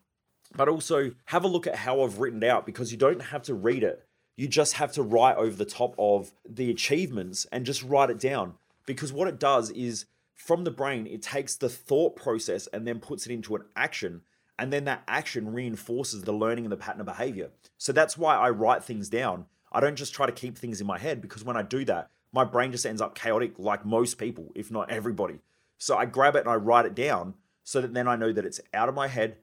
but 0.55 0.69
also 0.69 1.11
have 1.25 1.43
a 1.43 1.47
look 1.47 1.67
at 1.67 1.75
how 1.75 2.01
I've 2.01 2.19
written 2.19 2.43
it 2.43 2.49
out 2.49 2.65
because 2.65 2.91
you 2.91 2.97
don't 2.97 3.21
have 3.21 3.43
to 3.43 3.53
read 3.53 3.83
it. 3.83 4.05
You 4.35 4.47
just 4.47 4.73
have 4.73 4.91
to 4.93 5.03
write 5.03 5.37
over 5.37 5.55
the 5.55 5.65
top 5.65 5.95
of 5.97 6.31
the 6.47 6.69
achievements 6.69 7.45
and 7.51 7.65
just 7.65 7.83
write 7.83 8.09
it 8.09 8.19
down 8.19 8.55
because 8.85 9.13
what 9.13 9.27
it 9.27 9.39
does 9.39 9.69
is 9.71 10.05
from 10.33 10.63
the 10.63 10.71
brain, 10.71 11.07
it 11.07 11.21
takes 11.21 11.55
the 11.55 11.69
thought 11.69 12.15
process 12.15 12.67
and 12.67 12.87
then 12.87 12.99
puts 12.99 13.25
it 13.25 13.31
into 13.31 13.55
an 13.55 13.63
action. 13.75 14.21
And 14.59 14.71
then 14.71 14.85
that 14.85 15.03
action 15.07 15.53
reinforces 15.53 16.23
the 16.23 16.33
learning 16.33 16.65
and 16.65 16.71
the 16.71 16.77
pattern 16.77 17.01
of 17.01 17.05
behavior. 17.05 17.49
So 17.77 17.91
that's 17.91 18.17
why 18.17 18.35
I 18.35 18.49
write 18.49 18.83
things 18.83 19.09
down. 19.09 19.45
I 19.71 19.79
don't 19.79 19.95
just 19.95 20.13
try 20.13 20.25
to 20.25 20.31
keep 20.31 20.57
things 20.57 20.81
in 20.81 20.87
my 20.87 20.99
head 20.99 21.21
because 21.21 21.43
when 21.43 21.57
I 21.57 21.63
do 21.63 21.85
that, 21.85 22.09
my 22.31 22.43
brain 22.43 22.71
just 22.71 22.85
ends 22.85 23.01
up 23.01 23.15
chaotic 23.15 23.53
like 23.57 23.85
most 23.85 24.17
people, 24.17 24.51
if 24.55 24.71
not 24.71 24.91
everybody. 24.91 25.39
So 25.77 25.97
I 25.97 26.05
grab 26.05 26.35
it 26.35 26.41
and 26.41 26.49
I 26.49 26.55
write 26.55 26.85
it 26.85 26.95
down 26.95 27.35
so 27.63 27.81
that 27.81 27.93
then 27.93 28.07
I 28.07 28.15
know 28.15 28.31
that 28.31 28.45
it's 28.45 28.61
out 28.73 28.89
of 28.89 28.95
my 28.95 29.07
head. 29.07 29.37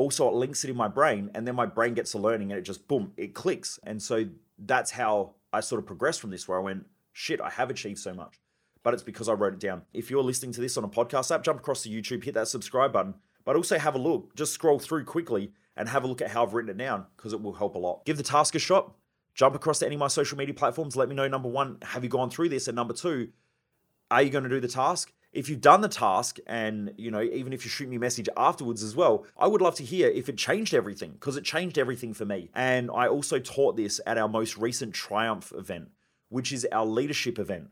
Also, 0.00 0.26
it 0.28 0.34
links 0.34 0.64
it 0.64 0.70
in 0.70 0.76
my 0.76 0.88
brain, 0.88 1.30
and 1.34 1.46
then 1.46 1.54
my 1.54 1.66
brain 1.66 1.94
gets 1.94 2.12
the 2.12 2.18
learning 2.18 2.50
and 2.50 2.58
it 2.58 2.62
just 2.62 2.88
boom, 2.88 3.12
it 3.16 3.34
clicks. 3.34 3.78
And 3.84 4.02
so 4.02 4.24
that's 4.58 4.92
how 4.92 5.34
I 5.52 5.60
sort 5.60 5.78
of 5.78 5.86
progressed 5.86 6.20
from 6.20 6.30
this, 6.30 6.48
where 6.48 6.58
I 6.58 6.62
went, 6.62 6.86
shit, 7.12 7.40
I 7.40 7.50
have 7.50 7.70
achieved 7.70 7.98
so 7.98 8.14
much 8.14 8.40
but 8.82 8.94
it's 8.94 9.02
because 9.02 9.28
I 9.28 9.32
wrote 9.32 9.54
it 9.54 9.60
down. 9.60 9.82
If 9.92 10.10
you're 10.10 10.22
listening 10.22 10.52
to 10.52 10.60
this 10.60 10.76
on 10.76 10.84
a 10.84 10.88
podcast 10.88 11.34
app, 11.34 11.44
jump 11.44 11.60
across 11.60 11.82
to 11.82 11.90
YouTube, 11.90 12.24
hit 12.24 12.34
that 12.34 12.48
subscribe 12.48 12.92
button, 12.92 13.14
but 13.44 13.56
also 13.56 13.78
have 13.78 13.94
a 13.94 13.98
look. 13.98 14.34
Just 14.34 14.52
scroll 14.52 14.78
through 14.78 15.04
quickly 15.04 15.52
and 15.76 15.88
have 15.88 16.04
a 16.04 16.06
look 16.06 16.22
at 16.22 16.30
how 16.30 16.44
I've 16.44 16.54
written 16.54 16.70
it 16.70 16.82
down 16.82 17.06
because 17.16 17.32
it 17.32 17.42
will 17.42 17.52
help 17.52 17.74
a 17.74 17.78
lot. 17.78 18.04
Give 18.04 18.16
the 18.16 18.22
task 18.22 18.54
a 18.54 18.58
shot. 18.58 18.94
Jump 19.34 19.54
across 19.54 19.78
to 19.80 19.86
any 19.86 19.94
of 19.94 20.00
my 20.00 20.08
social 20.08 20.36
media 20.36 20.54
platforms. 20.54 20.96
Let 20.96 21.08
me 21.08 21.14
know 21.14 21.28
number 21.28 21.48
one, 21.48 21.78
have 21.82 22.02
you 22.02 22.10
gone 22.10 22.30
through 22.30 22.48
this? 22.48 22.68
And 22.68 22.76
number 22.76 22.94
two, 22.94 23.28
are 24.10 24.22
you 24.22 24.30
going 24.30 24.44
to 24.44 24.50
do 24.50 24.60
the 24.60 24.68
task? 24.68 25.12
If 25.32 25.48
you've 25.48 25.60
done 25.60 25.80
the 25.80 25.88
task 25.88 26.38
and, 26.46 26.92
you 26.96 27.10
know, 27.10 27.22
even 27.22 27.52
if 27.52 27.64
you 27.64 27.70
shoot 27.70 27.88
me 27.88 27.96
a 27.96 28.00
message 28.00 28.28
afterwards 28.36 28.82
as 28.82 28.96
well, 28.96 29.26
I 29.38 29.46
would 29.46 29.62
love 29.62 29.76
to 29.76 29.84
hear 29.84 30.08
if 30.08 30.28
it 30.28 30.36
changed 30.36 30.74
everything 30.74 31.12
because 31.12 31.36
it 31.36 31.44
changed 31.44 31.78
everything 31.78 32.14
for 32.14 32.24
me. 32.24 32.50
And 32.54 32.90
I 32.92 33.06
also 33.06 33.38
taught 33.38 33.76
this 33.76 34.00
at 34.06 34.18
our 34.18 34.28
most 34.28 34.56
recent 34.56 34.92
Triumph 34.92 35.52
event, 35.56 35.90
which 36.30 36.52
is 36.52 36.66
our 36.72 36.84
leadership 36.84 37.38
event. 37.38 37.70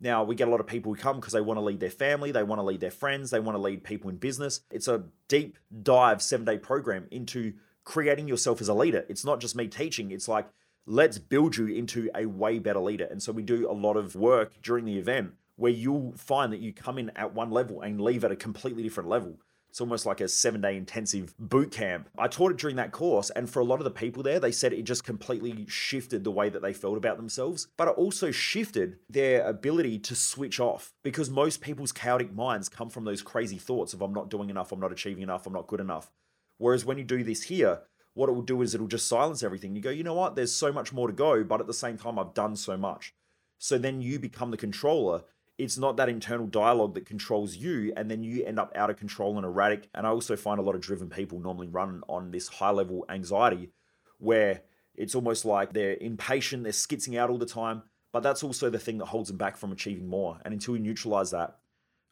Now, 0.00 0.22
we 0.22 0.34
get 0.34 0.48
a 0.48 0.50
lot 0.50 0.60
of 0.60 0.66
people 0.66 0.94
who 0.94 1.00
come 1.00 1.16
because 1.16 1.32
they 1.32 1.40
want 1.40 1.56
to 1.56 1.64
lead 1.64 1.80
their 1.80 1.90
family, 1.90 2.30
they 2.30 2.42
want 2.42 2.60
to 2.60 2.64
lead 2.64 2.80
their 2.80 2.90
friends, 2.90 3.30
they 3.30 3.40
want 3.40 3.56
to 3.56 3.62
lead 3.62 3.82
people 3.82 4.10
in 4.10 4.16
business. 4.16 4.60
It's 4.70 4.86
a 4.86 5.04
deep 5.28 5.56
dive 5.82 6.22
seven 6.22 6.44
day 6.44 6.58
program 6.58 7.06
into 7.10 7.54
creating 7.84 8.28
yourself 8.28 8.60
as 8.60 8.68
a 8.68 8.74
leader. 8.74 9.04
It's 9.08 9.24
not 9.24 9.40
just 9.40 9.56
me 9.56 9.66
teaching, 9.66 10.10
it's 10.10 10.28
like, 10.28 10.46
let's 10.86 11.18
build 11.18 11.56
you 11.56 11.66
into 11.66 12.10
a 12.14 12.26
way 12.26 12.58
better 12.58 12.80
leader. 12.80 13.08
And 13.10 13.22
so 13.22 13.32
we 13.32 13.42
do 13.42 13.68
a 13.68 13.72
lot 13.72 13.96
of 13.96 14.14
work 14.14 14.52
during 14.62 14.84
the 14.84 14.98
event 14.98 15.32
where 15.58 15.72
you'll 15.72 16.14
find 16.16 16.52
that 16.52 16.60
you 16.60 16.72
come 16.72 16.98
in 16.98 17.10
at 17.16 17.34
one 17.34 17.50
level 17.50 17.82
and 17.82 18.00
leave 18.00 18.24
at 18.24 18.32
a 18.32 18.36
completely 18.36 18.82
different 18.82 19.08
level. 19.08 19.38
It's 19.68 19.80
almost 19.80 20.06
like 20.06 20.20
a 20.20 20.28
seven 20.28 20.60
day 20.60 20.76
intensive 20.76 21.34
boot 21.38 21.72
camp. 21.72 22.08
I 22.16 22.28
taught 22.28 22.52
it 22.52 22.56
during 22.56 22.76
that 22.76 22.92
course, 22.92 23.28
and 23.30 23.50
for 23.50 23.60
a 23.60 23.64
lot 23.64 23.80
of 23.80 23.84
the 23.84 23.90
people 23.90 24.22
there, 24.22 24.40
they 24.40 24.52
said 24.52 24.72
it 24.72 24.84
just 24.84 25.04
completely 25.04 25.66
shifted 25.68 26.24
the 26.24 26.30
way 26.30 26.48
that 26.48 26.62
they 26.62 26.72
felt 26.72 26.96
about 26.96 27.16
themselves, 27.16 27.66
but 27.76 27.88
it 27.88 27.98
also 27.98 28.30
shifted 28.30 28.98
their 29.10 29.46
ability 29.46 29.98
to 29.98 30.14
switch 30.14 30.58
off 30.58 30.94
because 31.02 31.28
most 31.28 31.60
people's 31.60 31.92
chaotic 31.92 32.32
minds 32.32 32.68
come 32.68 32.88
from 32.88 33.04
those 33.04 33.20
crazy 33.20 33.58
thoughts 33.58 33.92
of, 33.92 34.00
I'm 34.00 34.14
not 34.14 34.30
doing 34.30 34.48
enough, 34.48 34.72
I'm 34.72 34.80
not 34.80 34.92
achieving 34.92 35.24
enough, 35.24 35.46
I'm 35.46 35.52
not 35.52 35.66
good 35.66 35.80
enough. 35.80 36.10
Whereas 36.56 36.84
when 36.84 36.98
you 36.98 37.04
do 37.04 37.22
this 37.22 37.42
here, 37.42 37.82
what 38.14 38.28
it 38.28 38.32
will 38.32 38.42
do 38.42 38.62
is 38.62 38.74
it'll 38.74 38.86
just 38.86 39.06
silence 39.06 39.42
everything. 39.42 39.76
You 39.76 39.82
go, 39.82 39.90
you 39.90 40.02
know 40.02 40.14
what? 40.14 40.34
There's 40.34 40.52
so 40.52 40.72
much 40.72 40.92
more 40.92 41.08
to 41.08 41.12
go, 41.12 41.44
but 41.44 41.60
at 41.60 41.66
the 41.66 41.74
same 41.74 41.98
time, 41.98 42.18
I've 42.18 42.34
done 42.34 42.56
so 42.56 42.76
much. 42.76 43.14
So 43.58 43.76
then 43.76 44.00
you 44.00 44.18
become 44.18 44.50
the 44.50 44.56
controller 44.56 45.22
it's 45.58 45.76
not 45.76 45.96
that 45.96 46.08
internal 46.08 46.46
dialogue 46.46 46.94
that 46.94 47.04
controls 47.04 47.56
you 47.56 47.92
and 47.96 48.10
then 48.10 48.22
you 48.22 48.44
end 48.44 48.58
up 48.58 48.72
out 48.76 48.90
of 48.90 48.96
control 48.96 49.36
and 49.36 49.44
erratic 49.44 49.88
and 49.94 50.06
i 50.06 50.10
also 50.10 50.36
find 50.36 50.58
a 50.58 50.62
lot 50.62 50.74
of 50.74 50.80
driven 50.80 51.10
people 51.10 51.40
normally 51.40 51.68
run 51.68 52.02
on 52.08 52.30
this 52.30 52.48
high 52.48 52.70
level 52.70 53.04
anxiety 53.08 53.70
where 54.18 54.62
It's 54.98 55.14
almost 55.14 55.44
like 55.44 55.72
they're 55.72 55.96
impatient, 56.00 56.64
they're 56.64 56.72
skitzing 56.72 57.16
out 57.16 57.30
all 57.30 57.38
the 57.38 57.46
time. 57.46 57.82
But 58.12 58.22
that's 58.22 58.42
also 58.42 58.68
the 58.68 58.80
thing 58.80 58.98
that 58.98 59.06
holds 59.06 59.28
them 59.28 59.38
back 59.38 59.56
from 59.56 59.70
achieving 59.70 60.08
more. 60.08 60.40
And 60.44 60.52
until 60.52 60.74
we 60.74 60.80
neutralize 60.80 61.30
that, 61.30 61.58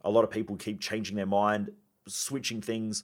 a 0.02 0.10
lot 0.10 0.22
of 0.22 0.30
people 0.30 0.54
keep 0.56 0.80
changing 0.80 1.16
their 1.16 1.26
mind, 1.26 1.70
switching 2.06 2.60
things, 2.62 3.02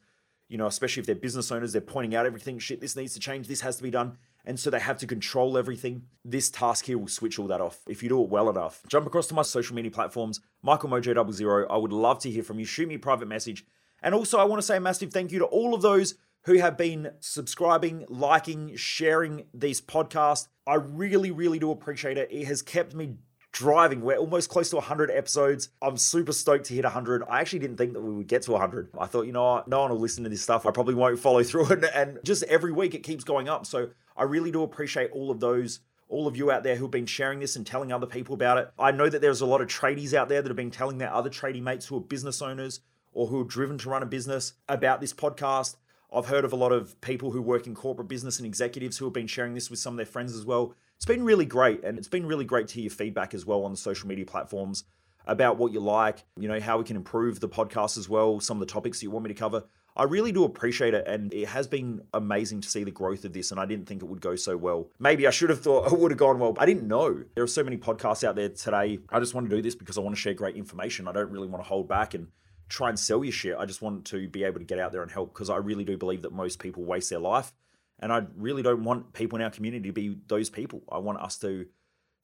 you 0.48 0.56
know, 0.56 0.66
especially 0.66 1.00
if 1.00 1.06
they're 1.06 1.16
business 1.16 1.50
owners, 1.50 1.72
they're 1.72 1.80
pointing 1.80 2.14
out 2.14 2.26
everything, 2.26 2.60
shit, 2.60 2.80
this 2.80 2.94
needs 2.94 3.14
to 3.14 3.20
change, 3.20 3.48
this 3.48 3.62
has 3.62 3.76
to 3.78 3.82
be 3.82 3.90
done. 3.90 4.18
And 4.44 4.58
so 4.58 4.70
they 4.70 4.80
have 4.80 4.98
to 4.98 5.06
control 5.06 5.56
everything. 5.56 6.04
This 6.24 6.50
task 6.50 6.86
here 6.86 6.98
will 6.98 7.08
switch 7.08 7.38
all 7.38 7.46
that 7.46 7.60
off 7.60 7.78
if 7.88 8.02
you 8.02 8.08
do 8.08 8.22
it 8.22 8.28
well 8.28 8.50
enough. 8.50 8.82
Jump 8.88 9.06
across 9.06 9.28
to 9.28 9.34
my 9.34 9.42
social 9.42 9.76
media 9.76 9.90
platforms, 9.90 10.40
Michael 10.62 10.88
Mojo 10.88 11.32
00. 11.32 11.66
I 11.68 11.76
would 11.76 11.92
love 11.92 12.18
to 12.20 12.30
hear 12.30 12.42
from 12.42 12.58
you. 12.58 12.64
Shoot 12.64 12.88
me 12.88 12.96
a 12.96 12.98
private 12.98 13.28
message. 13.28 13.64
And 14.02 14.14
also, 14.14 14.38
I 14.38 14.44
want 14.44 14.60
to 14.60 14.66
say 14.66 14.76
a 14.76 14.80
massive 14.80 15.12
thank 15.12 15.30
you 15.30 15.38
to 15.38 15.44
all 15.44 15.74
of 15.74 15.82
those 15.82 16.16
who 16.44 16.58
have 16.58 16.76
been 16.76 17.12
subscribing, 17.20 18.04
liking, 18.08 18.74
sharing 18.74 19.44
these 19.54 19.80
podcasts. 19.80 20.48
I 20.66 20.74
really, 20.74 21.30
really 21.30 21.60
do 21.60 21.70
appreciate 21.70 22.18
it. 22.18 22.28
It 22.32 22.46
has 22.46 22.62
kept 22.62 22.94
me 22.94 23.18
driving. 23.52 24.00
We're 24.00 24.16
almost 24.16 24.48
close 24.48 24.70
to 24.70 24.76
100 24.76 25.10
episodes. 25.10 25.68
I'm 25.80 25.96
super 25.96 26.32
stoked 26.32 26.66
to 26.66 26.74
hit 26.74 26.84
100. 26.84 27.22
I 27.28 27.40
actually 27.40 27.60
didn't 27.60 27.76
think 27.76 27.92
that 27.92 28.00
we 28.00 28.12
would 28.12 28.26
get 28.26 28.42
to 28.42 28.52
100. 28.52 28.90
I 28.98 29.06
thought, 29.06 29.26
you 29.26 29.32
know 29.32 29.44
what, 29.44 29.68
no 29.68 29.82
one 29.82 29.90
will 29.90 30.00
listen 30.00 30.24
to 30.24 30.30
this 30.30 30.42
stuff. 30.42 30.66
I 30.66 30.70
probably 30.70 30.94
won't 30.94 31.18
follow 31.18 31.42
through 31.44 31.70
it. 31.72 31.84
And 31.94 32.18
just 32.24 32.42
every 32.44 32.72
week 32.72 32.94
it 32.94 33.02
keeps 33.02 33.24
going 33.24 33.48
up. 33.48 33.66
So 33.66 33.90
I 34.16 34.24
really 34.24 34.50
do 34.50 34.62
appreciate 34.62 35.10
all 35.12 35.30
of 35.30 35.40
those. 35.40 35.80
All 36.08 36.26
of 36.26 36.36
you 36.36 36.50
out 36.50 36.62
there 36.62 36.76
who've 36.76 36.90
been 36.90 37.06
sharing 37.06 37.40
this 37.40 37.56
and 37.56 37.66
telling 37.66 37.90
other 37.90 38.06
people 38.06 38.34
about 38.34 38.58
it. 38.58 38.70
I 38.78 38.90
know 38.90 39.08
that 39.08 39.22
there's 39.22 39.40
a 39.40 39.46
lot 39.46 39.62
of 39.62 39.68
tradies 39.68 40.12
out 40.12 40.28
there 40.28 40.42
that 40.42 40.48
have 40.50 40.56
been 40.56 40.70
telling 40.70 40.98
their 40.98 41.12
other 41.12 41.30
tradie 41.30 41.62
mates 41.62 41.86
who 41.86 41.96
are 41.96 42.00
business 42.00 42.42
owners 42.42 42.80
or 43.12 43.28
who 43.28 43.40
are 43.40 43.44
driven 43.44 43.78
to 43.78 43.88
run 43.90 44.02
a 44.02 44.06
business 44.06 44.52
about 44.68 45.00
this 45.00 45.14
podcast. 45.14 45.76
I've 46.12 46.26
heard 46.26 46.44
of 46.44 46.52
a 46.52 46.56
lot 46.56 46.72
of 46.72 47.00
people 47.00 47.30
who 47.30 47.40
work 47.40 47.66
in 47.66 47.74
corporate 47.74 48.08
business 48.08 48.38
and 48.38 48.46
executives 48.46 48.98
who 48.98 49.06
have 49.06 49.14
been 49.14 49.26
sharing 49.26 49.54
this 49.54 49.70
with 49.70 49.78
some 49.78 49.94
of 49.94 49.96
their 49.96 50.04
friends 50.04 50.36
as 50.36 50.44
well. 50.44 50.74
It's 50.96 51.06
been 51.06 51.24
really 51.24 51.46
great. 51.46 51.82
And 51.82 51.96
it's 51.96 52.08
been 52.08 52.26
really 52.26 52.44
great 52.44 52.68
to 52.68 52.74
hear 52.74 52.84
your 52.84 52.90
feedback 52.90 53.32
as 53.32 53.46
well 53.46 53.64
on 53.64 53.70
the 53.70 53.78
social 53.78 54.08
media 54.08 54.26
platforms 54.26 54.84
about 55.26 55.56
what 55.56 55.72
you 55.72 55.80
like, 55.80 56.24
you 56.36 56.48
know, 56.48 56.60
how 56.60 56.78
we 56.78 56.84
can 56.84 56.96
improve 56.96 57.40
the 57.40 57.48
podcast 57.48 57.96
as 57.96 58.08
well, 58.08 58.40
some 58.40 58.60
of 58.60 58.66
the 58.66 58.72
topics 58.72 58.98
that 58.98 59.04
you 59.04 59.10
want 59.10 59.24
me 59.24 59.28
to 59.28 59.38
cover. 59.38 59.64
I 59.94 60.04
really 60.04 60.32
do 60.32 60.44
appreciate 60.44 60.94
it, 60.94 61.06
and 61.06 61.32
it 61.34 61.48
has 61.48 61.66
been 61.66 62.02
amazing 62.14 62.62
to 62.62 62.68
see 62.68 62.82
the 62.82 62.90
growth 62.90 63.24
of 63.24 63.32
this. 63.32 63.50
And 63.50 63.60
I 63.60 63.66
didn't 63.66 63.86
think 63.86 64.02
it 64.02 64.06
would 64.06 64.20
go 64.20 64.36
so 64.36 64.56
well. 64.56 64.88
Maybe 64.98 65.26
I 65.26 65.30
should 65.30 65.50
have 65.50 65.60
thought 65.60 65.86
it 65.92 65.98
would 65.98 66.10
have 66.10 66.18
gone 66.18 66.38
well. 66.38 66.56
I 66.58 66.66
didn't 66.66 66.88
know. 66.88 67.24
There 67.34 67.44
are 67.44 67.48
so 67.48 67.62
many 67.62 67.76
podcasts 67.76 68.24
out 68.24 68.36
there 68.36 68.48
today. 68.48 69.00
I 69.10 69.20
just 69.20 69.34
want 69.34 69.50
to 69.50 69.56
do 69.56 69.60
this 69.60 69.74
because 69.74 69.98
I 69.98 70.00
want 70.00 70.16
to 70.16 70.20
share 70.20 70.34
great 70.34 70.56
information. 70.56 71.08
I 71.08 71.12
don't 71.12 71.30
really 71.30 71.48
want 71.48 71.62
to 71.62 71.68
hold 71.68 71.88
back 71.88 72.14
and 72.14 72.28
try 72.68 72.88
and 72.88 72.98
sell 72.98 73.22
your 73.22 73.32
shit. 73.32 73.56
I 73.58 73.66
just 73.66 73.82
want 73.82 74.06
to 74.06 74.28
be 74.28 74.44
able 74.44 74.58
to 74.58 74.64
get 74.64 74.78
out 74.78 74.92
there 74.92 75.02
and 75.02 75.10
help 75.10 75.34
because 75.34 75.50
I 75.50 75.56
really 75.56 75.84
do 75.84 75.98
believe 75.98 76.22
that 76.22 76.32
most 76.32 76.58
people 76.58 76.84
waste 76.84 77.10
their 77.10 77.18
life. 77.18 77.52
And 77.98 78.12
I 78.12 78.22
really 78.36 78.62
don't 78.62 78.82
want 78.82 79.12
people 79.12 79.38
in 79.38 79.44
our 79.44 79.50
community 79.50 79.90
to 79.90 79.92
be 79.92 80.16
those 80.26 80.48
people. 80.48 80.82
I 80.90 80.98
want 80.98 81.20
us 81.20 81.36
to 81.38 81.66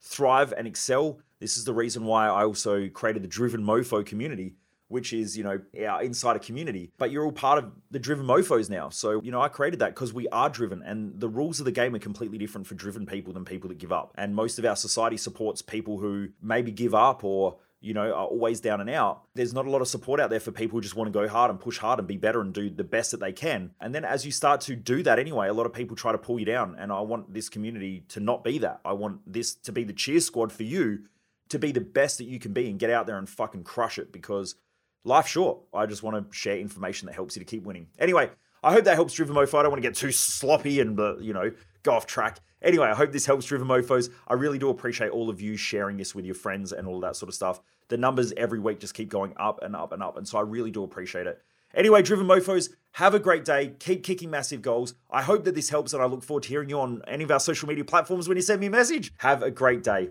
thrive 0.01 0.53
and 0.57 0.67
excel. 0.67 1.19
This 1.39 1.57
is 1.57 1.65
the 1.65 1.73
reason 1.73 2.03
why 2.03 2.27
I 2.27 2.43
also 2.43 2.89
created 2.89 3.23
the 3.23 3.27
Driven 3.27 3.63
Mofo 3.63 4.05
community, 4.05 4.55
which 4.89 5.13
is, 5.13 5.37
you 5.37 5.43
know, 5.43 5.59
our 5.87 6.03
insider 6.03 6.39
community. 6.39 6.91
But 6.97 7.11
you're 7.11 7.23
all 7.23 7.31
part 7.31 7.63
of 7.63 7.71
the 7.91 7.99
Driven 7.99 8.25
Mofos 8.25 8.69
now. 8.69 8.89
So, 8.89 9.21
you 9.23 9.31
know, 9.31 9.41
I 9.41 9.47
created 9.47 9.79
that 9.79 9.95
because 9.95 10.13
we 10.13 10.27
are 10.29 10.49
driven 10.49 10.83
and 10.83 11.19
the 11.19 11.29
rules 11.29 11.59
of 11.59 11.65
the 11.65 11.71
game 11.71 11.95
are 11.95 11.99
completely 11.99 12.37
different 12.37 12.67
for 12.67 12.75
driven 12.75 13.05
people 13.05 13.31
than 13.31 13.45
people 13.45 13.69
that 13.69 13.77
give 13.77 13.91
up. 13.91 14.13
And 14.15 14.35
most 14.35 14.59
of 14.59 14.65
our 14.65 14.75
society 14.75 15.17
supports 15.17 15.61
people 15.61 15.99
who 15.99 16.29
maybe 16.41 16.71
give 16.71 16.93
up 16.93 17.23
or 17.23 17.57
you 17.81 17.93
know, 17.93 18.11
are 18.11 18.25
always 18.25 18.59
down 18.59 18.81
and 18.81 18.89
out, 18.89 19.23
there's 19.35 19.53
not 19.53 19.65
a 19.65 19.69
lot 19.69 19.81
of 19.81 19.87
support 19.87 20.19
out 20.19 20.29
there 20.29 20.39
for 20.39 20.51
people 20.51 20.77
who 20.77 20.81
just 20.81 20.95
want 20.95 21.07
to 21.07 21.17
go 21.17 21.27
hard 21.27 21.49
and 21.49 21.59
push 21.59 21.77
hard 21.77 21.97
and 21.97 22.07
be 22.07 22.17
better 22.17 22.41
and 22.41 22.53
do 22.53 22.69
the 22.69 22.83
best 22.83 23.11
that 23.11 23.21
they 23.21 23.31
can. 23.31 23.71
And 23.79 23.95
then 23.95 24.03
as 24.03 24.25
you 24.25 24.31
start 24.31 24.61
to 24.61 24.75
do 24.75 25.01
that 25.03 25.17
anyway, 25.17 25.47
a 25.47 25.53
lot 25.53 25.65
of 25.65 25.73
people 25.73 25.95
try 25.95 26.11
to 26.11 26.17
pull 26.17 26.39
you 26.39 26.45
down. 26.45 26.75
And 26.77 26.91
I 26.91 26.99
want 27.01 27.33
this 27.33 27.47
community 27.47 28.03
to 28.09 28.19
not 28.19 28.43
be 28.43 28.57
that. 28.57 28.81
I 28.83 28.93
want 28.93 29.21
this 29.31 29.53
to 29.55 29.71
be 29.71 29.83
the 29.85 29.93
cheer 29.93 30.19
squad 30.19 30.51
for 30.51 30.63
you 30.63 31.05
to 31.49 31.57
be 31.57 31.71
the 31.71 31.81
best 31.81 32.17
that 32.17 32.25
you 32.25 32.39
can 32.39 32.53
be 32.53 32.69
and 32.69 32.79
get 32.79 32.89
out 32.89 33.07
there 33.07 33.17
and 33.17 33.29
fucking 33.29 33.63
crush 33.63 33.97
it 33.97 34.11
because 34.11 34.55
life's 35.03 35.29
short. 35.29 35.59
I 35.73 35.85
just 35.85 36.03
want 36.03 36.17
to 36.17 36.35
share 36.35 36.57
information 36.57 37.07
that 37.07 37.15
helps 37.15 37.35
you 37.35 37.39
to 37.41 37.45
keep 37.45 37.63
winning. 37.63 37.87
Anyway, 37.99 38.29
I 38.63 38.73
hope 38.73 38.85
that 38.85 38.95
helps 38.95 39.13
Driven 39.13 39.35
Mofo. 39.35 39.59
I 39.59 39.63
don't 39.63 39.71
want 39.71 39.81
to 39.81 39.87
get 39.87 39.95
too 39.95 40.11
sloppy 40.11 40.79
and, 40.79 40.99
uh, 40.99 41.17
you 41.17 41.33
know, 41.33 41.51
go 41.83 41.91
off 41.91 42.05
track. 42.05 42.39
Anyway, 42.61 42.87
I 42.87 42.93
hope 42.93 43.11
this 43.11 43.25
helps 43.25 43.45
Driven 43.45 43.67
Mofos. 43.67 44.09
I 44.27 44.33
really 44.33 44.57
do 44.57 44.69
appreciate 44.69 45.11
all 45.11 45.29
of 45.29 45.39
you 45.39 45.55
sharing 45.55 45.97
this 45.97 46.13
with 46.13 46.25
your 46.25 46.35
friends 46.35 46.73
and 46.73 46.87
all 46.87 46.99
that 46.99 47.15
sort 47.15 47.29
of 47.29 47.35
stuff. 47.35 47.61
The 47.87 47.97
numbers 47.97 48.33
every 48.35 48.59
week 48.59 48.79
just 48.79 48.93
keep 48.93 49.09
going 49.09 49.33
up 49.37 49.63
and 49.63 49.75
up 49.75 49.93
and 49.93 50.03
up. 50.03 50.17
And 50.17 50.27
so 50.27 50.37
I 50.37 50.41
really 50.41 50.71
do 50.71 50.83
appreciate 50.83 51.25
it. 51.25 51.41
Anyway, 51.73 52.01
Driven 52.01 52.27
Mofos, 52.27 52.69
have 52.93 53.13
a 53.13 53.19
great 53.19 53.45
day. 53.45 53.75
Keep 53.79 54.03
kicking 54.03 54.29
massive 54.29 54.61
goals. 54.61 54.95
I 55.09 55.21
hope 55.21 55.43
that 55.45 55.55
this 55.55 55.69
helps, 55.69 55.93
and 55.93 56.01
I 56.01 56.07
look 56.07 56.23
forward 56.23 56.43
to 56.43 56.49
hearing 56.49 56.69
you 56.69 56.79
on 56.79 57.01
any 57.07 57.23
of 57.23 57.31
our 57.31 57.39
social 57.39 57.69
media 57.69 57.85
platforms 57.85 58.27
when 58.27 58.37
you 58.37 58.41
send 58.41 58.59
me 58.59 58.67
a 58.67 58.71
message. 58.71 59.13
Have 59.19 59.43
a 59.43 59.51
great 59.51 59.83
day. 59.83 60.09